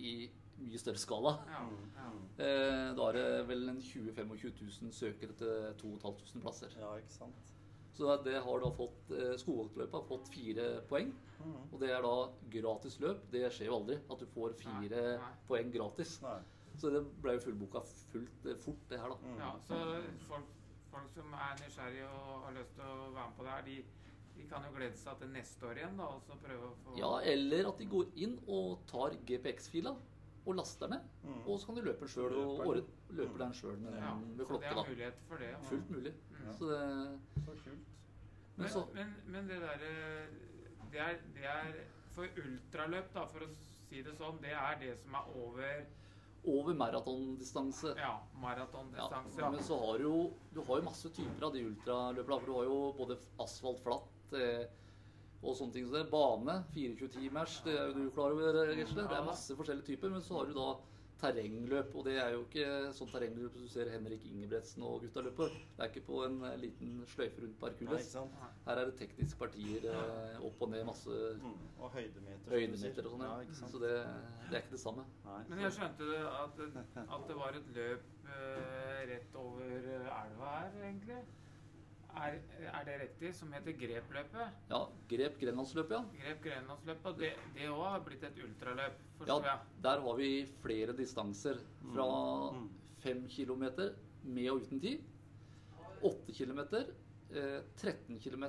i 0.00 0.14
mye 0.60 0.80
større 0.80 1.00
skala. 1.00 1.32
Ja, 1.48 1.62
ja. 1.96 2.08
Eh, 2.44 2.90
da 2.98 3.06
er 3.08 3.16
det 3.16 3.26
vel 3.48 3.68
en 3.72 3.80
20 3.80 4.12
25 4.16 4.60
000 4.90 4.92
søkere 4.92 5.36
til 5.40 5.72
2500 5.80 6.42
plasser. 6.44 6.74
Ja, 6.80 6.92
ikke 7.00 7.16
sant? 7.16 7.54
Så 7.96 8.12
det 8.24 8.36
har 8.44 8.62
da 8.62 8.70
fått 8.72 9.10
eh, 9.12 9.34
Skogvoktløpet 9.40 9.96
har 9.96 10.04
fått 10.08 10.28
fire 10.32 10.68
poeng. 10.88 11.10
Mm. 11.40 11.56
Og 11.72 11.80
det 11.80 11.90
er 11.94 12.04
da 12.04 12.14
gratis 12.52 12.98
løp. 13.02 13.24
Det 13.32 13.46
skjer 13.52 13.70
jo 13.70 13.78
aldri 13.80 13.96
at 14.12 14.20
du 14.22 14.28
får 14.34 14.54
fire 14.60 15.02
Nei, 15.02 15.16
nei. 15.20 15.32
poeng 15.48 15.72
gratis. 15.74 16.18
Nei. 16.24 16.38
Så 16.80 16.92
det 16.94 17.02
ble 17.20 17.34
jo 17.36 17.42
fullboka 17.44 17.82
fullt 18.12 18.46
eh, 18.48 18.56
fort, 18.62 18.84
det 18.92 19.00
her, 19.02 19.12
da. 19.12 19.18
Mm. 19.24 19.40
Ja, 19.42 19.50
så 19.68 19.80
folk, 20.28 20.54
folk 20.92 21.10
som 21.14 21.32
er 21.38 21.56
nysgjerrige 21.62 22.10
og 22.10 22.44
har 22.46 22.54
lyst 22.58 22.76
til 22.76 22.86
å 22.86 23.10
være 23.14 23.26
med 23.26 23.36
på 23.38 23.46
det 23.46 23.56
her, 23.56 23.66
de, 23.66 23.76
de 24.36 24.46
kan 24.52 24.66
jo 24.66 24.72
glede 24.76 25.00
seg 25.00 25.20
til 25.20 25.32
neste 25.34 25.68
år 25.68 25.82
igjen, 25.82 25.98
da, 26.00 26.08
og 26.14 26.22
så 26.26 26.38
prøve 26.44 26.70
å 26.70 26.78
få 26.84 26.96
Ja, 27.00 27.12
eller 27.34 27.68
at 27.72 27.82
de 27.82 27.90
går 27.94 28.10
inn 28.26 28.38
og 28.46 28.80
tar 28.90 29.16
GPX-fila 29.28 29.94
og 30.46 30.56
laster 30.56 30.88
ned. 30.88 31.06
Mm. 31.22 31.40
Og 31.46 31.60
så 31.60 31.68
kan 31.68 31.76
de 31.78 31.84
løpe 31.84 32.06
den 32.06 32.12
sjøl 32.14 32.36
og 32.40 32.62
Løper 33.10 33.34
mm. 33.34 33.40
den 33.42 33.54
sjøl 33.58 33.78
med, 33.82 33.96
ja, 33.98 34.12
med 34.14 34.44
så 34.46 34.58
det 34.62 34.68
er 34.70 34.76
mulighet 34.88 35.24
for 35.28 35.42
det. 35.42 35.54
Og... 35.56 35.64
Fullt 35.70 35.90
mulig. 35.90 36.12
Mm. 36.30 36.52
Så 36.58 36.70
det, 36.70 36.82
Så 37.44 37.56
kult. 37.64 37.88
men 38.56 38.64
Men, 38.64 38.68
så 38.68 38.84
men, 38.94 39.14
men 39.26 39.48
det 39.48 39.58
derre 39.60 39.90
det, 40.92 41.00
er- 41.00 41.24
det 41.34 41.44
er 41.44 41.72
For 42.10 42.26
ultraløp, 42.42 43.12
da, 43.14 43.22
for 43.30 43.46
å 43.46 43.48
si 43.86 44.00
det 44.02 44.16
sånn, 44.18 44.40
det 44.42 44.50
er 44.50 44.78
det 44.80 44.96
som 44.98 45.14
er 45.14 45.28
over 45.38 45.84
over 46.44 46.74
maratondistanse. 46.74 47.94
ja, 47.96 48.02
Ja, 48.02 48.20
maratondistanse. 48.40 49.50
men 49.50 49.62
så 49.62 49.78
har 49.86 49.98
du 49.98 50.04
jo 50.04 50.30
du 50.54 50.60
har 50.62 50.78
jo 50.80 50.84
masse 50.84 51.08
typer 51.10 51.46
av 51.46 51.52
de 51.52 51.64
ultraløpene. 51.68 52.40
For 52.40 52.46
du 52.46 52.52
har 52.56 52.64
jo 52.64 52.92
både 52.96 53.16
asfalt 53.38 53.80
flatt 53.84 54.32
eh, 54.32 54.66
og 55.42 55.56
sånne 55.56 55.72
ting. 55.72 55.86
Så 55.88 55.92
det 55.96 56.10
bane, 56.10 56.64
24-timers, 56.74 57.60
det 57.64 57.74
er 57.78 57.86
jo 57.90 57.94
du 57.94 58.10
klar 58.10 58.32
over, 58.32 58.74
Gisle. 58.76 59.06
Det 59.08 59.16
er 59.16 59.24
masse 59.24 59.56
forskjellige 59.56 59.86
typer. 59.92 60.10
Men 60.10 60.22
så 60.22 60.38
har 60.38 60.46
du 60.46 60.54
da 60.56 60.68
terrengløp, 61.20 61.94
og 61.94 62.04
det 62.08 62.14
er 62.22 62.30
jo 62.34 62.40
ikke 62.46 62.66
sånn 62.96 63.10
terrengløp 63.12 63.52
som 63.56 63.62
du 63.66 63.68
ser 63.72 63.90
Henrik 63.92 64.22
Ingebretsen 64.30 64.82
og 64.86 65.02
gutta 65.04 65.22
løper. 65.26 65.52
Det 65.76 65.84
er 65.84 65.90
ikke 65.92 66.02
på 66.06 66.22
en 66.26 66.38
eh, 66.48 66.56
liten 66.62 66.94
sløyfe 67.12 67.42
rundt 67.44 67.58
sant? 68.08 68.38
Her 68.66 68.80
er 68.82 68.90
det 68.90 68.96
tekniske 69.00 69.38
partier 69.40 69.86
eh, 69.92 70.38
opp 70.48 70.62
og 70.66 70.72
ned, 70.74 70.84
masse 70.88 71.18
Mm. 71.40 71.58
Og 71.80 71.90
høydemeter. 71.94 72.50
høydemeter 72.52 73.06
og 73.06 73.12
sånn. 73.14 73.22
Ja, 73.24 73.36
Ja. 73.50 73.68
Så 73.72 73.78
det, 73.80 73.92
det 74.50 74.56
er 74.56 74.62
ikke 74.64 74.74
det 74.76 74.80
samme. 74.82 75.04
Nei. 75.24 75.42
Men 75.48 75.60
jeg 75.64 75.72
skjønte 75.76 76.08
det 76.10 76.22
at, 76.26 76.60
at 77.16 77.28
det 77.28 77.36
var 77.36 77.56
et 77.60 77.70
løp 77.76 78.08
eh, 78.30 79.00
rett 79.12 79.36
over 79.40 79.70
eh, 79.78 80.10
elva 80.24 80.50
her, 80.58 80.80
egentlig. 80.84 81.20
Er, 82.16 82.38
er 82.72 82.84
det 82.84 82.94
riktig? 83.00 83.34
Som 83.34 83.52
heter 83.52 83.72
Grepløpet? 83.72 84.56
Ja, 84.70 84.80
grep 85.10 85.38
Grenlandsløpet, 85.40 85.90
ja. 85.90 86.02
Grep 86.24 86.42
Grenlandsløpet. 86.44 87.18
Det 87.18 87.32
det 87.56 87.68
òg 87.70 87.84
har 87.90 88.00
blitt 88.06 88.22
et 88.24 88.38
ultraløp, 88.44 88.98
Ja, 88.98 89.18
forstår 89.18 89.44
jeg. 89.44 89.58
der 89.82 90.00
har 90.00 90.16
vi 90.16 90.46
flere 90.62 90.96
distanser. 90.96 91.58
Fra 91.94 92.08
Mm. 92.52 92.68
5 93.00 93.28
km 93.28 93.64
med 94.24 94.50
og 94.50 94.60
uten 94.62 94.80
tid. 94.80 95.00
8 96.02 96.32
km, 96.32 96.58
eh, 97.32 97.60
13 97.76 98.18
km, 98.20 98.44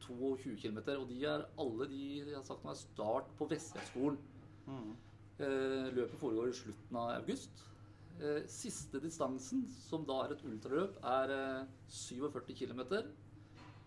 22 0.00 0.56
km. 0.56 0.78
Og 0.98 1.08
de 1.08 1.24
er 1.24 1.44
alle 1.58 1.88
de 1.88 2.24
jeg 2.26 2.34
har 2.36 2.42
sagt 2.42 2.64
nå 2.64 2.70
er 2.70 2.74
start 2.74 3.24
på 3.38 3.48
Vestlandsskolen. 3.50 4.18
Mm. 4.66 4.96
Eh, 5.40 5.92
løpet 5.94 6.18
foregår 6.20 6.48
i 6.48 6.52
slutten 6.52 6.96
av 6.96 7.10
august. 7.22 7.64
Eh, 8.22 8.44
siste 8.46 9.00
distansen, 9.02 9.64
som 9.88 10.04
da 10.06 10.20
er 10.24 10.32
et 10.36 10.44
ultraløp, 10.46 10.98
er 11.02 11.32
eh, 11.34 11.64
47 11.90 12.54
km 12.54 12.82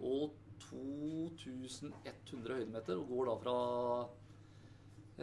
og 0.03 0.33
2100 0.65 2.57
høydemeter. 2.57 2.99
Og 2.99 3.07
går 3.13 3.29
da 3.29 3.35
fra 3.39 3.55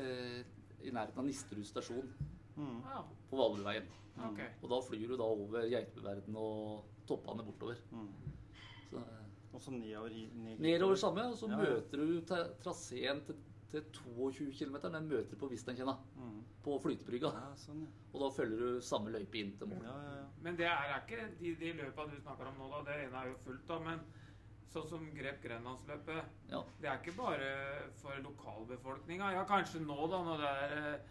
eh, 0.00 0.38
i 0.82 0.90
nærheten 0.94 1.20
av 1.22 1.28
Nisterud 1.28 1.68
stasjon 1.68 2.12
Mm. 2.52 2.82
Ja, 2.84 2.98
på 3.30 3.36
Valderveien. 3.38 3.86
ok. 4.26 4.40
Og 4.62 4.68
da 4.68 4.78
flyr 4.84 5.06
du 5.08 5.14
da 5.16 5.24
over 5.24 5.62
Geitebuverden 5.72 6.34
og 6.36 6.82
toppene 7.08 7.46
bortover. 7.46 7.78
Mm. 7.90 8.10
Så, 8.90 8.96
eh, 9.00 9.54
Og 9.54 9.60
så 9.60 9.70
nedover 9.72 10.10
i 10.12 10.26
nedover 10.60 10.94
samme, 11.00 11.24
og 11.32 11.36
så 11.40 11.48
Ja, 11.48 11.56
ja. 11.56 11.70
møter 11.80 11.96
du 11.96 12.20
tra 12.28 12.42
traseen 12.62 13.22
til 13.24 13.36
til 13.72 13.84
22 13.96 14.48
km 14.58 14.76
jeg 14.84 15.04
møter 15.08 15.38
på 15.40 15.48
Visteinkjenna. 15.50 15.94
Mm. 16.16 16.40
På 16.62 16.76
flytebrygga. 16.82 17.30
Ja, 17.34 17.52
sånn, 17.58 17.82
ja. 17.86 17.90
Og 18.12 18.20
da 18.22 18.28
følger 18.36 18.60
du 18.62 18.80
samme 18.84 19.10
løype 19.14 19.40
inn 19.40 19.54
til 19.58 19.70
mål. 19.72 19.86
Ja, 19.88 19.94
ja, 20.06 20.16
ja. 20.20 20.26
Men 20.44 20.58
det 20.60 20.68
er, 20.68 20.92
ikke 21.00 21.28
de, 21.40 21.54
de 21.60 21.72
løpa 21.80 22.06
du 22.10 22.18
snakker 22.20 22.50
om 22.52 22.60
nå, 22.60 22.68
da. 22.74 22.82
Det 22.90 22.98
ene 23.06 23.22
er 23.24 23.32
jo 23.32 23.38
fullt, 23.46 23.64
da. 23.70 23.78
Men 23.88 24.04
sånn 24.72 24.86
som 24.88 25.08
Grep 25.16 25.42
Grenlandsløpet, 25.44 26.30
Ja. 26.52 26.62
det 26.80 26.88
er 26.88 27.00
ikke 27.02 27.16
bare 27.18 27.48
for 28.00 28.16
lokalbefolkninga. 28.24 29.32
Ja, 29.34 29.42
kanskje 29.48 29.82
nå, 29.84 29.98
da, 30.12 30.22
når 30.28 30.44
det 30.44 30.52
er 30.78 31.02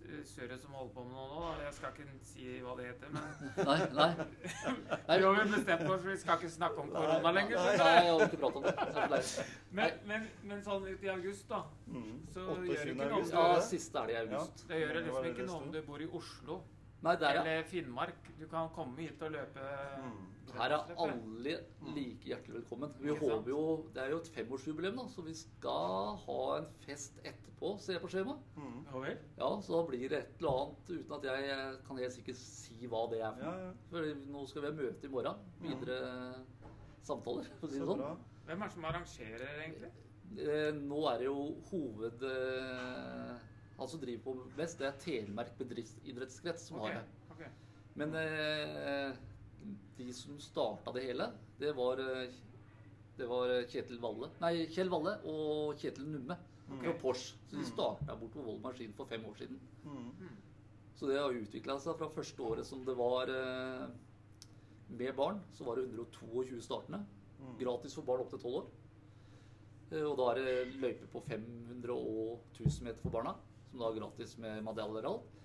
S- 0.00 0.06
S- 0.24 0.32
Søre 0.34 0.56
som 0.58 0.72
holder 0.74 0.94
på 0.94 1.04
med 1.04 1.12
noe 1.14 1.26
nå. 1.28 1.40
da. 1.44 1.64
Jeg 1.66 1.74
skal 1.76 1.92
ikke 1.92 2.06
si 2.30 2.46
hva 2.64 2.74
det 2.78 2.86
heter, 2.88 3.12
men 3.12 3.22
Nei, 3.68 3.76
nei. 3.92 4.08
nei. 4.16 5.18
vi 5.20 5.26
har 5.26 5.38
jo 5.40 5.46
bestemt 5.54 5.86
oss 5.94 6.04
vi 6.08 6.16
skal 6.24 6.40
ikke 6.40 6.50
snakke 6.56 6.82
om 6.84 6.90
korona 6.94 7.32
lenger. 7.36 7.56
Nei, 7.60 7.76
nei, 7.76 7.92
jeg 8.00 8.10
har 8.10 8.26
ikke 8.26 8.42
pratet 8.42 8.58
om 8.60 9.14
det. 9.14 9.46
Men, 9.80 10.00
men, 10.10 10.26
men 10.50 10.62
sånn 10.66 10.88
ut 10.90 11.04
i 11.06 11.12
august, 11.14 11.46
da. 11.52 11.62
Mm. 11.86 12.10
Så 12.34 12.40
gjør 12.48 12.66
det 12.66 12.76
ikke 12.80 12.98
noe 12.98 13.06
om 13.06 13.16
august, 13.20 13.32
du 13.32 13.40
Ja, 13.40 13.62
siste 13.70 14.02
er 14.02 14.06
det 14.06 14.14
i 14.16 14.20
august. 14.24 14.66
Det 14.68 14.82
gjør 14.82 14.92
det 14.94 15.00
Det 15.00 15.08
liksom 15.10 15.30
ikke 15.34 15.48
noe 15.52 15.62
om 15.64 15.72
du 15.74 15.82
bor 15.92 16.00
i 16.04 16.10
Oslo 16.20 16.60
Nei, 17.00 17.14
der, 17.16 17.34
ja. 17.34 17.40
eller 17.44 17.62
Finnmark. 17.64 18.26
Du 18.38 18.44
kan 18.50 18.68
komme 18.76 19.00
hit 19.06 19.22
og 19.22 19.32
løpe 19.32 19.70
Mm. 20.00 20.26
Her 20.50 20.72
er 20.74 20.88
alle 20.98 21.52
like 21.94 22.26
hjertelig 22.26 22.56
velkommen. 22.56 22.90
Vi 22.98 23.08
sant? 23.12 23.20
håper 23.22 23.50
jo, 23.52 23.60
Det 23.94 24.02
er 24.02 24.10
jo 24.10 24.16
et 24.18 24.30
femårsjubileum, 24.34 24.96
da, 24.98 25.04
så 25.08 25.22
vi 25.22 25.34
skal 25.38 26.16
ha 26.24 26.38
en 26.58 26.66
fest 26.86 27.20
etterpå, 27.22 27.70
ser 27.78 27.92
jeg 27.94 28.02
på 28.02 28.10
skjemaet. 28.10 28.40
Mm. 28.56 28.80
Ja? 28.90 29.12
Ja, 29.38 29.50
så 29.62 29.76
da 29.76 29.82
blir 29.86 30.08
det 30.10 30.18
et 30.18 30.40
eller 30.42 30.56
annet 30.64 30.90
uten 30.90 31.14
at 31.18 31.28
jeg 31.28 31.76
kan 31.86 32.02
helt 32.02 32.16
sikkert 32.16 32.40
si 32.42 32.90
hva 32.90 33.04
det 33.12 33.20
er 33.22 33.36
for 33.38 33.46
Ja, 33.46 33.54
ja. 33.62 33.70
For 33.92 34.10
nå 34.34 34.46
skal 34.50 34.62
vi 34.64 34.72
ha 34.72 34.74
møte 34.80 35.06
i 35.06 35.12
morgen. 35.14 35.46
Videre 35.62 36.00
samtaler, 37.06 37.46
for 37.60 37.68
å 37.68 37.70
si 37.70 37.78
det 37.78 37.86
sånn. 37.92 38.04
Hvem 38.50 38.62
er 38.64 38.66
det 38.66 38.74
som 38.74 38.88
arrangerer, 38.90 39.46
egentlig? 39.62 39.92
Eh, 40.40 40.72
Nå 40.74 40.98
er 41.10 41.22
det 41.22 41.30
jo 41.30 41.38
hoved... 41.70 42.22
eh, 42.26 43.38
Han 43.80 43.88
som 43.88 44.00
driver 44.02 44.22
på 44.26 44.34
mest, 44.58 44.78
det 44.78 44.86
er 44.90 44.98
Telemark 45.00 45.54
bedriftsidrettskrets 45.58 46.66
som 46.68 46.78
har 46.84 46.98
det. 46.98 47.04
Ok, 47.32 47.40
ok. 47.40 47.46
Men 48.00 48.14
eh, 48.20 49.14
de 49.98 50.12
som 50.16 50.36
starta 50.40 50.92
det 50.96 51.06
hele, 51.08 51.30
det 51.60 51.72
var, 51.76 51.98
eh, 52.04 52.30
det 53.16 53.26
var 53.28 53.50
Kjetil 53.68 53.98
Valle 54.00 54.28
Nei, 54.40 54.66
Kjell 54.72 54.88
Valle 54.92 55.16
og 55.28 55.74
Kjetil 55.80 56.06
Numme 56.12 56.36
fra 56.70 56.92
Porsche. 57.00 57.34
Så 57.48 57.56
de 57.56 57.64
Mm. 57.64 57.70
starta 57.72 58.14
bort 58.20 58.32
på 58.36 58.44
Vold 58.46 58.60
Maskin 58.62 58.92
for 58.96 59.06
fem 59.10 59.24
år 59.26 59.34
siden. 59.40 59.58
Mm. 59.84 60.12
Så 60.94 61.08
det 61.08 61.16
har 61.18 61.32
utvikla 61.32 61.78
seg 61.80 61.96
fra 61.98 62.08
første 62.12 62.38
året 62.44 62.66
som 62.68 62.84
det 62.84 62.94
var 62.96 63.28
eh, 63.32 63.88
med 64.90 65.16
barn, 65.16 65.40
så 65.56 65.64
var 65.64 65.76
det 65.80 65.88
122 65.88 66.60
startende. 66.62 67.00
Mm. 67.40 67.56
Gratis 67.58 67.94
for 67.96 68.02
barn 68.02 68.20
opp 68.20 68.30
til 68.30 68.38
12 68.44 68.54
år. 68.60 68.66
Eh, 69.90 70.04
Og 70.06 70.16
da 70.20 70.30
er 70.30 70.34
det 70.44 70.74
løyper 70.80 71.06
på 71.12 71.22
500 71.26 71.90
og 71.96 72.40
1000 72.54 72.84
meter 72.84 73.00
for 73.02 73.10
barna, 73.10 73.34
som 73.70 73.78
da 73.82 73.88
er 73.90 73.98
gratis 74.00 74.36
med 74.42 74.62
medaljer 74.66 75.06
og 75.06 75.12
alt. 75.14 75.36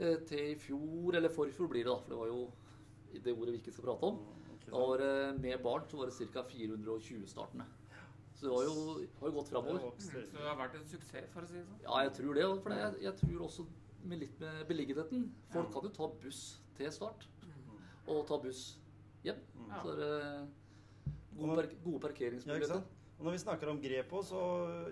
Eh, 0.00 0.16
Til 0.28 0.44
i 0.52 0.58
fjor, 0.60 1.14
eller 1.18 1.32
forfjor 1.32 1.68
blir 1.72 1.84
det 1.84 1.90
da, 1.92 1.98
for 2.00 2.12
det 2.14 2.18
var 2.20 2.30
jo 2.30 2.52
det 3.24 3.34
ordet 3.34 3.52
vi 3.56 3.58
ikke 3.60 3.72
skal 3.74 3.84
prate 3.90 4.08
om. 4.12 4.20
Mm, 4.20 4.36
Da 4.70 4.78
var 4.86 4.98
det 5.02 5.40
med 5.42 5.62
barn 5.64 5.84
så 5.90 5.96
var 5.98 6.06
det 6.06 6.28
ca. 6.32 6.42
420 6.46 7.26
startende. 7.26 7.66
Så 8.34 8.46
det 8.46 8.52
har 8.54 8.64
jo, 8.64 9.08
har 9.20 9.28
jo 9.28 9.34
gått 9.34 9.48
framover. 9.50 9.80
Mm, 9.90 10.00
Så 10.00 10.36
det 10.36 10.46
har 10.46 10.56
vært 10.56 10.76
en 10.78 10.86
suksess, 10.88 11.28
for 11.34 11.42
å 11.42 11.48
si 11.50 11.58
det 11.58 11.64
sånn? 11.66 11.80
Ja, 11.84 11.96
jeg 12.06 12.12
tror 12.16 12.34
det. 12.38 12.44
For 12.62 12.70
jeg, 12.72 12.94
jeg 13.02 13.16
tror 13.20 13.42
også 13.48 13.66
med 14.04 14.18
litt 14.22 14.38
med 14.40 14.62
beliggenheten 14.68 15.26
Folk 15.52 15.72
kan 15.74 15.82
jo 15.84 15.90
ta 15.92 16.06
buss 16.22 16.60
til 16.78 16.92
start, 16.92 17.26
og 18.06 18.22
ta 18.30 18.38
buss 18.40 18.78
hjem. 19.24 19.36
Mm. 19.58 19.66
Ja. 19.68 19.82
Så 19.82 19.90
er 19.92 19.96
det 20.00 20.48
gode, 21.36 21.56
park 21.56 21.74
gode 21.84 21.98
Ja, 21.98 22.04
parkeringsmuligheter. 22.06 22.82
Og 23.20 23.26
når 23.26 23.34
vi 23.34 23.40
snakker 23.42 23.68
om 23.68 23.80
grep 23.82 24.12
òg, 24.16 24.22
så 24.24 24.38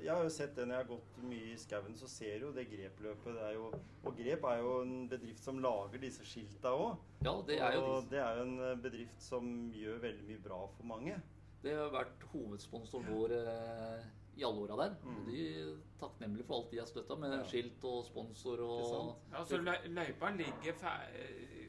Jeg 0.05 0.12
har 0.12 0.23
jo 0.27 0.33
sett 0.35 0.55
det 0.59 0.67
når 0.69 0.75
jeg 0.77 0.85
har 0.85 0.91
gått 0.91 1.14
mye 1.31 1.47
i 1.55 1.57
skauen, 1.57 1.95
så 1.97 2.09
ser 2.12 2.43
jo 2.45 2.51
det 2.53 2.67
grepløpet. 2.69 3.33
Det 3.38 3.45
er 3.47 3.55
jo, 3.57 3.71
og 4.05 4.19
Grep 4.19 4.45
er 4.45 4.59
jo 4.61 4.75
en 4.83 5.09
bedrift 5.09 5.41
som 5.47 5.59
lager 5.64 5.99
disse 6.03 6.27
skilta 6.29 6.75
òg. 6.77 6.99
Ja, 7.25 7.33
det 7.49 7.57
er 7.64 7.79
jo 7.79 7.87
og 7.97 8.11
det 8.12 8.21
er 8.21 8.37
jo 8.37 8.45
en 8.45 8.59
eh, 8.67 8.75
bedrift 8.85 9.23
som 9.25 9.49
gjør 9.73 10.03
veldig 10.05 10.29
mye 10.29 10.43
bra 10.45 10.61
for 10.77 10.85
mange. 10.93 11.17
Det 11.64 11.73
har 11.75 11.88
vært 11.91 12.23
hovedsponsoren 12.35 13.09
vår 13.09 13.33
eh, 13.41 14.05
i 14.38 14.45
alle 14.47 14.67
åra 14.69 14.77
der. 14.85 14.93
Mm. 15.09 15.25
De 15.27 15.38
er 15.49 15.73
takknemlige 15.99 16.47
for 16.47 16.61
alt 16.61 16.71
de 16.71 16.79
har 16.85 16.87
støtta, 16.93 17.17
med 17.19 17.33
Ja. 17.33 17.45
skilt 17.49 17.83
og 17.88 18.05
sponsor 18.07 18.61
og? 18.61 19.17
Ja, 19.33 19.41
så 19.49 19.57
løy- 19.64 19.88
løypa 19.88 20.31
ligger 20.37 20.77
fer... 20.85 21.09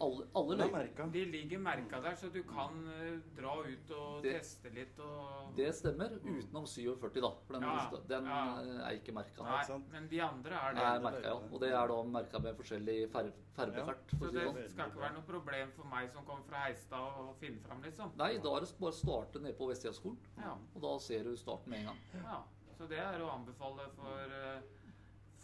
alle, 0.02 0.26
alle 0.36 0.56
er 0.56 0.70
løyper. 0.72 1.12
De 1.12 1.26
ligger 1.26 1.60
merka 1.60 2.00
der, 2.02 2.16
så 2.16 2.30
du 2.32 2.42
kan 2.44 2.80
eh, 2.94 3.20
dra 3.38 3.54
ut 3.66 3.92
og 3.92 4.22
Det- 4.24 4.34
teste 4.40 4.72
litt 4.74 5.00
og 5.00 5.56
Det 5.56 5.74
stemmer, 5.76 6.10
utenom 6.24 6.66
47, 6.68 7.22
da. 7.22 7.32
For 7.48 7.54
den, 7.54 7.62
Ja, 7.64 7.90
den 8.08 8.26
ja. 8.26 8.62
eh, 8.62 8.88
er 8.90 9.00
ikke 9.00 9.14
merka. 9.14 9.44
Nei, 9.44 9.80
men 9.92 10.08
de 10.08 10.22
andre 10.22 10.52
er 10.56 10.74
Det 10.74 10.84
er 10.84 11.00
merka, 11.00 11.24
ja. 11.28 11.34
Og 11.52 11.60
det 11.60 11.70
er 11.74 11.88
da 11.88 12.04
merka 12.04 12.40
med 12.40 12.58
forskjellig. 12.58 13.10
Så 13.12 13.32
For 13.60 13.66
å 13.68 14.30
si 14.32 14.38
det 14.38 14.44
sånn. 14.46 14.70
skal 14.70 14.90
ikke 14.90 15.00
være 15.04 15.14
noe 15.14 15.28
problem 15.28 15.72
for 15.76 15.84
meg 15.86 16.12
som 16.14 16.24
kommer 16.26 16.44
fra 16.48 16.58
Heistad 16.68 16.98
å 17.20 17.34
finne 17.42 17.60
fram, 17.66 17.82
liksom? 17.84 18.12
Nei, 18.18 18.38
da 18.38 18.56
er 18.56 18.60
det 18.62 18.74
bare 18.80 18.92
å 18.92 18.96
starte 18.96 19.42
nede 19.42 19.58
på 19.58 19.68
Vestsida-skolen, 19.68 20.18
Ja. 20.38 20.54
og 20.76 20.82
da 20.82 20.98
ser 21.00 21.24
du 21.24 21.36
starten 21.36 21.68
med 21.70 21.80
en 21.80 21.86
gang. 21.88 21.98
ja. 22.24 22.44
Så 22.78 22.88
det 22.88 22.98
er 23.00 23.20
å 23.20 23.28
anbefale 23.36 23.90
for, 23.92 24.22
eh, 24.32 24.62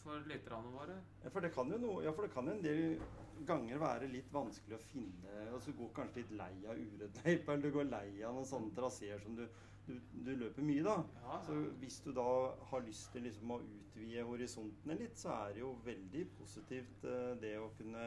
for 0.06 0.24
lytterne 0.30 0.72
våre. 0.74 0.96
Ja, 1.26 1.30
for 1.34 1.44
det 1.46 1.52
kan 1.56 1.72
jo 1.74 1.78
noe, 1.82 2.02
ja, 2.06 2.14
for 2.16 2.28
det 2.28 2.34
kan 2.36 2.48
jo 2.50 2.56
en 2.56 2.64
del 2.64 3.00
ganger 3.46 3.82
være 3.82 4.08
litt 4.14 4.30
vanskelig 4.32 4.78
å 4.78 4.84
finne 4.88 5.34
altså 5.52 5.74
Du 5.74 5.80
går 5.82 5.90
kanskje 5.98 6.22
litt 6.22 6.32
lei 6.40 6.54
av 6.72 6.78
urødløypa, 6.80 7.54
eller 7.54 7.64
du 7.66 7.72
går 7.76 7.90
lei 7.92 8.10
av 8.24 8.36
noen 8.38 8.48
sånne 8.48 8.72
traseer 8.78 9.20
som 9.24 9.36
du, 9.36 9.44
du, 9.90 9.94
du 10.26 10.32
løper 10.40 10.64
mye, 10.66 10.84
da. 10.86 10.96
Ja, 11.26 11.40
Så 11.46 11.58
hvis 11.82 12.00
du 12.06 12.12
da 12.16 12.28
har 12.72 12.86
lyst 12.88 13.12
til 13.14 13.26
liksom 13.28 13.52
å 13.52 13.60
utvide 13.66 14.24
horisontene 14.30 14.98
litt, 15.02 15.18
så 15.20 15.34
er 15.36 15.58
det 15.58 15.66
jo 15.66 15.74
veldig 15.86 16.24
positivt 16.40 17.04
eh, 17.12 17.34
det 17.44 17.58
å 17.60 17.68
kunne 17.78 18.06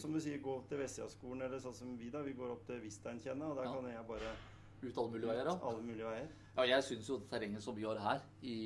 som 0.00 0.10
du 0.10 0.18
sier, 0.18 0.40
gå 0.42 0.56
til 0.68 0.80
Vestsidaskolen, 0.80 1.44
eller 1.46 1.60
sånn 1.62 1.76
som 1.78 1.92
vi, 1.98 2.08
da. 2.10 2.24
Vi 2.26 2.32
går 2.34 2.56
opp 2.56 2.64
til 2.66 2.80
Visteinkjennet, 2.82 3.46
og 3.46 3.56
der 3.60 3.68
Ja. 3.68 3.74
kan 3.76 3.86
jeg 3.92 4.06
bare 4.08 4.32
Ut 4.84 4.98
alle 4.98 5.10
mulige 5.14 5.28
veier, 5.30 5.46
ja. 5.48 5.52
Alle 5.64 5.82
mulige 5.82 6.08
veier. 6.10 6.32
Ja, 6.56 6.64
jeg 6.74 6.84
syns 6.84 7.06
jo 7.08 7.20
terrenget 7.30 7.62
som 7.62 7.76
vi 7.76 7.84
har 7.86 7.96
her, 8.02 8.24
i 8.42 8.56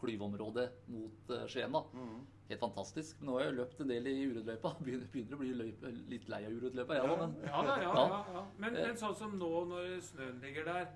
klyveområdet 0.00 0.68
mot 0.88 1.30
eh, 1.36 1.46
Skien, 1.46 1.72
da, 1.72 1.82
Mm. 1.94 2.24
helt 2.50 2.60
fantastisk. 2.60 3.20
Men 3.20 3.28
nå 3.30 3.36
har 3.38 3.44
jeg 3.46 3.54
løpt 3.60 3.80
en 3.84 3.88
del 3.92 4.06
i 4.10 4.16
Urudløypa. 4.30 4.74
Begynner, 4.84 5.06
begynner 5.12 5.36
å 5.36 5.42
bli 5.44 5.52
løype, 5.54 5.92
litt 6.10 6.28
lei 6.28 6.42
av 6.46 6.52
Urudløypa, 6.56 6.94
jeg 6.98 7.04
Ja. 7.04 7.14
da, 7.16 7.26
men 7.26 7.36
Ja 7.46 7.62
ja, 7.64 7.76
Ja. 7.82 7.94
ja, 7.94 8.24
ja. 8.34 8.44
Men, 8.58 8.72
men 8.74 8.96
sånn 8.96 9.14
som 9.16 9.38
nå, 9.38 9.52
når 9.70 10.00
snøen 10.02 10.40
ligger 10.42 10.64
der, 10.64 10.90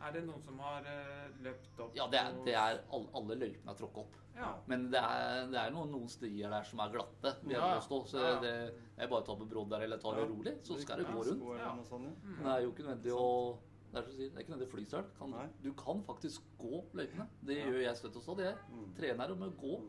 er 0.00 0.12
det 0.12 0.22
noen 0.24 0.40
som 0.42 0.58
har 0.58 0.80
eh, 0.88 1.28
løpt 1.44 1.80
opp 1.84 1.94
Ja, 1.96 2.06
det 2.08 2.18
er, 2.20 2.32
det 2.46 2.54
er 2.56 2.78
alle, 2.90 3.08
alle 3.14 3.34
løypene 3.36 3.70
er 3.74 3.76
tråkket 3.76 3.98
opp. 4.04 4.14
Ja. 4.40 4.54
Men 4.70 4.86
det 4.90 5.00
er, 5.02 5.42
det 5.52 5.58
er 5.60 5.70
noen, 5.74 5.90
noen 5.92 6.08
stier 6.08 6.48
der 6.48 6.62
som 6.64 6.80
er 6.80 6.92
glatte, 6.94 7.34
vil 7.42 7.52
jeg 7.52 7.60
påstå. 7.60 7.98
Så 8.08 8.22
Ja, 8.22 8.38
det, 8.40 8.52
jeg 8.96 9.10
bare 9.10 9.24
tar 9.26 9.36
på 9.36 9.48
brodd 9.50 9.68
der 9.74 9.82
eller 9.84 9.98
tar 10.00 10.14
det 10.16 10.24
rolig, 10.30 10.54
så 10.64 10.78
skal 10.80 11.02
det 11.02 11.10
gå 11.10 11.24
rundt. 11.26 11.90
Mm. 11.92 12.14
Men 12.38 12.44
det 12.46 12.52
er 12.54 12.62
jo 12.64 12.70
ikke 12.72 12.86
nødvendig 12.86 13.12
å 13.12 13.58
det 13.92 13.98
er, 13.98 14.10
det 14.16 14.26
er 14.34 14.38
ikke 14.44 14.52
nødvendig 14.54 14.68
å 14.68 14.74
fly. 14.74 14.84
Kan, 15.18 15.34
du 15.64 15.72
kan 15.74 16.02
faktisk 16.06 16.42
gå 16.58 16.84
løypene. 16.94 17.26
Det 17.46 17.56
Ja. 17.58 17.66
gjør 17.66 17.80
jeg 17.82 17.96
støtt 17.96 18.16
også. 18.20 18.36
Det 18.36 18.54
Mm. 18.70 18.94
trener 18.96 19.32
om 19.32 19.42
å 19.42 19.50
gå. 19.56 19.80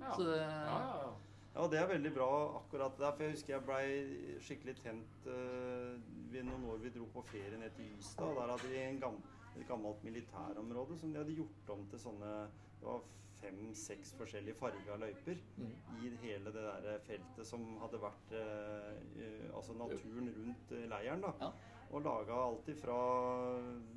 Ja. 0.00 0.12
Så 0.14 0.24
det, 0.24 0.36
Ja, 0.40 0.78
ja, 0.80 1.00
ja. 1.06 1.12
Ja, 1.56 1.66
det 1.68 1.78
er 1.80 1.86
veldig 1.88 2.12
bra 2.14 2.28
akkurat 2.60 2.98
der. 2.98 3.12
For 3.12 3.22
jeg 3.24 3.32
husker 3.32 3.54
jeg 3.54 3.64
blei 3.64 4.38
skikkelig 4.44 4.76
tent 4.82 5.26
uh, 5.26 5.96
ved 6.30 6.44
noen 6.44 6.64
år 6.68 6.78
vi 6.82 6.90
dro 6.90 7.06
på 7.14 7.22
ferie 7.24 7.56
ned 7.58 7.70
til 7.76 7.86
Ystad. 7.98 8.34
Der 8.36 8.50
hadde 8.52 8.68
de 8.68 8.76
en 8.90 9.00
gam, 9.00 9.22
et 9.58 9.66
gammelt 9.66 10.04
militærområde 10.04 10.98
som 10.98 11.12
de 11.12 11.18
hadde 11.18 11.34
gjort 11.34 11.70
om 11.70 11.86
til 11.88 11.98
sånne 11.98 12.48
Det 12.78 12.84
var 12.84 13.00
fem-seks 13.40 14.12
forskjellige 14.18 14.54
farga 14.54 14.96
løyper 15.00 15.38
Mm. 15.56 15.72
i 16.04 16.10
hele 16.20 16.44
det 16.52 16.54
der 16.54 16.98
feltet 16.98 17.46
som 17.46 17.78
hadde 17.80 18.00
vært 18.00 18.32
eh, 18.32 19.54
Altså 19.56 19.72
naturen 19.72 20.28
rundt 20.36 20.72
eh, 20.72 20.86
leiren, 20.88 21.20
da. 21.22 21.32
Ja. 21.40 21.50
Og 21.94 22.02
laga 22.02 22.34
alt 22.48 22.68
ifra, 22.68 22.96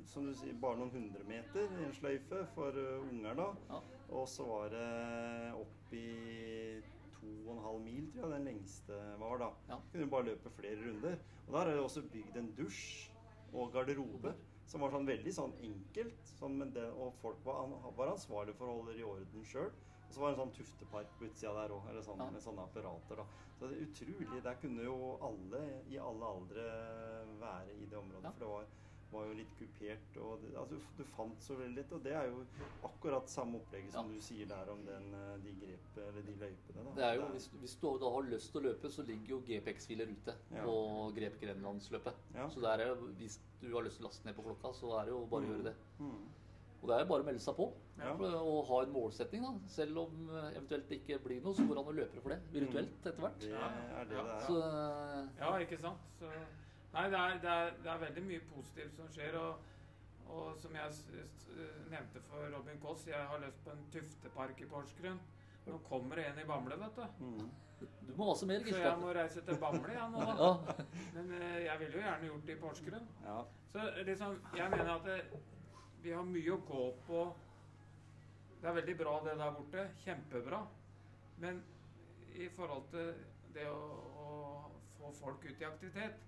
som 0.06 0.26
du 0.28 0.34
sier, 0.38 0.54
bare 0.62 0.78
noen 0.78 0.92
hundre 0.94 1.24
meter 1.26 1.66
i 1.78 1.86
en 1.88 1.96
sløyfe 1.96 2.44
for 2.54 2.76
eh, 2.78 3.08
unger, 3.10 3.34
da. 3.40 3.48
Ja. 3.70 3.80
Og 4.14 4.28
så 4.30 4.46
var 4.46 4.70
det 4.72 4.86
opp 5.58 5.94
i 5.94 6.06
to 7.16 7.32
og 7.46 7.50
en 7.56 7.64
halv 7.64 7.82
mil, 7.84 8.06
tror 8.14 8.30
jeg 8.30 8.38
den 8.38 8.48
lengste 8.52 9.00
var 9.20 9.42
da. 9.42 9.50
Ja. 9.72 9.80
Kunne 9.92 10.10
bare 10.14 10.28
løpe 10.30 10.54
flere 10.56 10.78
runder. 10.84 11.18
Og 11.48 11.52
der 11.56 11.60
er 11.66 11.74
det 11.74 11.84
også 11.84 12.06
bygd 12.12 12.38
en 12.38 12.54
dusj 12.58 13.10
og 13.52 13.74
garderobe. 13.74 14.34
Som 14.70 14.84
var 14.84 14.94
sånn 14.94 15.08
veldig 15.08 15.32
sånn 15.34 15.54
enkelt. 15.66 16.34
Sånn, 16.38 16.56
men 16.60 16.70
det, 16.74 16.86
og 16.94 17.16
folk 17.20 17.40
var, 17.44 17.66
var 17.98 18.12
ansvarlige 18.14 18.58
for 18.60 18.70
å 18.70 18.76
holde 18.78 18.94
det 18.94 19.02
i 19.02 19.08
orden 19.08 19.46
sjøl. 19.50 19.72
Og 20.10 20.14
så 20.16 20.20
var 20.24 20.32
det 20.32 20.34
en 20.34 20.40
sånn 20.42 20.56
tuftepark 20.58 21.10
på 21.20 21.24
utsida 21.28 21.52
der 21.54 21.70
òg, 21.76 21.84
eller 21.92 22.02
sånn, 22.02 22.18
med 22.34 22.42
sånne 22.42 22.64
apparater. 22.66 23.20
da. 23.22 23.24
Så 23.60 23.68
det 23.70 23.76
er 23.76 23.86
utrolig. 23.86 24.42
Der 24.42 24.56
kunne 24.58 24.82
jo 24.82 24.94
alle 25.22 25.60
i 25.86 25.98
alle 26.02 26.26
aldre 26.34 26.64
være 27.38 27.76
i 27.78 27.86
det 27.86 27.98
området. 28.00 28.32
For 28.34 28.40
det 28.42 28.48
var, 28.50 28.64
var 29.12 29.28
jo 29.28 29.36
litt 29.38 29.52
kupert. 29.60 30.16
og 30.24 30.40
det, 30.42 30.50
altså, 30.58 30.80
Du 30.98 31.04
fant 31.14 31.42
så 31.46 31.54
veldig 31.60 31.76
litt. 31.76 31.92
Og 31.92 32.02
det 32.02 32.16
er 32.18 32.26
jo 32.26 32.42
akkurat 32.88 33.30
samme 33.30 33.60
opplegget 33.60 33.92
som 33.94 34.10
du 34.10 34.18
sier 34.20 34.50
der 34.50 34.72
om 34.74 34.82
den, 34.88 35.06
eh, 35.14 35.36
de 35.44 35.54
grep, 35.62 35.86
eller 36.08 36.26
de 36.26 36.34
løypene. 36.42 36.84
da. 36.88 36.96
Det 36.98 37.04
er 37.06 37.14
jo, 37.20 37.28
hvis, 37.36 37.46
hvis 37.62 37.76
du 37.84 37.86
da 38.02 38.10
har 38.16 38.22
lyst 38.32 38.50
til 38.50 38.60
å 38.60 38.64
løpe, 38.66 38.90
så 38.90 39.06
ligger 39.06 39.28
jo 39.36 39.40
GPX-filer 39.46 40.10
ute 40.10 40.34
på 40.66 40.76
Grep 41.20 41.38
Grenlandsløpet. 41.40 42.14
Så 42.50 42.60
der 42.66 42.80
er, 42.88 42.94
hvis 43.22 43.38
du 43.60 43.70
har 43.76 43.82
lyst 43.86 43.96
til 44.02 44.06
å 44.06 44.08
laste 44.10 44.26
ned 44.26 44.34
på 44.34 44.42
klokka, 44.42 44.74
så 44.74 44.90
er 44.98 45.04
det 45.06 45.14
jo 45.14 45.22
bare 45.30 45.46
å 45.46 45.50
gjøre 45.54 45.70
det. 45.70 45.76
Mm. 46.00 46.20
Og 46.82 46.88
det 46.88 46.96
er 46.96 47.08
bare 47.10 47.20
å 47.22 47.26
melde 47.26 47.42
seg 47.44 47.56
på 47.58 47.66
Ja. 48.00 48.12
og 48.40 48.66
ha 48.70 48.82
en 48.82 48.92
målsetning. 48.94 49.42
da. 49.44 49.68
Selv 49.68 49.98
om 49.98 50.30
eh, 50.30 50.50
eventuelt 50.56 50.88
det 50.88 51.00
ikke 51.02 51.18
blir 51.24 51.42
noe, 51.44 51.54
så 51.54 51.66
går 51.68 51.74
det 51.76 51.82
an 51.82 51.90
å 51.92 51.96
løpe 51.98 52.20
for 52.24 52.30
det 52.32 52.38
virtuelt 52.54 53.06
etter 53.06 53.20
hvert. 53.20 53.40
Det 53.40 53.50
er 53.52 54.04
det 54.04 54.16
det 54.16 54.22
er. 54.22 54.46
Så 54.46 54.60
eh, 54.62 55.26
Ja, 55.42 55.50
ikke 55.66 55.78
sant? 55.78 56.06
Så, 56.18 56.30
nei, 56.94 57.04
det 57.12 57.18
er, 57.18 57.36
det, 57.42 57.50
er, 57.50 57.74
det 57.84 57.90
er 57.92 58.00
veldig 58.06 58.24
mye 58.30 58.40
positivt 58.54 58.96
som 58.96 59.08
skjer. 59.12 59.36
Og, 59.36 59.68
og 60.30 60.56
som 60.62 60.74
jeg 60.74 60.90
nevnte 61.90 62.20
for 62.30 62.48
Robin 62.56 62.80
Koss, 62.80 63.04
jeg 63.10 63.18
har 63.28 63.38
lyst 63.44 63.60
på 63.64 63.70
en 63.74 63.84
tuftepark 63.92 64.60
i 64.64 64.68
Porsgrunn. 64.70 65.20
Nå 65.66 65.78
kommer 65.90 66.16
det 66.16 66.24
en 66.30 66.38
i 66.40 66.46
Bamble, 66.48 66.76
vet 66.80 66.96
du. 66.96 67.24
Mhm. 67.26 67.50
du 68.08 68.12
må 68.16 68.26
også 68.32 68.46
mer, 68.46 68.60
Så 68.64 68.76
jeg 68.76 68.98
må 69.00 69.12
reise 69.16 69.40
til 69.44 69.56
Bamble 69.60 69.92
igjen 69.92 70.12
nå. 70.12 70.24
da. 70.40 70.84
Men 71.14 71.30
eh, 71.36 71.64
jeg 71.66 71.78
ville 71.80 71.92
jo 71.98 72.02
gjerne 72.06 72.26
gjort 72.32 72.46
det 72.46 72.56
i 72.56 72.60
Porsgrunn. 72.60 73.06
Så 73.72 73.84
liksom, 74.08 74.40
jeg 74.56 74.70
mener 74.70 74.94
at 74.96 75.04
det, 75.04 75.20
vi 76.02 76.12
har 76.16 76.24
mye 76.24 76.52
å 76.54 76.60
gå 76.68 76.84
på. 77.06 77.24
Det 78.60 78.68
er 78.68 78.76
veldig 78.76 78.96
bra 79.00 79.14
det 79.24 79.36
der 79.40 79.54
borte. 79.56 79.86
Kjempebra. 80.04 80.62
Men 81.40 81.62
i 82.36 82.48
forhold 82.56 82.88
til 82.92 83.14
det 83.54 83.66
å, 83.68 83.84
å 84.20 84.28
få 84.98 85.12
folk 85.20 85.44
ut 85.48 85.60
i 85.60 85.64
aktivitet, 85.68 86.18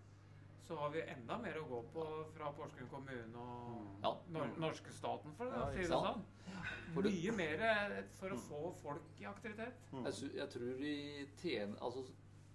så 0.63 0.77
har 0.79 0.93
vi 0.95 1.03
enda 1.11 1.37
mer 1.43 1.59
å 1.61 1.67
gå 1.69 1.81
på 1.93 2.05
fra 2.37 2.53
Porsgrunn 2.57 2.89
kommune 2.89 3.39
og 3.43 4.03
Ja. 4.05 4.13
nor 4.33 4.53
norske 4.63 4.93
staten, 4.95 5.35
for 5.37 5.51
å 5.51 5.59
Ja, 5.59 5.71
si 5.75 5.79
det 5.83 5.89
sant? 5.91 6.07
sånn. 6.07 7.03
Mye 7.03 7.33
mer 7.37 8.05
for 8.19 8.31
å 8.31 8.39
få 8.39 8.61
folk 8.83 9.21
i 9.21 9.25
aktivitet. 9.27 9.75
Mhm. 9.93 10.05
Jeg, 10.07 10.33
jeg 10.37 10.49
tror 10.55 10.75
vi 10.79 10.95
tjener 11.43 11.77
altså, 11.83 12.05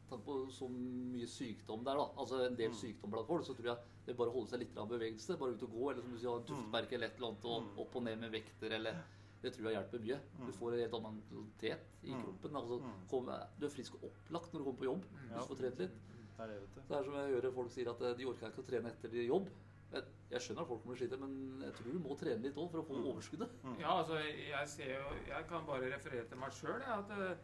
Tenk 0.09 0.23
på 0.23 0.35
så 0.55 0.69
mye 0.71 1.27
sykdom 1.27 1.83
der, 1.83 1.97
da. 1.99 2.05
Altså 2.17 2.45
en 2.47 2.55
del 2.55 2.71
sykdom 2.71 3.11
blant 3.11 3.27
folk. 3.27 3.43
Så 3.45 3.55
tror 3.57 3.65
jeg 3.73 3.77
det 4.07 4.15
bare 4.17 4.29
å 4.31 4.35
holde 4.37 4.49
seg 4.53 4.59
litt 4.63 4.77
av 4.79 4.87
bevegelse. 4.87 5.37
Bare 5.37 5.51
ut 5.57 5.63
og 5.67 5.71
gå, 5.73 5.89
eller 5.91 6.01
som 6.01 6.11
du 6.13 6.17
sier, 6.17 6.29
ha 6.31 6.37
en 6.39 6.47
tuftemerke 6.47 6.93
eller 6.95 7.07
et 7.07 7.17
eller 7.17 7.27
annet, 7.33 7.45
og 7.45 7.63
Mm. 7.63 7.79
opp 7.83 7.95
og 7.95 8.03
ned 8.03 8.19
med 8.19 8.31
vekter, 8.31 8.71
eller 8.71 9.03
Det 9.39 9.51
tror 9.53 9.69
jeg 9.69 9.75
hjelper 9.77 9.99
mye. 10.01 10.19
Du 10.47 10.51
får 10.51 10.73
en 10.73 10.79
helt 10.79 10.93
annen 10.97 11.21
mentalitet 11.21 11.83
i 12.03 12.09
Mm. 12.11 12.23
kroppen. 12.23 12.55
Altså, 12.55 12.79
Mm. 12.81 13.07
kom, 13.07 13.25
du 13.59 13.65
er 13.65 13.69
frisk 13.69 13.93
og 13.93 14.09
opplagt 14.09 14.51
når 14.51 14.57
du 14.59 14.63
kommer 14.65 14.79
på 14.79 14.85
jobb. 14.89 15.03
Mm. 15.05 15.29
Hvis 15.29 15.47
du 15.47 15.53
får 15.55 15.57
trent 15.61 15.77
litt. 15.79 15.91
Det 15.91 16.39
er 16.43 16.47
det, 16.47 16.59
vet 16.61 16.75
du. 16.75 16.81
Det 16.81 16.97
er 16.97 17.03
som 17.03 17.13
jeg 17.13 17.33
hører 17.35 17.53
folk 17.53 17.71
sier 17.71 17.87
at 17.89 18.01
eh, 18.01 18.13
de 18.15 18.25
orker 18.25 18.47
ikke 18.49 18.63
å 18.63 18.67
trene 18.67 18.87
etter 18.89 19.09
de 19.11 19.27
jobb. 19.27 19.47
Jeg, 19.93 20.03
skjønner 20.41 20.61
at 20.61 20.67
folk 20.67 20.81
kommer 20.83 20.97
til 20.97 21.07
å 21.07 21.09
slite, 21.09 21.19
men 21.19 21.61
jeg 21.61 21.73
tror 21.75 21.93
du 21.93 21.99
må 21.99 22.17
trene 22.19 22.41
litt 22.41 22.55
òg 22.57 22.71
for 22.71 22.81
å 22.81 22.85
få 22.87 22.95
Mm. 22.97 23.05
overskuddet. 23.13 23.49
Ja, 23.79 24.03
altså, 24.03 24.17
jeg 24.25 24.67
ser 24.67 24.89
jo 24.99 25.15
Jeg 25.27 25.47
kan 25.47 25.65
bare 25.65 25.81
referere 25.91 26.27
til 26.27 26.37
meg 26.37 26.51
sjøl, 26.51 26.81
at 26.81 27.37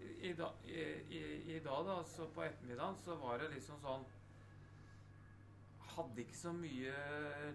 i, 0.00 0.32
da, 0.38 0.52
i, 0.66 0.84
i, 1.14 1.22
i 1.56 1.58
dag, 1.64 1.82
da, 1.86 1.98
så 2.06 2.28
på 2.34 2.44
ettermiddagen, 2.46 2.96
så 3.04 3.16
var 3.22 3.42
det 3.42 3.52
liksom 3.56 3.80
sånn 3.82 4.06
Hadde 5.98 6.22
ikke 6.22 6.36
så 6.38 6.52
mye 6.54 6.92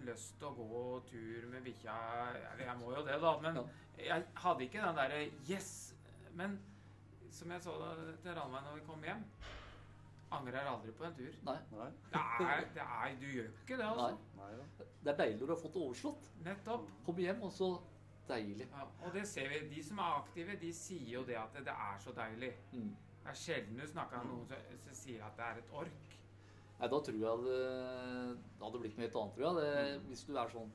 lyst 0.04 0.34
til 0.36 0.50
å 0.50 0.66
gå 0.68 0.80
tur 1.08 1.46
med 1.48 1.64
bikkja. 1.64 1.94
Jeg, 2.34 2.58
jeg 2.66 2.74
må 2.76 2.90
jo 2.92 3.00
det, 3.06 3.14
da, 3.22 3.30
men 3.40 3.60
jeg 3.96 4.26
hadde 4.42 4.66
ikke 4.66 4.82
den 4.82 4.98
derre 4.98 5.20
Yes! 5.48 5.70
Men 6.36 6.58
som 7.32 7.50
jeg 7.54 7.64
så 7.64 7.76
da 7.80 7.94
til 8.22 8.36
Ranveig 8.36 8.66
når 8.66 8.76
vi 8.76 8.84
kom 8.88 9.06
hjem 9.06 9.22
Angrer 10.34 10.66
aldri 10.66 10.92
på 10.98 11.06
en 11.06 11.14
tur. 11.14 11.34
Nei. 11.46 11.56
Nei. 11.78 11.88
Det 12.10 12.20
er, 12.50 12.62
det 12.74 12.84
er, 12.84 13.16
du 13.20 13.26
gjør 13.30 13.48
ikke 13.48 13.76
det, 13.78 13.86
altså. 13.86 14.08
Nei. 14.40 14.86
Det 15.04 15.12
er 15.12 15.18
deilig 15.20 15.38
når 15.38 15.46
du 15.46 15.52
har 15.54 15.60
fått 15.60 15.76
det 15.76 15.82
overslått. 15.84 16.30
Nettopp. 16.42 16.88
Komme 17.06 17.22
hjem, 17.22 17.42
og 17.46 17.52
så 17.54 17.68
Deilig. 18.28 18.66
Ja, 18.72 18.84
og 19.06 19.12
det 19.14 19.26
ser 19.28 19.48
vi. 19.52 19.58
De 19.74 19.82
som 19.84 19.98
er 20.00 20.14
aktive, 20.22 20.56
de 20.60 20.72
sier 20.72 21.10
jo 21.18 21.24
det 21.28 21.36
at 21.36 21.52
det, 21.58 21.66
er 21.74 21.98
så 22.00 22.12
deilig. 22.16 22.52
Mm. 22.72 22.94
Det 23.24 23.32
er 23.32 23.40
sjelden 23.40 23.76
du 23.80 23.86
snakker 23.88 24.22
med 24.24 24.32
noen 24.32 24.46
som, 24.48 24.56
som 24.86 24.94
sier 24.96 25.24
at 25.26 25.36
det 25.36 25.44
er 25.50 25.60
et 25.60 25.74
ork. 25.82 26.16
Nei, 26.80 26.88
da 26.90 26.98
tror 27.06 27.20
jeg 27.20 27.44
det, 27.44 27.58
det 28.58 28.64
hadde 28.66 28.80
blitt 28.82 28.96
noe 28.98 29.06
helt 29.06 29.18
annet, 29.20 29.36
tror 29.36 29.46
jeg. 29.46 29.54
Det, 29.60 30.00
hvis 30.08 30.24
du 30.28 30.34
er 30.40 30.50
sånn 30.56 30.72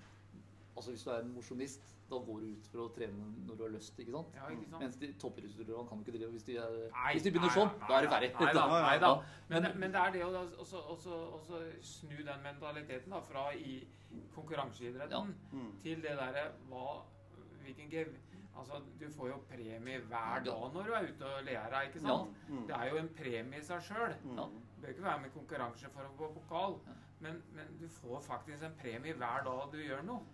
Altså 0.79 0.93
hvis 0.93 1.01
du 1.03 1.09
er 1.11 1.17
en 1.25 1.31
mosjonist, 1.35 1.87
da 2.07 2.15
går 2.23 2.37
du 2.39 2.45
ut 2.55 2.67
for 2.71 2.81
å 2.85 2.91
trene 2.95 3.25
når 3.49 3.57
du 3.59 3.63
har 3.65 3.71
lyst, 3.73 3.97
ikke 3.99 4.13
sant? 4.13 4.29
Ja, 4.37 4.45
ikke 4.53 4.69
sant? 4.69 4.79
Mens 4.85 4.95
de 5.01 5.09
toppidrettsutøverne 5.19 5.89
kan 5.89 6.03
ikke 6.05 6.13
drive 6.15 6.29
hvis 6.37 6.45
de, 6.47 6.55
er, 6.61 6.77
Nei, 6.93 7.09
hvis 7.17 7.25
de 7.25 7.33
begynner 7.35 7.49
nei, 7.51 7.55
sånn. 7.57 7.73
nei, 7.81 7.89
da 7.89 7.97
er 7.97 8.05
de 8.05 8.11
ferdig. 8.13 8.29
Nei 8.39 8.53
da. 8.55 8.63
Nei 8.85 8.93
da. 9.03 9.09
Men, 9.49 9.67
Men- 9.81 9.95
det 9.97 10.03
er 10.05 10.13
det 10.15 10.21
å 10.23 11.59
snu 11.89 12.15
den 12.29 12.45
mentaliteten 12.45 13.11
da, 13.17 13.19
fra 13.27 13.43
i 13.57 13.75
konkurranseidretten 14.37 15.35
Mm. 15.51 15.69
til 15.83 16.01
det 16.05 16.15
derre 16.21 16.45
hva 16.69 16.85
Hvilken 17.69 17.93
gev... 17.93 18.11
Altså, 18.59 18.81
du 18.99 19.05
får 19.15 19.29
jo 19.29 19.35
premie 19.47 19.99
hver 20.09 20.41
dag 20.43 20.63
når 20.73 20.89
du 20.89 20.93
er 20.97 21.05
ute 21.13 21.27
og 21.29 21.45
ler 21.47 21.69
deg, 21.71 21.85
ikke 21.93 22.01
sant? 22.03 22.33
Mm. 22.49 22.65
Det 22.67 22.75
er 22.75 22.89
jo 22.89 22.97
en 22.99 23.09
premie 23.15 23.61
i 23.61 23.63
seg 23.63 23.85
sjøl. 23.87 24.15
Mm. 24.25 24.33
Ja. 24.41 24.47
Du 24.49 24.81
bør 24.81 24.91
ikke 24.95 25.05
være 25.05 25.21
med 25.21 25.29
i 25.29 25.35
konkurranse 25.37 25.91
for 25.93 26.09
å 26.09 26.11
få 26.17 26.27
pokal, 26.35 26.75
men, 27.23 27.39
men 27.55 27.71
du 27.79 27.85
får 28.01 28.19
faktisk 28.25 28.65
en 28.67 28.75
premie 28.81 29.15
hver 29.15 29.45
dag 29.47 29.61
du 29.71 29.77
gjør 29.79 30.03
noe. 30.09 30.25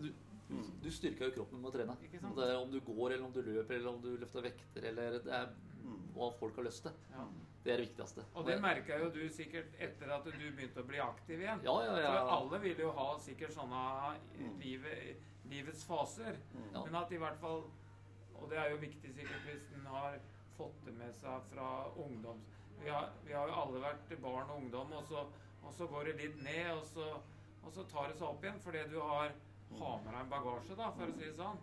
Du, 0.00 0.08
du 0.82 0.88
styrker 0.90 1.28
jo 1.28 1.34
kroppen 1.36 1.60
med 1.60 1.68
å 1.68 1.74
trene. 1.76 1.98
Det 2.38 2.48
om 2.56 2.72
du 2.72 2.80
går, 2.86 3.16
eller 3.18 3.26
om 3.28 3.34
du 3.36 3.42
løper, 3.44 3.76
eller 3.76 3.92
om 3.92 4.00
du 4.06 4.14
løfter 4.22 4.46
vekter, 4.48 4.88
eller 4.94 5.20
det 5.26 5.36
er 5.42 5.52
Mm. 5.80 5.94
hva 6.12 6.26
folk 6.36 6.58
har 6.60 6.66
lyst 6.66 6.82
til. 6.84 6.92
Ja. 7.14 7.22
Det 7.64 7.72
er 7.72 7.78
det 7.80 7.86
viktigste. 7.86 8.24
Og 8.36 8.44
det 8.46 8.58
merka 8.60 8.98
jo 9.00 9.06
du 9.14 9.22
sikkert 9.32 9.72
etter 9.80 10.10
at 10.12 10.26
du 10.28 10.30
begynte 10.36 10.82
å 10.82 10.84
bli 10.86 10.98
aktiv 11.00 11.40
igjen. 11.40 11.62
Ja, 11.64 11.72
ja, 11.86 11.94
ja. 12.02 12.10
For 12.10 12.32
alle 12.34 12.58
vil 12.66 12.82
jo 12.84 12.90
ha 12.98 13.06
sikkert 13.24 13.54
sånne 13.56 13.80
livet, 14.60 15.16
livets 15.50 15.84
faser. 15.84 16.38
Ja. 16.72 16.84
Men 16.84 16.98
at 17.02 17.12
i 17.12 17.20
hvert 17.20 17.38
fall 17.42 17.64
Og 18.40 18.48
det 18.48 18.56
er 18.56 18.70
jo 18.72 18.78
viktig 18.80 19.10
sikkert 19.12 19.42
hvis 19.44 19.66
en 19.76 19.88
har 19.92 20.14
fått 20.56 20.78
det 20.86 20.94
med 20.96 21.12
seg 21.18 21.42
fra 21.50 21.66
ungdoms... 22.00 22.54
Vi 22.80 22.88
har, 22.88 23.10
vi 23.26 23.34
har 23.36 23.50
jo 23.50 23.56
alle 23.62 23.82
vært 23.82 24.14
barn 24.22 24.48
og 24.48 24.62
ungdom, 24.62 24.94
og 24.96 25.04
så, 25.04 25.26
og 25.60 25.74
så 25.76 25.88
går 25.90 26.08
det 26.08 26.14
litt 26.22 26.38
ned, 26.40 26.70
og 26.72 26.86
så, 26.88 27.08
og 27.60 27.74
så 27.74 27.84
tar 27.90 28.08
det 28.08 28.16
seg 28.16 28.30
opp 28.30 28.46
igjen 28.46 28.62
fordi 28.64 28.86
du 28.88 28.96
har, 29.02 29.34
har 29.82 29.98
med 30.00 30.08
deg 30.08 30.22
en 30.22 30.32
bagasje, 30.32 30.78
da, 30.78 30.88
for 30.96 31.12
å 31.12 31.18
si 31.18 31.26
det 31.26 31.34
sånn. 31.36 31.60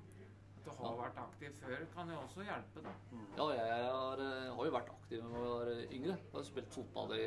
At 0.67 0.79
du 0.79 0.83
har 0.87 0.97
vært 0.99 1.19
aktiv 1.23 1.53
før, 1.61 1.85
kan 1.93 2.09
jo 2.11 2.17
også 2.23 2.45
hjelpe, 2.47 2.83
da. 2.85 2.95
Ja, 3.37 3.45
jeg 3.55 3.85
har, 3.91 4.23
eh, 4.23 4.49
har 4.57 4.65
jo 4.69 4.73
vært 4.77 4.91
aktiv 4.93 5.21
da 5.21 5.29
jeg 5.29 5.45
var 5.45 5.71
yngre. 5.99 6.17
Jeg 6.17 6.33
har 6.33 6.43
spilt 6.49 6.73
fotball 6.73 7.13
i 7.17 7.23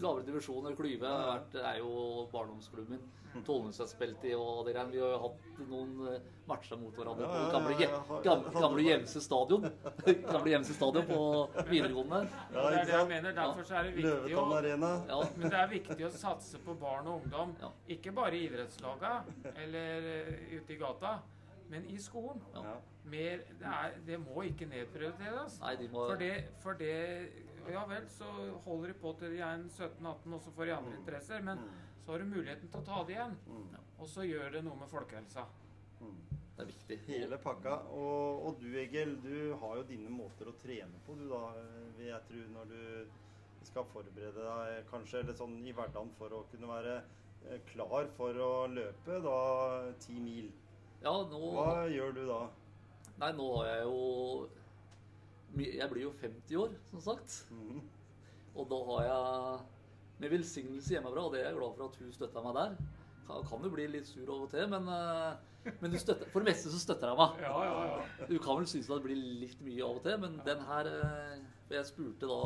lavere 0.00 0.26
divisjoner, 0.26 0.76
klyve. 0.76 1.12
Det 1.52 1.62
er 1.62 1.78
jo 1.78 2.26
barndomsklubben 2.32 2.96
min. 2.96 3.06
Tollnes 3.44 3.78
har 3.78 3.88
spilt 3.90 4.24
i 4.24 4.32
og 4.36 4.64
det 4.66 4.72
greiene. 4.74 4.92
Vi 4.94 5.00
har 5.02 5.10
jo 5.12 5.18
hatt 5.26 5.58
noen 5.68 5.90
eh, 6.08 6.28
matcher 6.48 6.78
mot 6.80 6.94
hverandre 6.96 7.26
på 7.28 7.42
gamle, 7.52 7.88
gamle, 8.24 8.54
gamle 8.64 8.86
Gjemse 8.86 9.20
stadion. 9.24 9.66
gamle 10.06 10.52
Gjemse 10.54 10.76
stadion 10.76 11.06
på 11.10 11.20
videregående. 11.68 12.22
Ja, 12.54 12.64
det 12.70 12.80
er 12.80 12.90
det 12.90 12.96
jeg 12.96 13.10
mener. 13.12 13.36
Derfor 13.36 13.68
så 13.68 13.78
er 13.80 13.90
det 13.90 13.94
viktig 13.98 14.38
å 14.40 14.46
Arena. 14.56 14.92
Ja, 15.10 15.20
Men 15.36 15.52
det 15.52 15.60
er 15.62 15.72
viktig 15.74 16.08
å 16.08 16.12
satse 16.16 16.62
på 16.64 16.76
barn 16.80 17.10
og 17.12 17.26
ungdom. 17.26 17.54
Ikke 17.92 18.14
bare 18.16 18.38
i 18.38 18.46
idrettslaga 18.48 19.18
eller 19.54 20.10
eh, 20.14 20.46
ute 20.56 20.72
i 20.76 20.80
gata, 20.80 21.18
men 21.72 21.88
i 21.90 21.98
skolen. 22.02 22.42
Ja. 22.54 22.76
Mer, 23.06 23.42
det, 23.58 23.72
er, 23.72 23.98
det 24.06 24.20
må 24.22 24.42
ikke 24.48 24.68
nedprioriteres. 24.70 25.58
nei, 25.62 25.74
de 25.80 25.90
må 25.92 26.06
For 26.08 26.22
det, 26.22 26.32
for 26.62 26.78
det 26.80 26.94
Ja 27.66 27.82
vel, 27.90 28.04
så 28.10 28.30
holder 28.62 28.92
de 28.92 28.98
på 29.02 29.10
til 29.18 29.32
de 29.34 29.42
er 29.42 29.62
17-18, 29.66 30.34
og 30.34 30.40
så 30.42 30.52
får 30.54 30.68
de 30.68 30.74
andre 30.76 30.96
interesser. 31.00 31.42
Men 31.42 31.62
så 32.04 32.12
har 32.12 32.22
du 32.22 32.30
muligheten 32.30 32.70
til 32.70 32.78
å 32.78 32.86
ta 32.86 33.02
det 33.06 33.16
igjen. 33.16 33.32
Mm. 33.50 33.78
Og 33.98 34.10
så 34.10 34.26
gjør 34.26 34.52
det 34.54 34.62
noe 34.62 34.78
med 34.78 34.90
folkehelsa. 34.92 35.42
Mm. 35.98 36.20
Det 36.56 36.62
er 36.62 36.68
viktig. 36.70 36.98
Hele 37.08 37.38
pakka. 37.42 37.74
Og, 37.98 38.46
og 38.46 38.60
du 38.62 38.68
Egil, 38.80 39.16
du 39.24 39.56
har 39.60 39.80
jo 39.80 39.86
dine 39.88 40.12
måter 40.12 40.48
å 40.48 40.54
trene 40.60 41.02
på, 41.06 41.16
du 41.18 41.26
da. 41.28 41.42
vil 41.98 42.12
Jeg 42.12 42.22
tror 42.28 42.52
når 42.54 42.70
du 42.70 43.66
skal 43.66 43.88
forberede 43.90 44.46
deg 44.46 44.86
kanskje 44.90 45.24
eller 45.24 45.36
sånn 45.36 45.56
i 45.66 45.74
hverdagen 45.74 46.12
for 46.16 46.32
å 46.32 46.44
kunne 46.52 46.70
være 46.70 46.94
eh, 47.50 47.58
klar 47.72 48.08
for 48.16 48.38
å 48.40 48.52
løpe 48.70 49.18
da 49.24 49.40
ti 50.00 50.20
mil. 50.22 50.48
Ja, 51.04 51.12
nå 51.30 51.40
Hva 51.54 51.86
gjør 51.92 52.14
du 52.16 52.22
da? 52.28 52.40
Nei, 53.20 53.32
nå 53.36 53.46
har 53.56 53.68
jeg 53.70 53.86
jo 53.86 54.48
Jeg 55.56 55.88
blir 55.92 56.02
jo 56.02 56.12
50 56.20 56.60
år, 56.60 56.76
som 56.90 57.00
sagt. 57.00 57.38
Mhm. 57.50 57.80
Og 58.56 58.68
da 58.70 58.78
har 58.90 59.02
jeg 59.04 59.64
med 60.20 60.32
velsignelse 60.32 60.94
hjemmefra, 60.94 61.26
og 61.26 61.32
det 61.34 61.42
er 61.42 61.50
jeg 61.50 61.58
glad 61.58 61.74
for 61.76 61.88
at 61.90 61.96
hun 62.00 62.12
støtta 62.12 62.42
meg 62.44 62.54
der. 62.56 62.76
Kan, 63.26 63.42
kan 63.48 63.64
jo 63.66 63.72
bli 63.74 63.86
litt 63.90 64.08
sur 64.08 64.30
av 64.32 64.44
og 64.46 64.50
til, 64.52 64.68
men, 64.72 64.86
eh, 64.88 65.72
men 65.82 65.92
du 65.92 65.98
støtter, 66.00 66.30
for 66.32 66.40
det 66.40 66.52
meste 66.54 66.72
så 66.72 66.80
støtter 66.80 67.10
jeg 67.10 67.18
meg. 67.20 67.42
Ja, 67.44 67.56
ja, 67.66 67.82
ja. 67.90 68.28
Du 68.30 68.36
kan 68.40 68.60
vel 68.60 68.68
synes 68.70 68.88
at 68.88 69.02
det 69.02 69.08
blir 69.10 69.20
litt 69.42 69.60
mye 69.66 69.84
av 69.84 69.98
og 69.98 70.06
til, 70.06 70.16
men 70.22 70.38
den 70.46 70.64
her 70.70 70.88
eh, 70.92 71.36
Jeg 71.74 71.88
spurte 71.88 72.28
da 72.30 72.40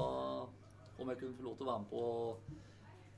om 1.00 1.10
jeg 1.12 1.18
kunne 1.20 1.36
få 1.36 1.44
lov 1.44 1.56
til 1.58 1.66
å 1.66 1.70
være 1.70 1.82
med 1.82 1.90
på 1.90 2.04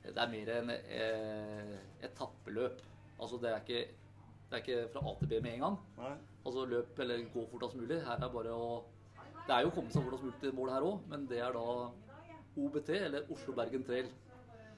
Det 0.03 0.19
er 0.19 0.31
mer 0.33 0.49
en 0.57 0.71
eh, 0.75 1.75
etappeløp. 2.03 2.81
Altså 3.17 3.39
det 3.39 3.53
er 3.53 3.61
ikke 3.63 3.83
det 4.53 4.59
er 4.59 4.65
ikke 4.67 4.89
fra 4.93 5.01
A 5.09 5.11
til 5.17 5.29
B 5.31 5.37
med 5.41 5.55
en 5.55 5.63
gang. 5.63 5.75
Nei? 5.97 6.11
Altså 6.45 6.63
løp 6.69 6.99
eller 7.01 7.21
gå 7.33 7.45
fortest 7.49 7.77
mulig. 7.79 7.95
Her 8.05 8.19
er 8.21 8.33
bare 8.35 8.51
å 8.53 8.67
Det 9.47 9.55
er 9.55 9.65
jo 9.65 9.71
å 9.71 9.73
komme 9.75 9.91
seg 9.91 10.05
fortest 10.05 10.23
mulig 10.23 10.39
til 10.39 10.53
mål 10.55 10.69
her 10.71 10.85
òg, 10.85 11.07
men 11.09 11.25
det 11.27 11.39
er 11.41 11.55
da 11.55 11.63
OBT, 12.53 12.91
eller 12.99 13.31
Oslo-Bergen 13.33 13.83
Trail. 13.87 14.11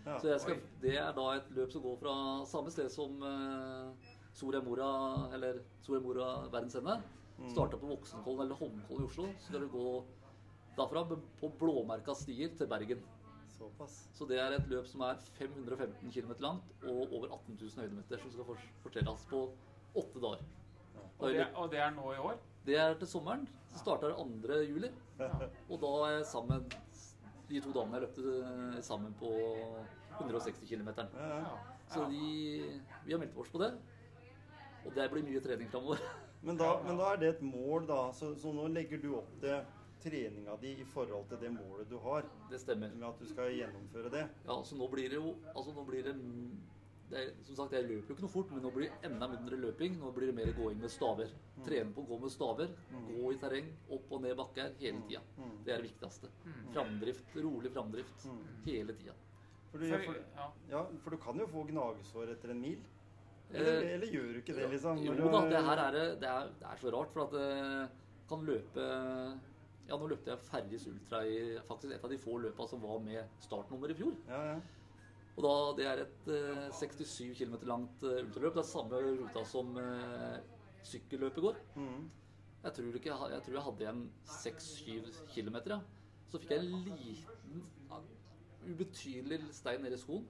Ja. 0.06 0.16
Så 0.22 0.38
skal, 0.40 0.62
det 0.82 0.96
er 1.02 1.12
da 1.18 1.26
et 1.36 1.52
løp 1.58 1.74
som 1.74 1.84
går 1.84 2.00
fra 2.00 2.14
samme 2.48 2.72
sted 2.72 2.88
som 2.94 3.20
eh, 3.26 4.14
Soria 4.38 4.62
Moria, 4.64 4.88
eller 5.36 5.60
Soria 5.84 6.02
Moria 6.02 6.30
verdensende. 6.54 6.96
Mm. 7.36 7.50
Starta 7.52 7.78
på 7.82 7.92
Voksenkollen 7.92 8.46
eller 8.46 8.62
Holmenkollen 8.62 9.04
i 9.04 9.10
Oslo. 9.10 9.28
Så 9.42 9.50
skal 9.50 9.68
du 9.68 9.70
gå 9.76 9.90
derfra 10.80 11.04
på 11.42 11.52
blåmerka 11.60 12.16
stier 12.16 12.56
til 12.56 12.72
Bergen. 12.72 13.04
Såpass. 13.56 14.02
Så 14.14 14.28
det 14.28 14.40
er 14.42 14.58
et 14.58 14.68
løp 14.68 14.88
som 14.88 15.06
er 15.08 15.22
515 15.38 16.12
km 16.12 16.34
langt 16.44 16.74
og 16.84 17.14
over 17.14 17.30
18 17.30 17.56
000 17.62 17.86
høydemeter 17.86 18.20
som 18.22 18.34
skal 18.34 18.60
fortelles 18.84 19.24
på 19.30 19.46
åtte 19.96 20.24
dager. 20.24 20.44
Ja. 20.96 21.06
Og 21.20 21.30
det, 21.30 21.40
det, 21.40 21.48
og 21.56 21.72
det 21.72 21.80
er 21.80 21.96
nå 21.96 22.12
i 22.12 22.20
år? 22.32 22.38
det 22.66 22.78
er 22.78 22.94
til 23.00 23.08
sommeren. 23.08 23.48
Så 23.72 23.80
starter 23.80 24.08
det 24.08 24.18
2. 24.18 24.60
juli. 24.70 24.90
Og 25.70 25.80
da 25.82 25.92
er 26.06 26.12
jeg 26.18 26.26
sammen 26.26 26.66
De 27.50 27.60
to 27.62 27.72
damene 27.72 28.00
jeg 28.00 28.08
løpte 28.08 28.22
eh, 28.42 28.84
sammen 28.84 29.14
på 29.20 29.32
160 30.20 30.70
km. 30.70 30.88
Ja, 30.98 31.28
ja. 31.28 31.38
Ja. 31.38 31.58
Så 31.94 32.08
de, 32.10 32.82
vi 33.06 33.12
har 33.12 33.20
meldt 33.20 33.38
oss 33.38 33.52
på 33.54 33.62
det. 33.62 33.74
Og 34.86 34.96
det 34.96 35.12
blir 35.12 35.26
mye 35.28 35.42
trening 35.44 35.70
framover. 35.70 36.02
Men, 36.42 36.58
men 36.58 36.98
da 36.98 37.12
er 37.12 37.22
det 37.22 37.30
et 37.36 37.42
mål, 37.42 37.86
da. 37.90 38.00
Så, 38.14 38.34
så 38.42 38.54
nå 38.54 38.68
legger 38.74 39.02
du 39.02 39.12
opp 39.20 39.30
til 39.42 39.62
treninga 40.06 40.56
di 40.62 40.72
i 40.82 40.86
forhold 40.94 41.28
til 41.32 41.42
det 41.42 41.52
målet 41.56 41.90
du 41.90 41.98
har, 42.06 42.24
Det 42.52 42.60
stemmer. 42.62 42.94
med 42.94 43.08
at 43.10 43.20
du 43.20 43.26
skal 43.26 43.52
gjennomføre 43.58 44.12
det. 44.14 44.24
Ja, 44.46 44.62
så 44.64 44.78
nå 44.78 44.88
blir 44.92 45.10
det 45.10 45.18
jo 45.20 45.36
Altså, 45.56 45.74
nå 45.74 45.86
blir 45.88 46.04
det, 46.04 46.16
det 47.10 47.18
er, 47.20 47.32
Som 47.44 47.56
sagt, 47.56 47.74
jeg 47.74 47.84
løper 47.90 48.08
jo 48.10 48.16
ikke 48.16 48.22
noe 48.26 48.34
fort, 48.34 48.52
men 48.52 48.62
nå 48.64 48.72
blir 48.74 48.90
det 48.90 49.10
enda 49.12 49.28
mindre 49.28 49.58
løping. 49.62 49.98
Nå 50.00 50.12
blir 50.16 50.32
det 50.32 50.36
mer 50.36 50.54
gåing 50.58 50.80
med 50.82 50.90
staver. 50.90 51.30
Trene 51.66 51.94
på 51.94 52.02
å 52.02 52.08
gå 52.08 52.20
med 52.22 52.32
staver. 52.34 52.70
Gå 53.10 53.34
i 53.34 53.38
terreng, 53.38 53.68
opp 53.92 54.12
og 54.12 54.22
ned 54.22 54.36
bakker 54.38 54.74
hele 54.80 55.02
tida. 55.08 55.22
Mm. 55.38 55.52
Det 55.66 55.74
er 55.74 55.82
det 55.82 55.92
viktigste. 55.92 56.28
Mm. 56.46 56.74
Framdrift, 56.74 57.36
rolig 57.36 57.72
framdrift 57.76 58.26
Mm. 58.26 58.42
hele 58.66 58.94
tida. 58.94 59.14
For 59.72 59.78
du, 59.80 59.90
For, 60.06 60.16
ja. 60.72 60.84
for 61.04 61.10
du 61.12 61.18
kan 61.18 61.38
jo 61.38 61.46
få 61.48 61.66
gnagsår 61.68 62.32
etter 62.32 62.50
en 62.52 62.62
mil. 62.62 62.80
Eh, 63.54 63.60
Eller, 63.60 63.82
eller 63.96 64.08
gjør 64.08 64.34
du 64.34 64.40
ikke 64.42 64.56
det, 64.56 64.70
liksom? 64.72 64.98
Jo 65.06 65.14
da, 65.14 65.42
det 65.50 65.64
her 65.64 65.78
er, 65.78 65.92
det- 65.92 66.20
det 66.22 66.30
er, 66.30 66.48
det 66.60 66.66
er 66.72 66.78
så 66.82 66.92
rart, 66.92 67.12
for 67.14 67.22
at 67.26 67.32
det 67.32 67.90
kan 68.28 68.46
løpe 68.46 69.40
Ja, 69.86 69.98
nå 70.02 70.08
løpte 70.10 70.32
jeg 70.32 70.42
Ferris 70.48 70.88
Ultra 70.90 71.22
i 71.30 71.38
faktisk 71.68 71.94
et 71.94 72.06
av 72.06 72.10
de 72.10 72.18
få 72.22 72.40
løpa 72.42 72.66
som 72.70 72.82
var 72.82 72.98
med 73.06 73.38
startnummer 73.44 73.92
i 73.94 73.98
fjor. 73.98 74.16
Ja, 74.30 74.42
ja. 74.54 74.58
Og 75.36 75.44
da, 75.44 75.54
Det 75.78 75.88
er 75.90 76.02
et 76.06 76.30
eh, 76.32 76.68
67 76.74 77.36
km 77.38 77.58
langt 77.68 78.04
eh, 78.04 78.24
ultraløp. 78.24 78.56
Det 78.56 78.64
er 78.64 78.70
samme 78.70 79.02
ruta 79.04 79.44
som 79.46 79.76
eh, 79.78 80.38
sykkelløpet 80.88 81.44
går. 81.44 81.60
Mm. 81.76 82.08
Jeg 82.64 82.74
tror, 82.74 82.96
ikke, 82.98 83.12
jeg 83.12 83.32
jeg 83.36 83.44
tror 83.46 83.58
jeg 83.58 83.66
hadde 83.68 83.86
igjen 83.86 84.04
6-7 84.26 85.12
km. 85.36 85.58
Ja. 85.70 85.80
Så 86.32 86.42
fikk 86.42 86.56
jeg 86.56 86.64
en 86.64 86.88
liten, 86.88 87.66
ja, 87.92 88.00
ubetydelig 88.66 89.42
stein 89.54 89.84
nedi 89.86 90.00
skoen. 90.02 90.26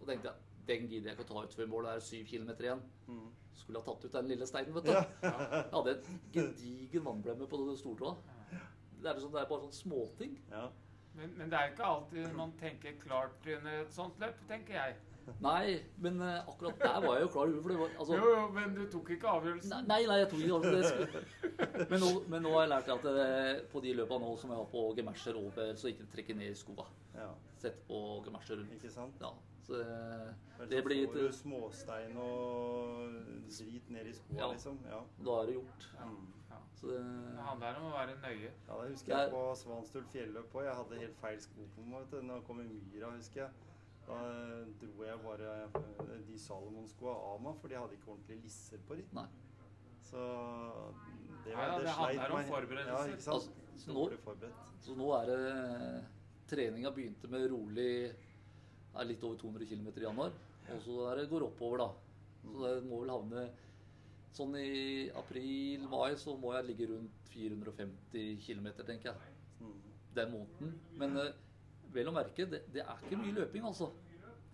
Og 0.00 0.06
tenkte 0.08 0.30
jeg 0.30 0.52
den 0.68 0.86
gidder 0.88 1.10
jeg 1.10 1.18
ikke 1.18 1.26
å 1.26 1.28
ta 1.28 1.42
ut 1.44 1.56
før 1.58 1.68
målet 1.68 1.98
er 1.98 2.06
7 2.06 2.22
km 2.30 2.54
igjen. 2.54 2.84
Mm. 3.10 3.26
Skulle 3.58 3.82
ha 3.82 3.86
tatt 3.90 4.06
ut 4.06 4.16
den 4.16 4.30
lille 4.32 4.46
steinen, 4.48 4.72
vet 4.78 4.86
du. 4.86 4.94
Jeg 4.94 5.74
hadde 5.74 5.92
en 5.98 6.22
gedigen 6.32 7.04
vannblemme 7.04 7.50
på 7.50 7.60
stortåa. 7.82 8.14
Det 9.04 9.10
er, 9.12 9.20
sånn, 9.20 9.32
det 9.36 9.42
er 9.44 9.50
bare 9.52 9.66
sånn 9.68 9.78
småting. 9.84 10.38
ja. 10.50 10.66
Men, 11.14 11.30
men 11.38 11.46
det 11.52 11.54
er 11.60 11.68
ikke 11.70 11.84
alltid 11.86 12.32
man 12.34 12.52
tenker 12.58 12.96
klart 12.98 13.44
under 13.46 13.74
et 13.84 13.92
sånt 13.94 14.16
løp, 14.18 14.40
tenker 14.48 14.74
jeg. 14.74 14.96
Nei, 15.40 15.76
men 16.02 16.18
eh, 16.20 16.40
akkurat 16.50 16.80
der 16.82 16.96
var 17.04 17.14
jeg 17.20 17.22
jo 17.22 17.28
klar. 17.36 17.52
For 17.62 17.70
det 17.70 17.76
var 17.78 17.92
altså, 18.02 18.16
Jo, 18.18 18.32
jo, 18.34 18.40
men 18.56 18.74
du 18.74 18.80
tok 18.92 19.12
ikke 19.14 19.30
avgjørelsen. 19.30 19.86
nei, 19.88 20.00
nei, 20.10 20.16
jeg 20.24 20.28
tok 20.32 20.42
ikke 20.42 20.58
avgjørelsen. 20.58 21.86
Men 21.92 22.02
nå, 22.02 22.10
men 22.34 22.42
nå 22.44 22.50
har 22.56 22.66
jeg 22.66 22.72
lært 22.74 22.90
at 22.96 23.06
det, 23.06 23.28
på 23.72 23.80
de 23.86 23.94
løpa 24.00 24.18
nå 24.20 24.34
som 24.42 24.50
jeg 24.52 24.58
har 24.58 24.68
på 24.74 24.82
gemersjer 24.98 25.38
over, 25.38 25.70
så 25.80 25.92
ikke 25.92 26.08
trekke 26.16 26.36
ned 26.42 26.50
i 26.50 26.58
skoa. 26.64 26.88
ja. 27.14 27.30
Sett 27.62 27.78
på 27.88 28.02
gemersjer 28.26 28.58
rundt. 28.60 28.74
Ikke 28.76 28.90
sant? 28.92 29.22
Ja, 29.22 29.30
så 29.64 29.78
eh, 29.80 30.66
det 30.68 30.82
blir 30.84 31.04
litt 31.04 31.14
får 31.14 31.30
du 31.30 31.38
småstein 31.38 32.18
og 32.20 33.14
drit 33.54 33.86
ned 33.94 34.10
i 34.10 34.18
skoa, 34.18 34.40
Ja. 34.42 34.50
liksom. 34.52 34.82
Ja. 34.90 34.98
Da 35.24 35.38
er 35.44 35.46
det 35.52 35.60
gjort. 35.62 35.88
Ja. 35.94 36.10
Det, 36.84 36.96
Det 37.36 37.44
handler 37.48 37.76
om 37.80 37.86
å 37.88 37.92
være 37.94 38.14
nøye. 38.20 38.50
Ja, 38.68 38.74
det 38.82 38.90
husker 38.92 39.12
er- 39.14 39.22
jeg 39.24 39.30
på 39.32 39.42
Svanstul 39.56 40.04
fjelløp 40.12 40.52
òg. 40.54 40.64
Jeg 40.66 40.74
hadde 40.80 40.98
helt 41.00 41.16
feil 41.22 41.38
sko 41.40 41.66
på 41.76 41.84
meg. 41.86 42.00
vet 42.00 42.10
du. 42.10 42.26
Når 42.26 42.34
jeg 42.40 42.44
kom 42.46 42.60
i 42.60 42.64
myra, 42.68 43.10
husker 43.16 43.40
jeg. 43.40 43.50
Da 44.06 44.18
eh, 44.20 44.66
dro 44.82 45.04
jeg 45.06 45.18
bare 45.24 45.52
eh, 45.64 46.18
de 46.28 46.38
Salomon-skoa 46.38 47.14
av 47.32 47.40
meg, 47.40 47.54
for 47.60 47.68
de 47.68 47.74
hadde 47.80 47.96
ikke 47.96 48.10
ordentlig 48.12 48.42
lisser 48.42 48.78
på 48.88 48.98
ritt. 48.98 49.12
Nei. 49.16 49.24
Så 50.04 50.20
det, 51.44 51.54
Nei 51.54 51.64
ja, 51.64 51.78
det 51.78 51.88
sleit 51.88 51.96
handler 51.96 52.30
om 52.30 52.36
meg. 52.38 52.50
forberedelser. 52.52 53.08
Ja, 53.08 53.14
ikke 53.14 53.22
sant? 53.22 53.48
Altså, 53.48 53.80
så 53.86 53.96
nå- 53.96 54.18
forberedt. 54.24 54.60
Så 54.84 54.96
nå 54.98 55.08
er 55.22 55.26
det 55.32 56.04
Treninga 56.46 56.90
begynte 56.92 57.30
med 57.32 57.48
rolig 57.50 58.12
er 58.94 59.04
litt 59.08 59.24
over 59.24 59.36
200 59.40 59.64
km 59.66 59.88
i 59.96 60.04
januar. 60.04 60.32
Og 60.70 60.80
så 60.84 60.92
går 61.00 61.16
det 61.16 61.30
går 61.30 61.46
oppover, 61.48 61.78
da. 61.78 61.88
Så 62.44 62.60
det 62.60 62.84
må 62.84 63.00
vel 63.00 63.10
havne 63.10 63.46
Sånn 64.34 64.56
i 64.58 65.10
april-mai 65.14 66.16
så 66.18 66.34
må 66.40 66.54
jeg 66.56 66.66
ligge 66.66 66.88
rundt 66.90 67.28
450 67.30 68.40
km, 68.42 68.70
tenker 68.82 69.12
jeg. 69.12 69.34
Mm. 69.60 69.76
Den 70.16 70.32
måneden. 70.32 70.72
Men 70.98 71.20
eh, 71.22 71.36
vel 71.94 72.10
å 72.10 72.14
merke, 72.16 72.48
det, 72.50 72.64
det 72.74 72.82
er 72.82 73.04
ikke 73.04 73.20
mye 73.20 73.36
løping, 73.36 73.66
altså. 73.68 73.92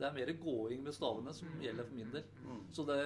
Det 0.00 0.08
er 0.08 0.16
mer 0.16 0.32
gåing 0.40 0.84
med 0.84 0.96
stavene 0.96 1.32
som 1.36 1.48
gjelder 1.60 1.88
for 1.88 1.96
min 1.96 2.12
del. 2.12 2.26
Mm. 2.46 2.66
Så 2.76 2.88
det 2.88 3.00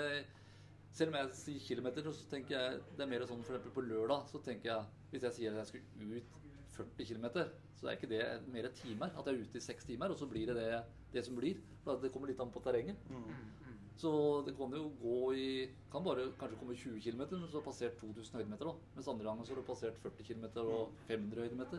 Selv 0.94 1.10
om 1.10 1.16
jeg 1.18 1.30
sier 1.34 1.62
kilometer, 1.66 2.06
så 2.06 2.26
tenker 2.30 2.54
jeg 2.54 2.82
det 2.94 3.02
er 3.02 3.08
mer 3.10 3.24
sånn 3.26 3.40
eksempel 3.42 3.72
på 3.74 3.82
lørdag, 3.82 4.28
så 4.30 4.38
tenker 4.38 4.70
jeg 4.70 5.08
Hvis 5.10 5.24
jeg 5.26 5.36
sier 5.38 5.56
at 5.56 5.64
jeg 5.64 5.70
skulle 5.72 6.20
ut 6.20 6.36
40 6.76 7.08
km, 7.08 7.26
så 7.78 7.88
er 7.88 7.96
ikke 7.96 8.10
det 8.10 8.22
mer 8.50 8.68
timer. 8.74 9.10
At 9.14 9.26
jeg 9.26 9.34
er 9.34 9.46
ute 9.46 9.58
i 9.58 9.62
seks 9.62 9.86
timer, 9.86 10.10
og 10.10 10.18
så 10.18 10.26
blir 10.30 10.50
det 10.50 10.56
det, 10.58 10.82
det 11.14 11.24
som 11.26 11.36
blir. 11.38 11.58
For 11.84 12.02
det 12.02 12.10
kommer 12.14 12.30
litt 12.30 12.40
an 12.42 12.50
på 12.54 12.62
terrenget. 12.62 12.98
Mm. 13.10 13.26
Så 13.96 14.10
det 14.46 14.56
kan 14.58 14.72
jo 14.74 14.88
gå 15.00 15.18
i 15.38 15.50
Kan 15.92 16.02
bare 16.02 16.26
kanskje 16.38 16.58
komme 16.58 16.74
20 16.74 17.00
km, 17.00 17.20
men 17.30 17.46
så 17.46 17.58
har 17.58 17.62
du 17.62 17.68
passert 17.68 18.00
2000 18.00 18.40
høydemeter. 18.40 18.66
da. 18.66 18.74
Mens 18.96 19.08
andre 19.08 19.24
ganger 19.28 19.44
så 19.44 19.54
har 19.54 19.60
du 19.62 19.68
passert 19.68 20.00
40 20.02 20.24
km 20.26 20.44
og 20.64 20.90
500 21.06 21.46
høydemeter. 21.46 21.78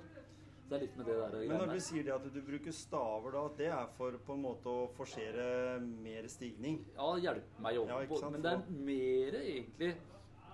Så 0.66 0.70
det 0.70 0.78
er 0.78 0.82
litt 0.86 0.96
med 0.98 1.06
det 1.06 1.16
der 1.20 1.36
Men 1.50 1.60
når 1.62 1.74
du 1.76 1.80
sier 1.84 2.04
det 2.04 2.14
at 2.16 2.24
du 2.34 2.42
bruker 2.42 2.74
staver, 2.74 3.36
da, 3.36 3.42
det 3.58 3.68
er 3.68 3.92
for 3.98 4.16
på 4.26 4.34
en 4.34 4.42
måte 4.42 4.72
å 4.72 4.88
forsere 4.98 5.78
mer 5.84 6.26
stigning? 6.32 6.80
Ja, 6.96 7.12
hjelpe 7.22 7.62
meg 7.62 7.78
over 7.78 8.08
på 8.10 8.22
ja, 8.22 8.32
Men 8.34 8.42
det 8.42 8.54
er 8.56 8.64
mer 8.88 9.40
egentlig 9.44 9.92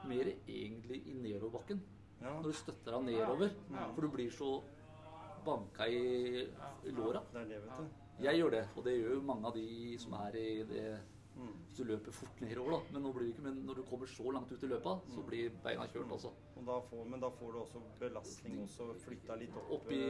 Mer 0.10 0.32
egentlig 0.34 0.98
i 1.06 1.14
nedoverbakken. 1.14 1.82
Ja, 2.22 2.34
Når 2.34 2.50
du 2.50 2.58
støtter 2.58 2.96
deg 2.98 3.04
nedover. 3.12 3.52
Ja. 3.70 3.86
For 3.94 4.02
du 4.02 4.10
blir 4.10 4.32
så 4.34 4.64
banka 5.46 5.86
i, 5.86 6.42
i 6.42 6.94
låra. 6.98 7.22
det 7.34 7.42
er 7.44 7.50
det, 7.54 7.62
vet 7.64 7.78
du. 7.78 8.00
Jeg 8.26 8.38
gjør 8.38 8.52
det, 8.54 8.62
og 8.76 8.86
det 8.86 8.96
gjør 8.98 9.14
jo 9.16 9.22
mange 9.26 9.48
av 9.48 9.56
de 9.56 9.98
som 10.02 10.14
er 10.26 10.36
i 10.38 10.50
det 10.70 10.86
Mm. 11.42 11.54
Hvis 11.68 11.78
du 11.78 11.84
løper 11.90 12.14
fort 12.14 12.42
nedover, 12.44 12.76
da. 12.76 12.80
Men, 12.94 13.04
nå 13.06 13.12
blir 13.16 13.26
det 13.26 13.34
ikke, 13.34 13.44
men 13.48 13.60
når 13.66 13.80
du 13.80 13.84
kommer 13.90 14.10
så 14.14 14.34
langt 14.36 14.52
ut 14.52 14.64
i 14.64 14.70
løpet, 14.70 15.08
så 15.16 15.24
blir 15.26 15.56
beina 15.64 15.88
kjørt, 15.90 16.12
altså. 16.18 16.34
Og 16.56 16.68
da 16.68 16.78
får, 16.90 17.08
men 17.14 17.24
da 17.24 17.32
får 17.40 17.56
du 17.56 17.60
også 17.64 17.82
belastning 18.02 18.60
også 18.66 18.90
flytta 19.06 19.38
litt 19.42 19.58
opp. 19.58 19.72
opp 19.80 19.92
i, 19.96 20.04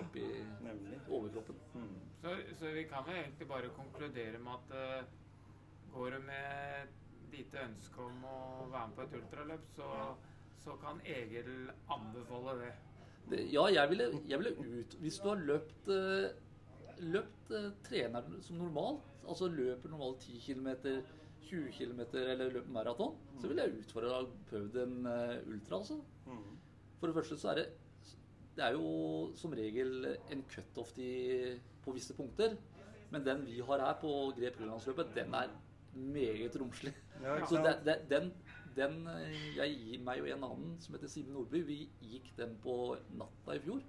opp 0.00 0.16
i 0.16 0.26
ja, 0.64 0.76
overkroppen. 1.08 1.60
Mm. 1.74 1.94
Så, 2.22 2.36
så 2.60 2.72
vi 2.76 2.86
kan 2.88 3.04
vel 3.08 3.20
egentlig 3.24 3.48
bare 3.50 3.72
konkludere 3.76 4.40
med 4.40 4.56
at 4.56 4.74
uh, 5.04 5.94
går 5.94 6.16
du 6.16 6.26
med 6.30 6.98
lite 7.34 7.64
ønske 7.68 8.04
om 8.04 8.24
å 8.26 8.36
være 8.72 8.86
med 8.88 8.96
på 8.96 9.06
et 9.06 9.18
ultraløp, 9.20 9.66
så, 9.76 9.88
så 10.64 10.76
kan 10.82 11.02
Egil 11.06 11.50
anbefale 11.92 12.56
det. 12.64 12.70
Det, 13.30 13.42
ja, 13.52 13.66
jeg 13.70 13.90
ville, 13.92 14.06
jeg 14.26 14.40
ville 14.40 14.78
ut 14.80 14.94
Hvis 15.04 15.18
du 15.20 15.26
har 15.28 15.42
løpt 15.44 15.90
eh, 15.92 16.30
løpt 17.00 17.52
eh, 17.54 17.68
trener 17.86 18.26
som 18.44 18.58
normalt, 18.60 19.09
altså 19.28 19.48
løper 19.48 19.88
normalt 19.92 20.20
10 20.20 20.38
km, 20.46 20.68
20 21.50 21.70
km 21.72 22.00
eller 22.14 22.50
løper 22.52 22.70
maraton, 22.72 23.16
så 23.40 23.48
ville 23.48 23.62
jeg 23.62 23.78
utfordra 23.80 24.20
og 24.22 24.28
prøvd 24.50 24.76
en 24.82 25.06
eh, 25.06 25.36
ultra, 25.48 25.76
altså. 25.80 26.00
Mm. 26.26 26.58
For 27.00 27.06
det 27.06 27.14
første 27.16 27.38
så 27.38 27.48
er 27.50 27.54
det 27.54 27.68
Det 28.56 28.64
er 28.66 28.72
jo 28.72 29.30
som 29.36 29.52
regel 29.56 30.06
en 30.30 30.42
cutoff 30.50 30.90
på 31.84 31.92
visse 31.94 32.14
punkter. 32.14 32.56
Men 33.10 33.24
den 33.24 33.46
vi 33.46 33.60
har 33.60 33.78
her 33.80 33.94
på 34.00 34.32
Grep 34.36 34.58
Grønlandsløpet, 34.58 35.14
den 35.14 35.34
er 35.34 35.48
meget 35.94 36.56
romslig. 36.60 36.92
Ja, 37.22 37.46
Så 37.46 37.56
det, 37.64 37.76
det, 37.84 37.96
den, 38.10 38.32
den 38.76 39.08
jeg 39.56 39.70
gir 39.78 40.02
meg 40.04 40.20
og 40.22 40.28
en 40.28 40.44
annen 40.44 40.76
som 40.80 40.94
heter 40.94 41.08
Simen 41.08 41.32
Nordby, 41.34 41.62
vi 41.66 41.88
gikk 42.02 42.28
den 42.36 42.56
på 42.62 42.96
natta 43.18 43.56
i 43.56 43.62
fjor. 43.64 43.80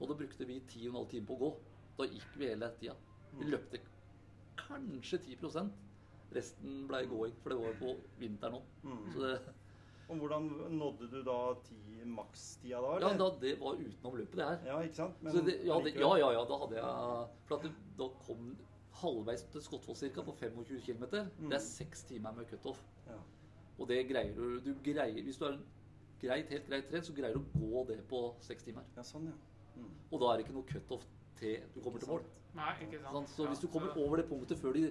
Og 0.00 0.08
da 0.08 0.14
brukte 0.14 0.46
vi 0.46 0.60
10 0.68 0.90
12 0.92 1.08
timer 1.10 1.26
på 1.26 1.34
å 1.34 1.38
gå. 1.42 1.50
Da 1.98 2.04
gikk 2.12 2.36
vi 2.38 2.46
hele 2.52 2.68
tida. 2.80 2.94
Vi 3.32 3.44
Mm. 3.44 3.50
løpte 3.50 3.78
kanskje 4.68 5.18
10% 5.26 5.84
Resten 6.36 6.82
ble 6.88 7.06
going, 7.08 7.36
for 7.40 7.54
det 7.54 7.56
var 7.62 7.76
på 7.80 7.94
vinteren 8.20 8.58
òg. 8.58 8.64
Mm. 8.84 9.14
Og 10.08 10.16
hvordan 10.22 10.48
nådde 10.76 11.08
du 11.12 11.22
da 11.24 11.36
makstida 12.08 12.80
da? 12.80 12.92
ja, 13.00 13.12
da, 13.16 13.28
det 13.40 13.54
var 13.60 13.76
utenom 13.80 14.16
løpet, 14.16 14.36
det 14.36 14.44
her. 14.44 14.58
Ja, 14.66 14.80
ikke 14.84 14.96
sant? 14.96 15.22
Men 15.22 15.32
Så 15.32 15.42
det, 15.44 15.54
ja, 15.64 15.78
det, 15.84 15.94
ja, 15.96 16.10
ja, 16.20 16.30
ja, 16.32 16.44
da 16.48 16.58
hadde 16.62 16.76
jeg 16.76 17.28
For 17.48 17.56
at 17.56 17.64
det, 17.64 17.72
da 17.98 18.08
kom 18.26 18.50
halvveis 19.00 19.42
til 19.52 19.62
Skottvoll 19.62 19.96
ca. 19.96 20.22
på 20.22 20.36
25 20.40 20.80
km. 20.86 21.04
Mm. 21.38 21.50
Det 21.50 21.58
er 21.58 21.64
seks 21.64 22.04
timer 22.08 22.32
med 22.32 22.48
cutoff. 22.50 22.80
Ja. 23.06 23.18
Og 23.78 23.88
det 23.88 24.00
greier 24.08 24.34
du, 24.34 24.60
du 24.64 24.74
greier, 24.84 25.22
Hvis 25.22 25.36
du 25.36 25.44
er 25.44 25.58
greit, 26.20 26.48
helt 26.48 26.66
greit 26.66 26.88
trent, 26.90 27.06
så 27.06 27.12
greier 27.14 27.36
du 27.36 27.40
å 27.40 27.60
gå 27.60 27.84
det 27.92 28.00
på 28.08 28.22
seks 28.40 28.64
timer. 28.68 28.84
ja, 28.96 29.02
sånn, 29.02 29.28
ja. 29.30 29.36
Mm. 29.76 29.92
Og 30.10 30.20
da 30.20 30.32
er 30.32 30.38
det 30.38 30.46
ikke 30.46 30.56
noe 30.56 30.68
cutoff 30.72 31.06
til 31.38 31.58
du 31.74 31.80
kommer 31.84 32.02
til 32.02 32.08
mål. 32.12 32.24
Nei, 32.58 32.72
ikke 32.86 33.00
sant? 33.04 33.28
Så 33.34 33.46
hvis 33.48 33.60
du 33.62 33.68
kommer 33.70 33.96
over 33.96 34.16
det 34.20 34.26
punktet 34.28 34.58
før 34.58 34.72
de 34.74 34.88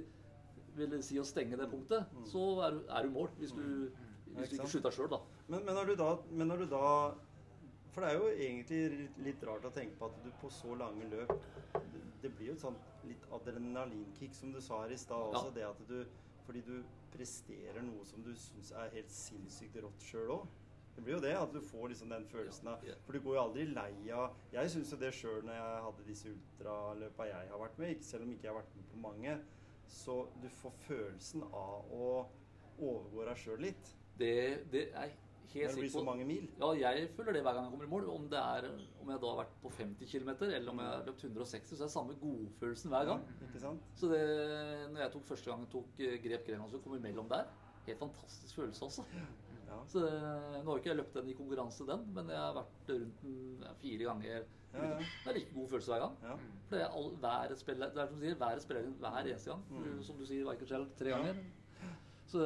vil 0.78 0.98
si 1.04 1.18
å 1.20 1.26
stenge 1.26 1.58
det 1.58 1.70
punktet, 1.72 2.06
Mm. 2.14 2.26
så 2.30 2.44
er 2.68 2.72
du, 2.76 2.84
er 2.90 3.04
du 3.04 3.10
mål. 3.16 3.30
Hvis 3.40 3.52
du, 3.52 3.64
hvis 3.64 3.90
ikke 4.28 4.36
du 4.36 4.44
ikke 4.44 4.58
sant? 4.62 4.70
skyter 4.76 4.92
sjøl, 4.98 5.10
da. 5.10 5.20
Men, 5.48 5.66
men, 5.66 5.74
når 5.76 5.86
du 5.92 5.96
da, 5.96 6.10
men 6.32 6.48
når 6.48 6.58
du 6.64 6.66
da 6.76 6.84
For 7.98 8.02
det 8.06 8.10
er 8.12 8.20
jo 8.20 8.28
egentlig 8.30 9.10
litt 9.26 9.44
rart 9.48 9.64
å 9.66 9.72
tenke 9.74 9.98
på 9.98 10.06
at 10.06 10.18
du 10.24 10.30
på 10.42 10.52
så 10.54 10.76
lange 10.78 11.08
løp 11.10 11.32
Det, 11.74 12.02
det 12.22 12.30
blir 12.38 12.52
jo 12.52 12.54
et 12.54 12.62
sånt 12.62 12.92
litt 13.10 13.24
adrenalinkick, 13.34 14.36
som 14.38 14.52
du 14.54 14.60
sa 14.62 14.84
her 14.84 14.92
i 14.94 14.98
stad 15.02 15.18
også. 15.34 15.48
Ja. 15.48 15.54
Det 15.56 15.66
at 15.72 15.88
du 15.90 16.06
fordi 16.46 16.62
du 16.62 16.84
presterer 17.12 17.82
noe 17.84 18.06
som 18.06 18.22
du 18.24 18.30
syns 18.38 18.70
er 18.72 18.94
helt 18.94 19.10
sinnssykt 19.12 19.76
rått 19.84 20.06
sjøl 20.06 20.30
òg. 20.38 20.46
Det 20.98 21.04
blir 21.06 21.14
jo 21.14 21.22
det, 21.22 21.36
at 21.38 21.52
du 21.54 21.60
får 21.62 21.92
liksom 21.92 22.10
den 22.10 22.24
følelsen 22.26 22.68
av. 22.72 22.82
For 23.06 23.14
du 23.14 23.20
går 23.22 23.36
jo 23.38 23.42
aldri 23.44 23.66
lei 23.70 24.10
av 24.18 24.34
Jeg 24.52 24.72
syns 24.74 24.92
jo 24.92 24.98
det 24.98 25.12
sjøl 25.14 25.44
når 25.46 25.54
jeg 25.60 25.84
hadde 25.86 26.08
disse 26.08 26.32
ultraløpa 26.32 27.28
jeg 27.30 27.52
har 27.52 27.62
vært 27.62 27.78
med, 27.80 27.94
ikke- 27.94 28.08
selv 28.10 28.26
om 28.26 28.32
ikke 28.34 28.48
jeg 28.48 28.54
har 28.54 28.60
vært 28.64 28.76
med 28.80 28.90
på 28.96 29.04
mange, 29.04 29.38
så 29.88 30.16
du 30.42 30.50
får 30.50 30.74
følelsen 30.88 31.44
av 31.54 31.94
å 31.94 32.10
overgå 32.82 33.26
deg 33.30 33.38
sjøl 33.38 33.62
litt. 33.62 33.94
Det, 34.18 34.34
det 34.74 34.84
er 34.94 35.14
helt 35.54 35.70
det 35.72 35.78
blir 35.78 35.90
så 35.94 36.04
mange 36.04 36.26
mil. 36.28 36.50
Ja, 36.60 36.72
jeg 36.92 37.10
føler 37.16 37.38
det 37.38 37.44
hver 37.46 37.54
gang 37.54 37.68
jeg 37.70 37.72
kommer 37.76 37.86
i 37.86 37.94
mål. 37.94 38.10
Om, 38.18 38.26
det 38.34 38.42
er, 38.42 38.68
om 39.00 39.10
jeg 39.14 39.22
da 39.22 39.30
har 39.32 39.40
vært 39.46 39.54
på 39.62 39.72
50 39.78 40.10
km, 40.12 40.30
eller 40.50 40.70
om 40.74 40.82
jeg 40.82 40.88
har 40.92 41.06
løpt 41.08 41.24
160, 41.24 41.78
så 41.78 41.84
er 41.84 41.86
det 41.88 41.94
samme 41.94 42.18
godfølelsen 42.20 42.90
hver 42.92 43.06
gang. 43.06 43.22
Ja, 43.30 43.48
Ikke 43.48 43.62
sant? 43.64 43.86
Så 43.96 44.10
det, 44.12 44.24
når 44.92 45.02
jeg 45.06 45.12
tok 45.14 45.30
første 45.30 45.52
gang 45.54 45.64
jeg 45.64 45.72
tok 45.78 46.00
eh, 46.10 46.18
grep 46.26 46.46
Grenland 46.50 46.72
så 46.74 46.82
kom 46.84 46.98
imellom 46.98 47.30
der, 47.30 47.46
helt 47.88 48.00
fantastisk 48.02 48.56
følelse 48.60 48.86
også. 48.90 49.06
Ja. 49.68 49.78
Så 49.92 50.00
Nå 50.64 50.70
har 50.72 50.78
ikke 50.80 50.90
jeg 50.94 50.98
løpt 51.02 51.14
den 51.18 51.30
i 51.30 51.34
konkurranse, 51.38 51.86
den, 51.88 52.06
men 52.16 52.30
jeg 52.32 52.38
har 52.40 52.54
vært 52.56 52.92
rundt 52.94 53.22
den 53.24 53.66
fire 53.82 54.04
ganger. 54.08 54.46
Ja, 54.74 54.84
ja. 54.84 54.98
Det 55.00 55.32
er 55.32 55.34
like 55.38 55.54
god 55.56 55.68
følelse 55.70 55.92
hver 55.92 56.00
gang. 56.06 56.16
ja. 56.24 56.36
For 56.68 56.76
det 56.76 56.84
er 56.86 56.96
all, 57.00 57.10
hver 57.24 57.56
spiller, 57.56 57.90
det 57.96 58.02
er 58.04 58.08
som 58.08 58.18
du 58.20 58.26
sier, 58.26 58.36
været 58.40 58.62
spiller 58.62 58.84
inn 58.88 58.98
hver 59.00 59.20
eneste 59.24 59.50
gang. 59.52 59.64
Mm. 59.72 60.02
Som 60.04 60.18
du 60.20 60.26
sier, 60.26 60.46
Weichel 60.46 60.88
tre 61.00 61.10
Ja. 61.10 61.18
ganger. 61.18 61.44
Så 62.28 62.44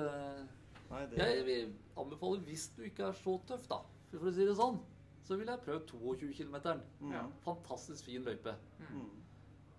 Nei, 0.91 1.05
det 1.07 1.17
jeg 1.17 1.45
vil 1.45 1.73
anbefale, 1.97 2.39
hvis 2.45 2.67
du 2.75 2.81
ikke 2.83 3.03
er 3.07 3.13
så 3.13 3.37
tøff, 3.47 3.67
da, 3.71 3.77
for 4.11 4.27
å 4.29 4.33
si 4.35 4.45
det 4.45 4.57
sånn, 4.57 4.79
så 5.23 5.37
ville 5.39 5.51
jeg 5.55 5.61
prøvd 5.65 5.85
22 5.87 6.33
km. 6.33 6.55
mm. 6.99 7.11
Ja. 7.13 7.25
Fantastisk 7.45 8.05
fin 8.05 8.23
løype, 8.23 8.55
Mm. 8.91 9.09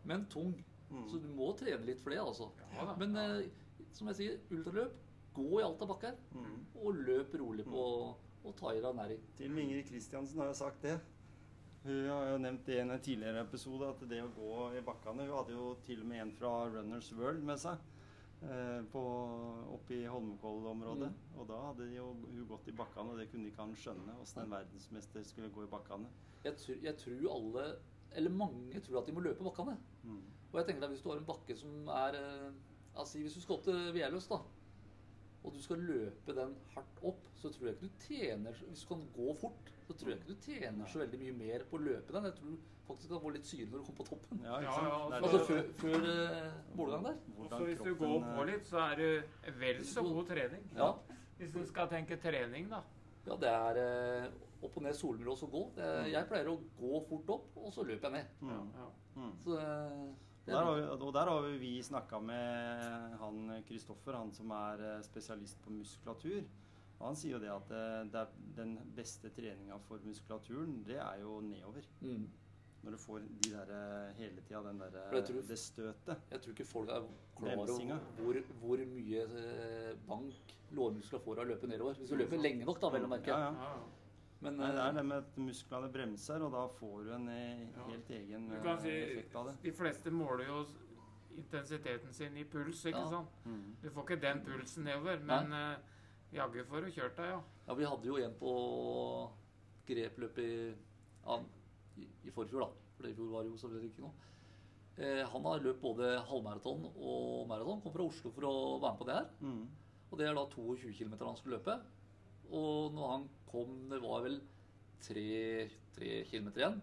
men 0.04 0.26
tung. 0.30 0.54
Mm. 0.90 1.08
Så 1.08 1.20
du 1.22 1.28
må 1.28 1.52
trene 1.56 1.84
litt 1.86 2.00
for 2.00 2.10
det, 2.10 2.18
altså. 2.18 2.50
Men 2.98 3.16
eh, 3.16 3.48
som 3.92 4.06
jeg 4.08 4.16
sier, 4.16 4.38
ultraløp, 4.50 4.92
gå 5.34 5.60
i 5.60 5.64
alt 5.64 5.82
av 5.82 5.88
bakker, 5.88 6.16
Mm. 6.34 6.66
og 6.82 6.94
løp 7.06 7.34
rolig 7.40 7.64
på 7.64 7.82
og 8.44 8.56
ta 8.58 8.72
i 8.74 8.80
deg 8.82 8.94
næring. 8.96 9.20
Til 9.36 9.50
og 9.50 9.54
med 9.54 9.62
Ingrid 9.64 9.86
Kristiansen 9.88 10.38
har 10.40 10.46
jo 10.46 10.54
sagt 10.58 10.82
det. 10.82 11.00
Hun 11.84 12.08
har 12.08 12.28
jo 12.30 12.38
nevnt 12.38 12.64
det 12.66 12.74
i 12.76 12.80
en 12.80 12.98
tidligere 13.00 13.40
episode, 13.42 13.88
at 13.88 14.00
det 14.08 14.20
å 14.22 14.28
gå 14.34 14.78
i 14.78 14.82
bakkene 14.86 15.24
Hun 15.26 15.36
hadde 15.36 15.52
jo 15.56 15.76
til 15.84 16.00
og 16.00 16.06
med 16.06 16.20
en 16.22 16.32
fra 16.32 16.50
Runners 16.70 17.12
World 17.18 17.42
med 17.42 17.58
seg 17.58 17.78
eh, 18.42 18.82
på, 18.92 19.02
oppe 19.74 19.94
i 19.94 20.04
Holmenkollområdet. 20.06 21.08
Mm. 21.10 21.38
Og 21.40 21.48
da 21.48 21.58
hadde 21.68 21.88
jo 21.94 22.08
hun 22.14 22.46
gått 22.48 22.68
i 22.68 22.72
bakkene, 22.72 23.10
og 23.14 23.18
det 23.18 23.28
kunne 23.30 23.46
ikke 23.50 23.62
han 23.62 23.74
skjønne. 23.74 24.14
Åssen 24.22 24.42
en 24.44 24.50
verdensmester 24.54 25.24
skulle 25.26 25.50
gå 25.54 25.64
i 25.64 25.70
bakkene. 25.70 26.06
Jeg, 26.44 26.56
tror- 26.58 26.82
jeg 26.82 26.96
tror 26.98 27.28
alle, 27.36 27.66
eller 28.12 28.30
mange, 28.30 28.80
tror 28.80 28.98
at 29.02 29.06
de 29.06 29.12
må 29.12 29.20
løpe 29.22 29.42
bakkene. 29.46 29.76
Mm. 30.04 30.22
Og 30.52 30.58
jeg 30.60 30.66
tenker 30.66 30.84
at 30.84 30.90
hvis 30.90 31.02
du 31.02 31.08
har 31.10 31.18
en 31.18 31.24
bakke 31.30 31.56
som 31.56 31.88
er 31.88 32.18
altså 32.94 33.18
Hvis 33.22 33.34
du 33.34 33.40
skal 33.40 33.54
opp 33.56 33.62
til 33.64 33.92
Vieløs, 33.94 34.26
da, 34.28 34.36
og 35.44 35.52
du 35.54 35.62
skal 35.62 35.78
løpe 35.82 36.34
den 36.36 36.52
hardt 36.74 37.00
opp, 37.02 37.24
så 37.34 37.50
tror 37.50 37.66
jeg 37.66 37.74
ikke 37.74 37.88
du 37.88 38.04
tjener 38.04 38.52
Hvis 38.68 38.82
du 38.84 38.88
kan 38.94 39.00
gå 39.16 39.32
fort, 39.40 39.72
så 39.88 39.94
tror 39.98 40.08
jeg 40.12 40.18
ikke 40.20 40.28
du 40.34 40.44
tjener 40.44 40.86
så 40.86 40.98
veldig 41.02 41.18
mye 41.18 41.32
mer 41.32 41.64
på 41.70 41.76
å 41.78 41.82
løpe 41.82 42.12
den. 42.14 42.24
Jeg 42.28 42.34
tror 42.38 42.60
faktisk 42.86 43.08
du 43.08 43.14
kan 43.16 43.22
få 43.24 43.32
litt 43.34 43.46
syre 43.48 43.66
når 43.70 43.78
du 43.78 43.84
kommer 43.88 43.98
på 43.98 44.06
toppen. 44.10 44.40
Ja, 44.44 44.60
Ja, 44.60 44.76
ja, 44.86 45.08
Det 45.10 45.18
Altså 45.22 45.38
det- 45.38 45.46
før, 45.48 45.62
før 45.82 46.06
eh, 46.12 46.52
målgang 46.76 47.04
der. 47.04 47.16
Og 47.38 47.48
så 47.50 47.64
hvis 47.64 47.78
du 47.78 47.94
går 47.94 48.20
på 48.22 48.40
eh, 48.42 48.46
litt, 48.52 48.66
så 48.66 48.78
er 48.78 48.96
det 48.96 49.24
vel 49.58 49.84
så 49.84 50.02
god 50.02 50.26
trening. 50.26 50.70
Ja. 50.76 50.92
Hvis 51.38 51.52
du 51.52 51.66
skal 51.66 51.88
tenke 51.88 52.16
trening, 52.16 52.68
da. 52.70 52.82
Ja, 53.26 53.36
det 53.36 53.48
er 53.48 53.76
eh, 54.24 54.28
opp 54.62 54.76
og 54.76 54.82
ned 54.82 54.94
solmilås 54.94 55.42
og 55.42 55.50
gå. 55.50 55.62
Det, 55.76 56.12
jeg 56.12 56.26
pleier 56.28 56.48
å 56.50 56.58
gå 56.78 57.00
fort 57.08 57.28
opp, 57.30 57.56
og 57.56 57.72
så 57.72 57.82
løper 57.82 58.10
jeg 58.10 58.12
ned. 58.12 58.26
Mm. 58.40 58.68
Ja. 58.78 58.88
Mm. 59.16 59.32
Så 59.42 59.58
Der 60.46 60.56
er 60.58 60.64
har 60.66 60.74
vi, 60.74 60.82
og 61.06 61.12
der 61.14 61.28
har 61.30 61.40
vi, 61.46 61.56
vi 61.62 61.72
snakka 61.82 62.18
med 62.18 63.16
han 63.20 63.62
Kristoffer, 63.68 64.16
han 64.18 64.32
som 64.34 64.50
er 64.50 64.82
eh, 64.96 65.02
spesialist 65.06 65.60
på 65.62 65.70
muskulatur. 65.70 66.42
Og 66.98 67.06
han 67.08 67.16
sier 67.18 67.36
jo 67.36 67.42
det 67.42 67.50
at 67.50 67.68
det, 67.70 68.12
det 68.12 68.20
er 68.20 68.34
den 68.56 68.76
beste 68.96 69.30
treninga 69.34 69.78
for 69.86 70.02
muskulaturen, 70.06 70.82
det 70.86 70.98
er 71.02 71.20
jo 71.22 71.40
nedover. 71.40 71.86
mm. 72.00 72.28
Når 72.82 72.90
du 72.90 72.98
får 72.98 73.18
de 73.44 73.50
der 73.52 73.68
eh, 73.70 74.14
hele 74.18 74.42
tida, 74.42 74.58
den 74.66 74.80
der, 74.80 74.90
tror- 75.22 75.44
det 75.46 75.58
støtet. 75.58 76.16
Jeg 76.32 76.40
tror 76.42 76.50
ikke 76.56 76.64
folk 76.66 76.88
er 76.90 77.04
klar 77.38 77.52
over 77.62 77.98
hvor, 78.18 78.38
hvor 78.58 78.82
mye 78.90 79.20
eh, 79.22 79.92
bank 80.08 80.54
lårmuskler 80.74 81.22
får 81.22 81.38
av 81.38 81.44
å 81.44 81.50
løpe 81.52 81.70
nedover. 81.70 81.94
Hvis 82.00 82.10
du 82.10 82.16
løper 82.18 82.42
lenge 82.42 82.66
nok, 82.66 82.80
da, 82.82 82.90
vel 82.90 83.06
å 83.06 83.10
merke. 83.12 83.30
Ja, 83.30 83.52
ja. 83.54 83.76
Men 84.42 84.56
Nei, 84.58 84.72
det 84.74 84.80
er 84.82 84.88
eh, 84.88 84.94
det 84.96 85.02
med 85.06 85.16
at 85.22 85.36
musklene 85.38 85.88
bremser, 85.94 86.42
og 86.42 86.50
da 86.54 86.62
får 86.78 87.04
du 87.06 87.10
en 87.14 87.28
helt 87.28 87.76
Ja. 88.10 88.16
egen 88.18 88.48
Du 88.50 88.56
kan 88.64 88.76
eh, 88.78 88.82
si 88.82 88.90
effekt 88.90 89.36
av 89.38 89.46
det. 89.46 89.54
De 89.62 89.72
fleste 89.78 90.10
måler 90.10 90.48
jo 90.48 90.64
intensiteten 91.38 92.12
sin 92.12 92.36
i 92.36 92.44
puls, 92.44 92.84
ikke 92.84 92.98
Ja. 93.04 93.10
sant? 93.10 93.28
Mm. 93.46 93.76
Du 93.82 93.90
får 93.90 94.02
ikke 94.08 94.20
den 94.20 94.42
pulsen 94.44 94.84
nedover, 94.84 95.22
men 95.24 95.52
uh, 95.52 95.76
jaggu 96.34 96.64
får 96.68 96.84
du 96.84 96.90
kjørt 96.90 97.16
deg, 97.16 97.30
ja. 97.30 97.40
ja, 97.68 97.74
vi 97.78 97.84
hadde 97.84 98.06
jo 98.10 98.16
en 98.16 98.34
på 98.40 98.52
grepløp 99.86 100.38
i, 100.42 100.50
ja, 101.26 101.38
i, 101.96 102.08
i 102.26 102.30
forfjor, 102.34 102.66
da. 102.66 102.68
For 102.98 103.08
i 103.08 103.14
fjor 103.16 103.30
var 103.32 103.42
det 103.46 103.52
jo 103.52 103.60
selvfølgelig 103.62 103.92
ikke 103.92 104.04
noe. 104.04 104.28
Eh, 105.02 105.22
han 105.24 105.46
har 105.48 105.62
løpt 105.64 105.80
både 105.80 106.10
halvmaraton 106.28 106.84
og 106.92 107.46
maraton. 107.48 107.80
Kom 107.80 107.94
fra 107.94 108.04
Oslo 108.04 108.30
for 108.34 108.44
å 108.48 108.52
være 108.82 108.92
med 108.92 108.98
på 109.00 109.06
det 109.08 109.14
her. 109.16 109.30
Mm. 109.40 109.62
Og 110.12 110.18
det 110.20 110.26
er 110.28 110.34
da 110.36 110.44
22 110.52 110.92
km 110.98 111.14
han 111.22 111.38
skulle 111.38 111.56
løpe. 111.56 111.78
Og 112.52 112.92
når 112.92 113.12
han 113.14 113.24
kom, 113.52 113.76
det 113.90 114.00
var 114.02 114.22
vel 114.24 114.40
tre, 115.04 115.68
tre 115.96 116.24
kilometer 116.30 116.64
igjen, 116.64 116.80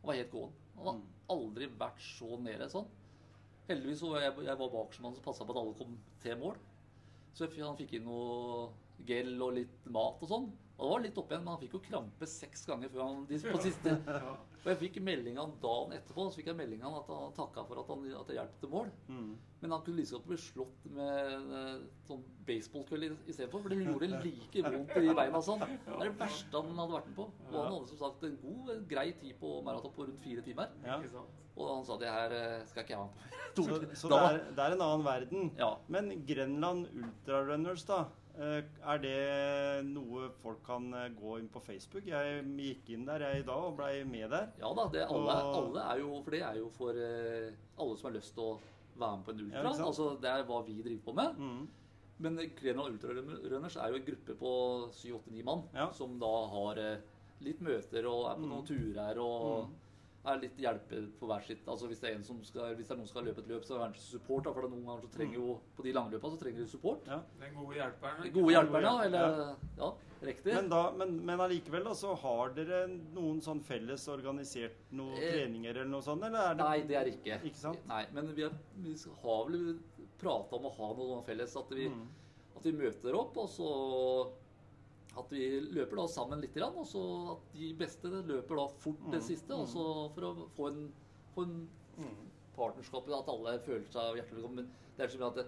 Og 0.00 0.08
var 0.08 0.16
helt 0.16 0.32
gåen. 0.32 0.52
Han 0.78 0.86
har 0.86 0.94
Mm. 0.96 1.08
aldri 1.28 1.66
vært 1.76 2.00
så 2.00 2.38
nede 2.40 2.68
sånn. 2.72 2.86
Heldigvis 3.68 4.00
så 4.00 4.10
var 4.14 4.20
jeg, 4.24 4.46
jeg 4.46 4.58
var 4.58 4.70
bakerst 4.72 5.00
med 5.00 5.10
han 5.10 5.14
som 5.14 5.24
passa 5.24 5.44
på 5.44 5.50
at 5.52 5.60
alle 5.60 5.74
kom 5.76 5.98
til 6.22 6.36
mål. 6.40 6.56
Så 7.34 7.46
han 7.62 7.76
fikk 7.76 7.92
inn 7.98 8.04
noe 8.04 8.70
gel 9.06 9.36
og 9.42 9.52
litt 9.54 9.86
mat 9.86 10.22
og 10.22 10.28
sånn. 10.28 10.48
Og 10.80 10.86
det 10.86 10.92
var 10.94 11.02
litt 11.04 11.18
opp 11.20 11.32
igjen, 11.32 11.42
men 11.44 11.52
han 11.52 11.60
fikk 11.60 11.74
jo 11.76 11.80
krampe 11.84 12.26
seks 12.30 12.62
ganger 12.64 12.88
før 12.88 13.02
han 13.04 13.24
på 13.28 13.58
siste. 13.60 13.92
Og 14.60 14.68
jeg 14.68 14.78
fikk 14.80 14.96
meldinga 15.04 15.44
dagen 15.60 15.92
etterpå 15.96 16.26
så 16.28 16.40
fikk 16.40 16.50
jeg 16.50 16.56
melding 16.56 16.82
at 16.84 17.08
han 17.08 17.34
takka 17.36 17.64
for 17.68 17.80
at, 17.80 17.90
han, 17.92 18.06
at 18.16 18.32
jeg 18.32 18.36
hjalp 18.36 18.54
til 18.60 18.72
mål. 18.72 18.88
Mm. 19.08 19.30
Men 19.60 19.74
han 19.74 19.84
kunne 19.84 20.00
like 20.00 20.16
godt 20.16 20.26
bli 20.28 20.38
slått 20.40 20.86
med 20.96 21.52
eh, 21.60 21.82
sånn 22.08 22.22
baseballkølle 22.48 23.10
istedenfor. 23.26 23.64
For 23.64 23.72
det 23.72 23.80
gjorde 23.82 24.10
like 24.24 24.64
vondt 24.66 24.96
i 25.00 25.16
beina. 25.20 25.42
Sånn. 25.44 25.64
Det 25.64 25.96
er 25.98 26.06
det 26.06 26.14
verste 26.20 26.64
han 26.64 26.80
hadde 26.82 26.96
vært 26.96 27.10
med 27.10 27.18
på. 27.20 27.28
Og 27.50 27.58
han 27.58 27.76
hadde 27.76 27.92
som 27.92 28.00
sagt 28.04 28.26
en 28.28 28.40
god, 28.44 28.72
en 28.76 28.88
grei 28.94 29.06
tid 29.20 29.36
på 29.40 29.52
maraton 29.68 29.96
på 29.96 30.08
rundt 30.08 30.24
fire 30.24 30.44
timer. 30.48 30.72
Ja. 30.84 31.00
Og 31.60 31.74
han 31.74 31.84
sa 31.88 31.96
det 32.00 32.12
her 32.12 32.36
eh, 32.36 32.62
skal 32.68 32.86
ikke 32.86 32.96
jeg 32.96 33.02
være 33.02 33.10
med 33.10 33.20
på. 33.20 33.64
Så, 33.64 33.80
så 34.02 34.12
det, 34.12 34.22
er, 34.28 34.40
det 34.56 34.64
er 34.64 34.76
en 34.76 34.86
annen 34.86 35.08
verden. 35.08 35.52
Ja. 35.60 35.74
Men 35.92 36.12
Grenland 36.28 36.88
Ultrarunners, 36.92 37.84
da. 37.88 38.04
Eh, 38.40 38.62
Er 38.92 38.98
det 38.98 39.84
noe 39.86 40.30
folk 40.42 40.62
kan 40.66 40.92
eh, 40.94 41.08
gå 41.14 41.38
inn 41.40 41.48
på 41.52 41.60
Facebook? 41.62 42.06
Jeg 42.06 42.44
gikk 42.56 42.90
inn 42.96 43.04
der 43.06 43.20
jeg 43.26 43.42
i 43.42 43.46
dag 43.46 43.64
og 43.68 43.76
blei 43.78 44.02
med 44.04 44.30
der. 44.30 44.48
Ja 44.60 44.72
da, 44.74 44.88
det, 44.88 45.04
alle, 45.08 45.36
Og- 45.36 45.56
alle 45.60 45.84
er 45.92 45.98
jo 46.00 46.22
For 46.24 46.30
det 46.30 46.42
er 46.42 46.56
jo 46.58 46.68
for 46.70 46.90
eh, 46.96 47.52
alle 47.78 47.96
som 48.00 48.10
har 48.10 48.16
lyst 48.18 48.34
til 48.34 48.42
å 48.44 48.58
være 49.00 49.16
med 49.16 49.24
på 49.26 49.30
en 49.36 49.44
ultra. 49.46 49.62
Ja, 49.62 49.84
altså 49.86 50.08
Det 50.20 50.30
er 50.30 50.44
hva 50.48 50.64
vi 50.66 50.82
driver 50.82 51.04
på 51.04 51.14
med. 51.14 51.36
Mm. 51.38 51.68
Men 52.20 52.36
Grenland 52.54 52.94
Ultrarunners 52.98 53.76
er 53.76 53.88
jo 53.88 53.96
en 53.96 54.04
gruppe 54.04 54.34
på 54.36 54.50
7-8-9 54.92 55.44
mann 55.44 55.62
Ja. 55.74 55.90
som 55.92 56.18
da 56.20 56.32
har 56.52 56.80
litt 57.40 57.60
møter 57.64 58.04
og 58.06 58.26
er 58.30 58.34
på 58.36 58.44
Mm. 58.44 58.50
noen 58.50 58.66
turer 58.66 59.16
og 59.18 59.68
Mm. 59.68 59.74
Er 60.26 60.36
litt 60.42 60.58
hjelper 60.60 61.06
på 61.18 61.26
hver 61.30 61.40
sitt. 61.46 61.62
Altså 61.68 61.86
Hvis 61.88 62.00
det 62.02 62.10
er 62.10 62.16
en 62.18 62.24
som 62.26 62.42
skal, 62.44 62.74
hvis 62.76 62.88
det 62.88 62.92
er 62.92 62.98
noen 63.00 63.06
som 63.08 63.14
skal 63.14 63.24
løpe 63.30 63.40
et 63.40 63.48
løp, 63.48 63.64
så 63.64 63.78
er 63.80 63.94
det 63.94 64.02
support. 64.02 64.44
Da, 64.44 64.52
for 64.52 64.60
det 64.60 64.68
er 64.68 64.74
noen 64.74 64.84
ganger 64.90 65.06
så 65.06 65.12
trenger 65.14 65.38
jo 65.38 65.54
på 65.78 65.84
de 65.86 65.92
lange 65.96 66.12
løpa 66.12 66.30
så 66.34 66.40
trenger 66.42 66.60
de 66.60 66.66
support. 66.68 67.06
Ja. 67.08 67.20
Den 67.40 67.54
gode 67.56 67.78
hjelperen. 67.78 68.22
Den 68.26 68.34
gode 68.34 68.52
hjelperne, 68.52 68.90
ja. 68.90 69.04
Eller 69.06 69.56
ja, 69.80 69.88
riktig. 70.28 70.54
Men, 70.58 70.68
da, 70.68 70.82
men, 71.00 71.16
men 71.30 71.44
allikevel, 71.46 71.84
da, 71.88 71.94
så 71.96 72.12
har 72.20 72.52
dere 72.58 72.82
noen 73.16 73.40
sånn 73.40 73.62
felles 73.64 74.04
organisert 74.12 74.76
noen 74.92 75.16
Eh, 75.16 75.32
treninger 75.38 75.70
eller 75.80 75.88
noe 75.94 76.04
sånt? 76.04 76.22
Eller 76.28 76.50
er 76.50 76.54
det 76.60 76.68
Nei, 76.68 76.78
det 76.90 77.00
er 77.00 77.12
ikke. 77.14 77.40
Ikke 77.48 77.62
sant? 77.62 77.80
Nei, 77.88 78.04
Men 78.12 78.28
vi, 78.36 78.44
er, 78.44 78.58
vi 78.84 78.96
har 79.24 79.48
vel 79.48 79.78
prata 80.20 80.56
om 80.60 80.68
å 80.68 80.74
ha 80.76 80.92
noe 81.00 81.22
felles. 81.24 81.56
At 81.56 81.72
vi, 81.72 81.88
Mm. 81.88 82.06
at 82.60 82.64
vi 82.68 82.72
møter 82.76 83.16
opp, 83.16 83.36
og 83.40 83.48
så 83.48 83.70
at 85.18 85.30
vi 85.32 85.60
løper 85.74 85.96
da 85.96 86.06
sammen 86.06 86.40
litt, 86.40 86.56
og 86.62 86.84
så 86.86 87.00
at 87.32 87.52
de 87.54 87.72
beste 87.74 88.06
løper 88.10 88.56
da 88.56 88.66
fort 88.78 89.00
det 89.10 89.18
Mm, 89.20 89.26
siste. 89.26 89.50
Mm. 89.54 89.62
Også 89.64 90.14
for 90.14 90.22
å 90.28 90.48
få 90.56 90.68
en, 90.68 90.92
få 91.34 91.42
en 91.48 91.68
Mm. 91.98 92.28
partnerskap, 92.56 93.08
at 93.08 93.28
alle 93.28 93.58
føler 93.60 93.84
seg 93.90 94.14
hjertelig 94.16 94.36
velkommen. 94.38 94.56
Men 94.56 94.70
det 94.96 95.04
er 95.04 95.08
som 95.08 95.22
at 95.28 95.34
det, 95.34 95.46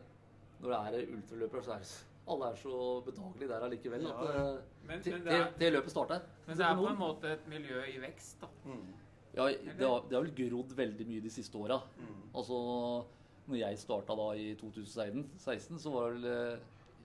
når 0.61 0.69
det 0.93 1.05
er 1.05 1.15
ultraløpere, 1.17 1.63
så 1.63 1.73
er 1.75 1.79
det, 1.79 1.93
alle 2.29 2.45
er 2.51 2.57
så 2.57 3.05
bedagelige 3.05 3.49
der 3.49 3.61
allikevel. 3.67 4.03
Ja, 4.03 4.25
ja. 4.25 4.55
eh, 4.55 4.61
Men, 4.87 5.01
det 5.03 5.67
er, 5.67 5.71
løpet 5.73 5.91
starter. 5.91 6.21
men 6.47 6.57
det 6.57 6.65
er 6.67 6.75
på 6.77 6.89
en 6.89 6.99
måte 6.99 7.25
et 7.33 7.49
miljø 7.49 7.83
i 7.87 7.99
vekst, 8.01 8.41
da. 8.41 8.49
Mm. 8.65 8.93
Ja, 9.35 9.47
det 9.47 9.87
har, 9.89 10.03
det 10.09 10.13
har 10.17 10.23
vel 10.27 10.35
grodd 10.51 10.75
veldig 10.77 11.07
mye 11.09 11.21
de 11.23 11.31
siste 11.31 11.55
åra. 11.57 11.81
Mm. 11.99 12.29
Altså, 12.35 13.05
når 13.49 13.57
jeg 13.59 13.79
starta 13.79 14.15
da 14.17 14.33
i 14.37 14.55
2016, 14.55 15.79
så 15.79 15.91
var 15.91 16.11
det 16.11 16.21
vel 16.23 16.31
eh, 16.53 16.59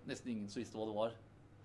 nesten 0.08 0.32
ingen 0.34 0.49
som 0.49 0.60
visste 0.62 0.78
hva 0.78 0.86
det 0.89 0.95
var. 0.95 1.12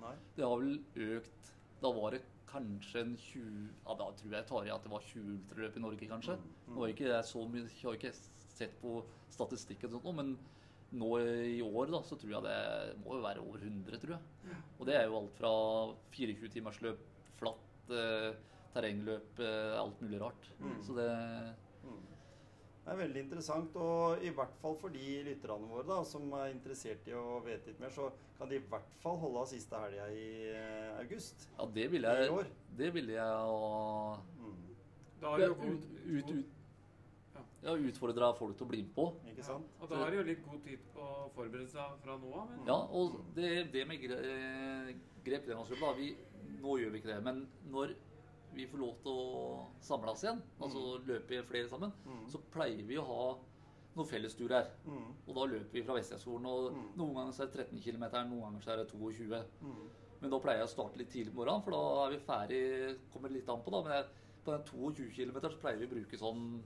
Nei. 0.03 0.15
Det 0.37 0.47
har 0.47 0.61
vel 0.61 0.79
økt 1.17 1.51
Da 1.83 1.91
var 1.95 2.15
det 2.15 2.23
kanskje 2.53 3.03
en 3.05 3.13
20 3.17 3.69
Ja, 3.87 3.97
da 3.99 4.09
tror 4.19 4.37
jeg 4.37 4.49
tar 4.49 4.67
i 4.69 4.73
at 4.75 4.85
det 4.85 4.93
var 4.93 5.05
20 5.09 5.37
ultraløp 5.37 5.77
i 5.79 5.85
Norge, 5.85 6.09
kanskje. 6.11 6.37
Mm. 6.39 6.73
Nå 6.75 6.85
har 6.85 6.95
ikke 6.95 7.11
jeg 7.11 7.29
så 7.29 7.45
mye 7.49 7.69
Jeg 7.69 7.87
har 7.87 8.01
ikke 8.01 8.15
sett 8.53 8.75
på 8.83 8.99
statistikken 9.33 9.95
sånt, 9.95 10.11
men 10.19 10.35
nå 10.93 11.09
i 11.49 11.61
år 11.65 11.89
da, 11.89 12.03
så 12.05 12.19
tror 12.21 12.35
jeg 12.35 12.45
det 12.45 12.57
må 13.01 13.17
jo 13.17 13.25
være 13.25 13.41
over 13.41 13.63
100, 13.65 13.97
tror 14.03 14.13
jeg. 14.13 14.57
Og 14.77 14.89
det 14.89 14.97
er 14.99 15.07
jo 15.09 15.19
alt 15.23 15.39
fra 15.39 15.53
24-timersløp, 16.13 17.07
flatt, 17.39 17.93
eh, 17.97 18.35
terrengløp, 18.75 19.41
eh, 19.41 19.79
alt 19.81 20.03
mulig 20.05 20.21
rart. 20.21 20.51
Mm. 20.61 20.75
Så 20.85 20.97
det 20.99 21.09
Det 22.83 22.91
er 22.91 22.99
veldig 22.99 23.21
interessant, 23.23 23.77
og 23.79 24.23
i 24.27 24.31
hvert 24.35 24.55
fall 24.59 24.75
for 24.81 24.91
de 24.91 25.11
lytterne 25.29 25.69
våre 25.71 25.85
da, 25.87 26.01
som 26.09 26.25
er 26.35 26.49
interessert 26.51 27.07
i 27.07 27.13
å 27.15 27.37
vite 27.45 27.71
litt 27.71 27.79
mer, 27.83 27.93
så 27.95 28.09
kan 28.39 28.49
de 28.51 28.57
i 28.59 28.65
hvert 28.73 28.89
fall 29.05 29.21
holde 29.23 29.39
av 29.45 29.47
siste 29.53 29.79
helga 29.85 30.09
i 30.11 30.25
eh, 30.51 30.89
august. 30.99 31.47
Ja, 31.61 31.69
det 31.77 31.85
ville 31.93 32.11
jeg. 32.19 32.49
Det 32.81 32.91
ville 32.97 33.15
jeg 33.15 33.23
ha 33.23 34.19
Mm. 34.43 34.59
Da 35.23 35.37
er 35.37 35.39
det 35.39 35.47
jo 35.47 35.55
ut, 35.55 35.85
ut, 36.03 36.31
ut, 36.35 36.47
Ja. 37.37 37.43
ja, 37.69 37.77
utfordra 37.79 38.33
folk 38.35 38.57
til 38.59 38.67
å 38.67 38.71
bli 38.73 38.81
med 38.83 38.95
på. 38.97 39.05
Ikke 39.31 39.45
sant? 39.47 39.69
Og 39.81 39.89
da 39.89 40.01
har 40.03 40.11
de 40.11 40.17
jo 40.19 40.25
litt 40.27 40.43
god 40.45 40.65
tid 40.67 40.79
på 40.93 41.01
å 41.07 41.29
forberede 41.37 41.69
seg 41.71 42.01
fra 42.03 42.17
nå 42.19 42.33
av. 42.35 42.49
men- 42.51 42.67
Ja, 42.67 42.81
og 42.91 43.21
det, 43.37 43.71
det 43.73 43.87
med 43.87 44.01
grep, 44.03 44.19
eh, 44.19 44.95
grep 45.25 45.47
da 45.47 45.93
vi, 45.95 46.17
Nå 46.63 46.77
gjør 46.79 46.91
vi 46.93 46.99
ikke 46.99 47.15
det, 47.15 47.23
men 47.23 47.47
når 47.71 47.95
vi 48.55 48.67
får 48.67 48.79
lov 48.79 48.95
til 49.03 49.13
å 49.13 49.67
samle 49.81 50.11
oss 50.13 50.23
igjen, 50.25 50.43
altså 50.61 50.99
løpe 51.07 51.43
flere 51.49 51.69
sammen, 51.69 51.93
Mm. 52.07 52.29
så 52.29 52.39
pleier 52.53 52.85
vi 52.87 52.97
å 52.97 53.05
ha 53.07 53.39
noen 53.97 54.09
fellesturer. 54.09 54.67
Mm. 54.87 55.09
Og 55.29 55.35
da 55.35 55.45
løper 55.47 55.73
vi 55.73 55.83
fra 55.83 55.95
Vestlandsskolen, 55.95 56.47
og 56.47 56.73
Mm. 56.73 56.89
noen 56.97 57.15
ganger 57.15 57.33
så 57.33 57.43
er 57.43 57.47
det 57.47 57.67
13 57.71 57.81
km, 57.81 58.05
noen 58.29 58.41
ganger 58.41 58.61
så 58.61 58.71
er 58.73 58.77
det 58.85 58.89
22. 58.93 59.45
Mm. 59.63 59.89
Men 60.23 60.31
da 60.31 60.39
pleier 60.39 60.59
jeg 60.59 60.67
å 60.69 60.75
starte 60.77 60.97
litt 60.99 61.11
tidlig 61.11 61.35
på 61.35 61.45
morgenen, 61.45 61.63
for 61.65 61.71
da 61.73 62.07
er 62.07 62.11
vi 62.11 62.25
ferdig, 62.25 62.99
kommer 63.13 63.29
litt 63.31 63.49
an 63.49 63.61
på 63.63 63.71
da, 63.71 63.83
men 63.83 63.93
jeg, 63.93 64.07
på 64.45 64.53
den 64.53 64.65
22 64.65 65.11
km 65.13 65.41
så 65.51 65.59
pleier 65.61 65.79
vi 65.79 65.87
å 65.87 65.91
bruke 65.91 66.19
sånn 66.19 66.63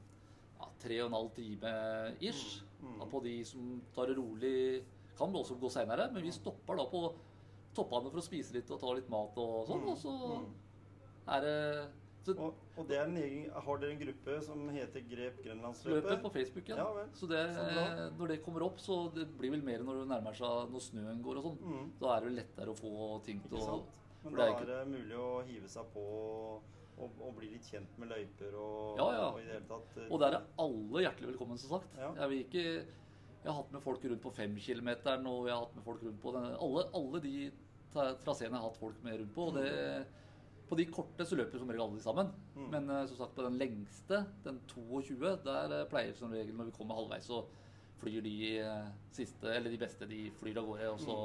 ja, 0.59 0.67
3,5 0.81 1.35
time 1.35 2.17
ish. 2.21 2.63
Mm. 2.83 2.99
Da 2.99 3.05
på 3.07 3.23
de 3.23 3.45
som 3.45 3.83
tar 3.95 4.07
det 4.07 4.17
rolig, 4.17 4.85
kan 5.17 5.33
også 5.33 5.59
gå 5.59 5.71
senere, 5.71 6.11
men 6.13 6.23
vi 6.23 6.31
stopper 6.31 6.77
da 6.77 6.85
på 6.87 7.15
toppene 7.75 8.11
for 8.11 8.19
å 8.21 8.25
spise 8.25 8.53
litt 8.55 8.71
og 8.71 8.81
ta 8.81 8.93
litt 8.95 9.09
mat 9.11 9.37
og 9.37 9.67
sånn, 9.69 9.83
og 9.89 9.97
så 9.99 10.13
Mm. 10.41 10.47
Er 11.29 11.41
det 11.47 11.57
så 12.27 12.35
Og, 12.43 12.55
og 12.77 12.89
det 12.89 12.97
en 12.99 13.17
egen, 13.23 13.45
har 13.55 13.77
dere 13.79 13.93
en 13.95 14.01
gruppe 14.01 14.37
som 14.43 14.65
heter 14.75 15.05
Grep 15.07 15.37
løpet 15.37 15.45
Grenlandsløpet? 15.45 16.23
på 16.25 16.31
Facebook, 16.35 16.69
ja. 16.73 16.77
Ja 16.81 16.87
vel. 16.97 17.09
Så 17.15 17.29
det, 17.31 17.43
Så 17.55 18.09
når 18.19 18.33
det 18.33 18.39
kommer 18.43 18.65
opp, 18.67 18.81
så 18.83 18.97
det 19.15 19.29
blir 19.39 19.53
vel 19.55 19.63
mer 19.63 19.85
når 19.87 20.01
det 20.01 20.09
nærmer 20.11 20.35
seg 20.35 20.73
når 20.73 20.83
snøen 20.89 21.21
går 21.23 21.39
og 21.39 21.47
sånn. 21.47 21.61
Mm. 21.63 21.93
Da 22.01 22.17
er 22.17 22.21
det 22.25 22.27
vel 22.33 22.39
lettere 22.41 22.75
å 22.75 22.79
få 22.81 23.23
ting 23.29 23.41
til 23.47 23.55
å? 23.61 23.77
Men 24.25 24.35
da 24.35 24.49
det 24.59 24.67
er 24.67 24.67
det 24.73 24.81
mulig 24.91 25.17
å 25.23 25.29
hive 25.47 25.69
seg 25.71 25.87
på 25.95 26.03
og, 26.97 27.11
og 27.21 27.33
bli 27.37 27.53
litt 27.53 27.67
kjent 27.71 27.95
med 28.01 28.09
løyper 28.11 28.55
og, 28.59 28.97
Ja, 28.99 29.07
ja. 29.13 29.25
og 29.31 29.39
i 29.39 29.45
det 29.47 29.53
hele 29.59 29.69
tatt 29.69 29.99
eh, 30.01 30.07
Og 30.11 30.19
der 30.23 30.39
er 30.39 30.47
alle 30.65 31.03
hjertelig 31.05 31.29
velkommen, 31.31 31.59
som 31.61 31.77
sagt. 31.77 31.95
Ja. 32.01 32.09
Jeg, 32.23 32.29
vil 32.33 32.41
ikke, 32.47 32.63
jeg 33.45 33.47
har 33.53 33.59
hatt 33.61 33.71
med 33.77 33.83
folk 33.85 34.03
rundt 34.09 34.23
på 34.25 34.33
femkilometeren, 34.35 35.27
og 35.31 35.47
jeg 35.47 35.55
har 35.55 35.63
hatt 35.67 35.77
med 35.77 35.85
folk 35.87 36.03
rundt 36.03 36.23
på 36.25 36.33
den, 36.35 36.47
alle, 36.57 36.87
alle 36.97 37.21
de 37.23 37.35
tra- 37.95 38.15
traseene 38.25 38.51
jeg 38.57 38.59
har 38.59 38.67
hatt 38.71 38.81
folk 38.81 39.03
med 39.05 39.21
rundt 39.21 39.35
på. 39.37 39.47
Og 39.53 39.59
det, 39.61 39.69
på 40.69 40.79
de 40.79 40.87
korte 40.91 41.27
så 41.27 41.39
løper 41.39 41.61
som 41.61 41.71
regel 41.71 41.85
alle 41.85 41.99
de 41.99 42.05
sammen. 42.05 42.33
Mm. 42.57 42.67
Men 42.73 42.91
eh, 42.91 43.05
som 43.11 43.21
sagt, 43.21 43.37
på 43.37 43.45
den 43.47 43.59
lengste, 43.61 44.25
den 44.45 44.61
22, 44.73 45.37
der 45.45 45.75
eh, 45.81 45.89
pleier 45.91 46.17
som 46.19 46.33
regel 46.35 46.57
når 46.57 46.71
vi 46.71 46.77
kommer 46.79 46.99
halvveis, 46.99 47.29
så 47.29 47.45
flyr 48.01 48.25
de 48.25 48.37
eh, 48.61 48.89
siste, 49.15 49.53
eller 49.53 49.73
de 49.73 49.81
beste, 49.81 50.09
de 50.11 50.27
flyr 50.41 50.59
av 50.61 50.71
gårde. 50.71 50.91
Og 50.95 51.05
så, 51.05 51.19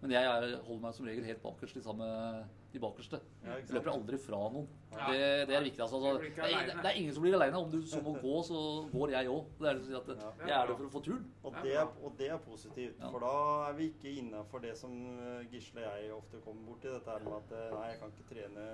Men 0.00 0.12
jeg 0.14 0.22
er, 0.30 0.52
holder 0.62 0.82
meg 0.84 0.94
som 0.94 1.06
regel 1.08 1.24
helt 1.26 1.40
bakerst, 1.42 1.76
i 1.76 1.80
sammen 1.82 2.06
med 2.06 2.44
de 2.70 2.78
bakerste. 2.78 3.18
Ja, 3.42 3.56
Jeg 3.58 3.72
løper 3.74 3.90
aldri 3.90 4.18
fra 4.22 4.38
noen. 4.54 4.68
Ja. 4.92 5.08
Det, 5.10 5.22
det 5.48 5.56
er 5.56 5.64
viktig. 5.64 5.82
Altså. 5.82 5.98
Det, 6.22 6.28
er, 6.38 6.68
det 6.70 6.90
er 6.92 6.98
ingen 7.00 7.14
som 7.16 7.24
blir 7.24 7.34
aleine. 7.34 7.58
Om 7.58 7.70
du 7.72 7.80
så 7.82 7.98
må 8.04 8.12
gå, 8.22 8.34
så 8.46 8.60
går 8.92 9.14
jeg 9.16 9.32
òg. 9.32 9.48
Det 9.58 9.70
er 9.72 9.80
det 9.80 9.86
si 9.88 9.96
at 9.98 10.12
Ja. 10.12 10.28
jeg 10.44 10.54
er 10.60 10.70
der 10.70 10.76
for 10.78 10.86
å 10.86 10.92
få 10.92 11.02
turen. 11.08 11.24
Og 11.42 11.56
Det 11.64 11.74
og 11.82 12.12
det 12.20 12.28
er 12.30 12.38
positivt, 12.44 13.00
Ja. 13.00 13.10
for 13.10 13.24
da 13.26 13.32
er 13.70 13.74
vi 13.80 13.88
ikke 13.90 14.12
innafor 14.20 14.62
det 14.62 14.76
som 14.78 14.92
eh, 15.18 15.48
Gisle 15.50 15.82
og 15.82 15.98
jeg 15.98 16.12
ofte 16.14 16.42
kommer 16.44 16.62
borti. 16.70 16.92
Dette 16.94 17.10
her 17.10 17.24
med 17.26 17.34
at 17.40 17.56
eh, 17.58 17.74
nei, 17.74 17.88
jeg 17.90 17.98
kan 18.04 18.14
ikke 18.14 18.28
trene 18.34 18.68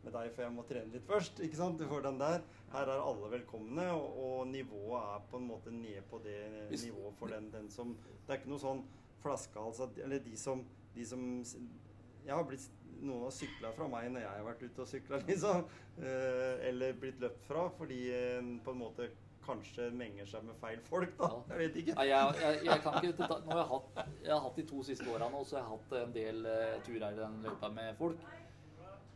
med 0.00 0.12
deg, 0.16 0.30
for 0.32 0.42
jeg 0.46 0.52
må 0.56 0.64
trene 0.70 0.92
litt 0.94 1.04
først. 1.10 1.40
ikke 1.44 1.56
sant? 1.60 1.76
Du 1.78 1.84
får 1.90 2.06
den 2.08 2.18
der. 2.22 2.40
Her 2.72 2.88
er 2.88 3.02
alle 3.04 3.28
velkomne, 3.34 3.90
og, 3.92 4.16
og 4.24 4.48
nivået 4.48 4.96
er 5.02 5.20
på 5.28 5.36
en 5.36 5.46
måte 5.50 5.70
ned 5.74 6.00
på 6.08 6.22
det 6.24 6.40
nivået 6.70 7.20
for 7.20 7.26
den, 7.28 7.50
den 7.52 7.68
som 7.68 7.92
Det 8.24 8.32
er 8.32 8.40
ikke 8.40 8.48
noe 8.54 8.62
sånn 8.64 8.82
flaskehals 9.22 9.80
Eller 10.04 10.18
de 10.24 10.36
som, 10.36 10.62
de 10.94 11.04
som 11.06 11.24
Jeg 11.44 12.34
har 12.34 12.44
blitt 12.48 12.68
noen 13.00 13.22
har 13.24 13.32
sykla 13.32 13.70
fra 13.72 13.86
meg 13.88 14.10
når 14.12 14.20
jeg 14.26 14.30
har 14.34 14.44
vært 14.44 14.62
ute 14.66 14.82
og 14.84 14.88
sykla, 14.90 15.18
liksom. 15.30 15.62
Eh, 16.04 16.66
eller 16.68 16.92
blitt 17.00 17.20
løpt 17.22 17.46
fra 17.48 17.62
fordi 17.78 18.00
en 18.12 18.50
på 18.64 18.74
en 18.74 18.80
måte 18.82 19.06
kanskje 19.40 19.86
menger 19.96 20.28
seg 20.28 20.44
med 20.44 20.58
feil 20.60 20.82
folk, 20.84 21.14
da. 21.16 21.30
Jeg 21.48 21.62
vet 21.62 21.78
ikke. 21.80 21.94
Ja, 21.96 22.18
jeg, 22.28 22.42
jeg, 22.42 22.58
jeg 22.68 22.82
kan 22.84 22.98
ikke 23.00 23.14
ta- 23.22 23.38
Nå 23.46 23.54
har 23.56 23.62
jeg 23.62 23.70
hatt, 23.70 24.02
jeg 24.26 24.34
har 24.34 24.42
hatt 24.44 24.60
de 24.60 24.66
to 24.68 24.82
siste 24.84 25.08
årene 25.08 25.40
og 25.40 25.48
så 25.48 25.56
har 25.56 25.64
jeg 25.64 25.70
hatt 25.72 25.96
en 26.02 26.12
del 26.18 26.44
uh, 26.44 26.76
turer 26.84 27.06
i 27.16 27.18
den 27.22 27.40
løypa 27.46 27.72
med 27.78 27.96
folk. 28.02 28.28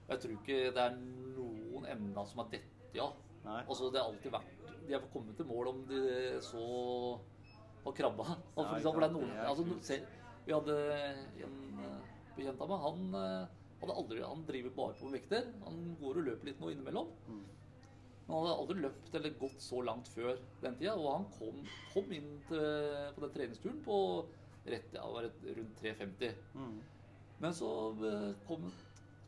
Jeg 0.09 0.22
tror 0.24 0.34
ikke 0.38 0.59
det 0.78 0.82
er 0.86 0.96
noen 1.36 1.86
emner 1.92 2.26
som 2.32 2.40
har 2.40 2.48
dette, 2.57 2.88
ja. 2.96 3.11
Altså, 3.66 3.90
det 3.92 4.00
har 4.00 4.09
alltid 4.09 4.32
vært 4.32 4.64
De 4.88 4.96
har 4.96 5.05
kommet 5.12 5.36
til 5.36 5.46
mål 5.52 5.68
om 5.74 5.84
de 5.92 6.00
så 6.44 6.64
har 7.85 7.97
krabba. 7.97 8.28
Altså, 8.35 8.68
for 8.68 8.76
eksempel, 8.78 9.05
det 9.05 9.09
er 9.09 9.16
noen, 9.16 9.35
altså, 9.45 9.99
vi 10.45 10.53
hadde 10.53 10.78
en 11.47 11.59
eh, 11.80 12.14
bekjent 12.37 12.64
av 12.64 12.72
meg. 12.72 12.85
Han, 12.85 13.18
eh, 13.20 13.61
hadde 13.82 13.99
aldri, 14.01 14.22
han 14.24 14.47
driver 14.49 14.74
bare 14.78 14.97
på 15.01 15.12
vekter. 15.12 15.51
Han 15.66 15.82
går 16.01 16.20
og 16.20 16.30
løper 16.30 16.51
litt 16.51 16.62
nå 16.62 16.72
innimellom. 16.72 17.12
Mm. 17.28 17.45
Men 18.24 18.32
han 18.32 18.47
hadde 18.47 18.57
aldri 18.62 18.78
løpt 18.87 19.18
eller 19.18 19.37
gått 19.41 19.61
så 19.64 19.82
langt 19.85 20.09
før 20.12 20.41
den 20.62 20.78
tida. 20.80 20.97
Og 20.97 21.11
han 21.11 21.28
kom, 21.37 21.61
kom 21.93 22.16
inn 22.16 22.32
til, 22.49 22.64
på 23.16 23.24
den 23.24 23.37
treningsturen 23.37 23.80
på 23.85 23.99
rett, 24.64 24.97
ja, 24.97 25.05
rundt 25.05 25.82
3,50. 25.85 26.37
Mm. 26.57 26.76
Men 27.45 27.57
så 27.57 27.70
eh, 28.09 28.30
kom 28.49 28.68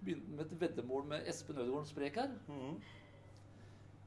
begynte 0.06 0.36
med 0.36 0.44
et 0.44 0.60
veddemål 0.60 1.08
med 1.10 1.28
Espen 1.30 1.58
Ødegaard 1.58 1.88
Sprek 1.88 2.16
her. 2.20 2.32
Mm. 2.48 2.76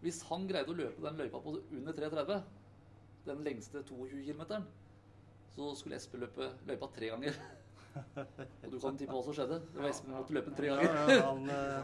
Hvis 0.04 0.22
han 0.30 0.48
greide 0.48 0.72
å 0.72 0.78
løpe 0.78 1.04
den 1.04 1.20
løypa 1.20 1.42
på 1.44 1.58
under 1.60 1.98
3,30, 1.98 2.40
den 3.30 3.44
lengste 3.46 3.82
22 3.88 4.22
km, 4.26 4.44
så 5.56 5.72
skulle 5.76 5.98
Espen 6.00 6.22
løpe 6.26 6.50
løypa 6.70 6.90
tre 6.96 7.10
ganger. 7.14 7.40
Og 8.64 8.70
du 8.72 8.78
kan 8.80 8.98
tippe 9.00 9.12
hva 9.16 9.22
som 9.26 9.34
skjedde. 9.36 9.58
Det 9.74 9.82
var 9.82 9.90
Espen 9.90 10.12
som 10.12 10.20
måtte 10.20 10.36
løpe 10.38 10.52
den 10.52 10.58
tre 10.60 10.70
ganger. 10.70 11.00
ja, 11.10 11.24
han, 11.26 11.48
ja. 11.50 11.80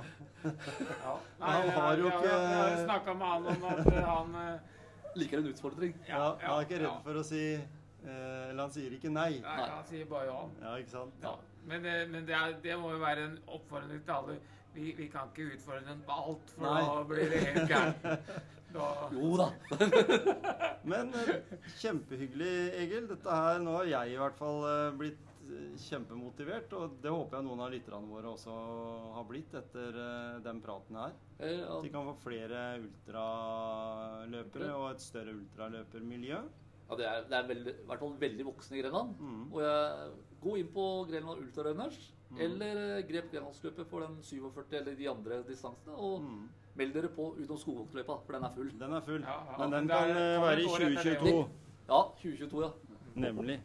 Nei, 1.41 1.55
Han 1.55 1.69
har 1.79 1.97
jo 2.01 2.11
ikke- 2.11 2.27
Jeg, 2.29 2.59
har 2.59 2.77
snakka 2.85 3.15
med 3.17 3.27
han 3.33 3.47
om 3.55 3.65
at 3.71 3.89
eh, 3.93 4.03
han 4.11 4.35
eh, 4.43 4.71
Liker 5.15 5.39
en 5.41 5.47
utfordring. 5.53 5.95
ja, 6.07 6.21
han 6.41 6.57
er 6.59 6.65
ikke 6.67 6.79
redd 6.83 7.03
for 7.07 7.19
å 7.21 7.23
si 7.25 7.41
eh, 7.55 8.49
Eller 8.49 8.61
han 8.65 8.71
sier 8.75 8.93
ikke 8.97 9.09
nei. 9.15 9.29
Nei, 9.41 9.69
han 9.71 9.85
sier 9.89 10.05
bare 10.11 10.27
ja. 10.29 10.41
Ja, 10.61 10.75
ikke 10.83 10.93
sant? 10.93 11.15
Ja, 11.23 11.35
men, 11.65 11.83
det, 11.87 11.95
men 12.11 12.25
det, 12.27 12.35
er, 12.37 12.57
det 12.63 12.75
må 12.79 12.91
jo 12.93 12.99
være 13.01 13.23
en 13.31 13.37
oppfordring 13.47 14.03
til 14.05 14.13
alle. 14.19 14.35
Vi, 14.75 14.91
vi 14.97 15.07
kan 15.07 15.31
ikke 15.31 15.53
utfordre 15.55 15.85
den 15.87 16.01
på 16.05 16.11
alt, 16.19 16.49
for 16.51 16.67
Nei. 16.67 16.81
da 16.83 17.03
blir 17.09 17.29
det 17.31 17.39
helt 17.47 17.69
gærent. 17.71 18.29
Jo 19.15 19.35
da. 19.39 19.47
Men 20.91 21.13
eh, 21.17 21.37
kjempehyggelig, 21.81 22.51
Egil. 22.83 23.07
Dette 23.09 23.37
her, 23.39 23.59
Nå 23.63 23.77
har 23.79 23.87
jeg 23.89 24.13
i 24.13 24.19
hvert 24.19 24.37
fall 24.37 24.59
eh, 24.69 24.89
blitt 24.99 25.23
eh, 25.47 25.71
kjempemotivert, 25.87 26.73
og 26.77 26.97
det 27.03 27.13
håper 27.13 27.39
jeg 27.39 27.47
noen 27.47 27.63
av 27.65 27.71
lytterne 27.73 28.09
våre 28.11 28.33
også 28.35 28.57
har 29.15 29.25
blitt 29.29 29.55
etter 29.61 29.97
den 30.45 30.61
praten 30.65 30.99
her. 30.99 31.15
At 31.39 31.81
de 31.85 31.91
kan 31.93 32.05
få 32.11 32.15
flere 32.25 32.65
ultraløpere 32.83 34.69
og 34.75 34.91
et 34.93 35.03
større 35.03 35.33
ultraløpermiljø. 35.35 36.41
Ja, 36.85 36.95
det 36.99 37.05
er, 37.09 37.23
det 37.25 37.37
er 37.39 37.47
veldig, 37.49 37.71
i 37.81 37.87
hvert 37.89 38.01
fall 38.03 38.13
veldig 38.21 38.45
voksne 38.45 38.77
i 38.77 38.81
Grenland. 38.83 39.15
Mm. 39.17 39.45
Og 39.55 39.61
jeg, 39.63 40.11
gå 40.43 40.51
inn 40.61 40.67
på 40.75 40.83
Grenland 41.11 41.45
Ultrarunners, 41.47 42.11
Mm. 42.25 42.39
eller 42.41 42.79
grep 43.05 43.27
Grenlandsløpet 43.31 43.85
for 43.87 44.01
den 44.01 44.15
47 44.25 44.73
eller 44.79 44.95
de 44.97 45.05
andre 45.07 45.35
distansene, 45.45 45.93
og 45.93 46.23
Mm. 46.25 46.47
Meld 46.75 46.93
dere 46.93 47.07
på 47.15 47.35
utenom 47.39 47.57
Skogvoktløypa, 47.57 48.17
for 48.25 48.33
den 48.35 48.43
er 48.43 48.51
full. 48.55 48.71
Den 48.79 48.93
er 48.93 49.01
full. 49.05 49.21
Ja, 49.21 49.37
ja. 49.51 49.57
Men 49.61 49.71
den 49.73 49.89
er- 49.91 49.97
kan 49.97 50.09
eh, 50.09 50.15
kan 50.15 50.41
være 50.41 50.59
i 50.59 50.65
gå 50.65 50.75
rett 50.75 50.97
etter 50.97 51.03
det 51.03 51.19
2022. 51.19 51.47
Ja, 51.89 52.01
2022, 52.21 52.61
ja. 52.65 52.71
Nemlig. 53.15 53.59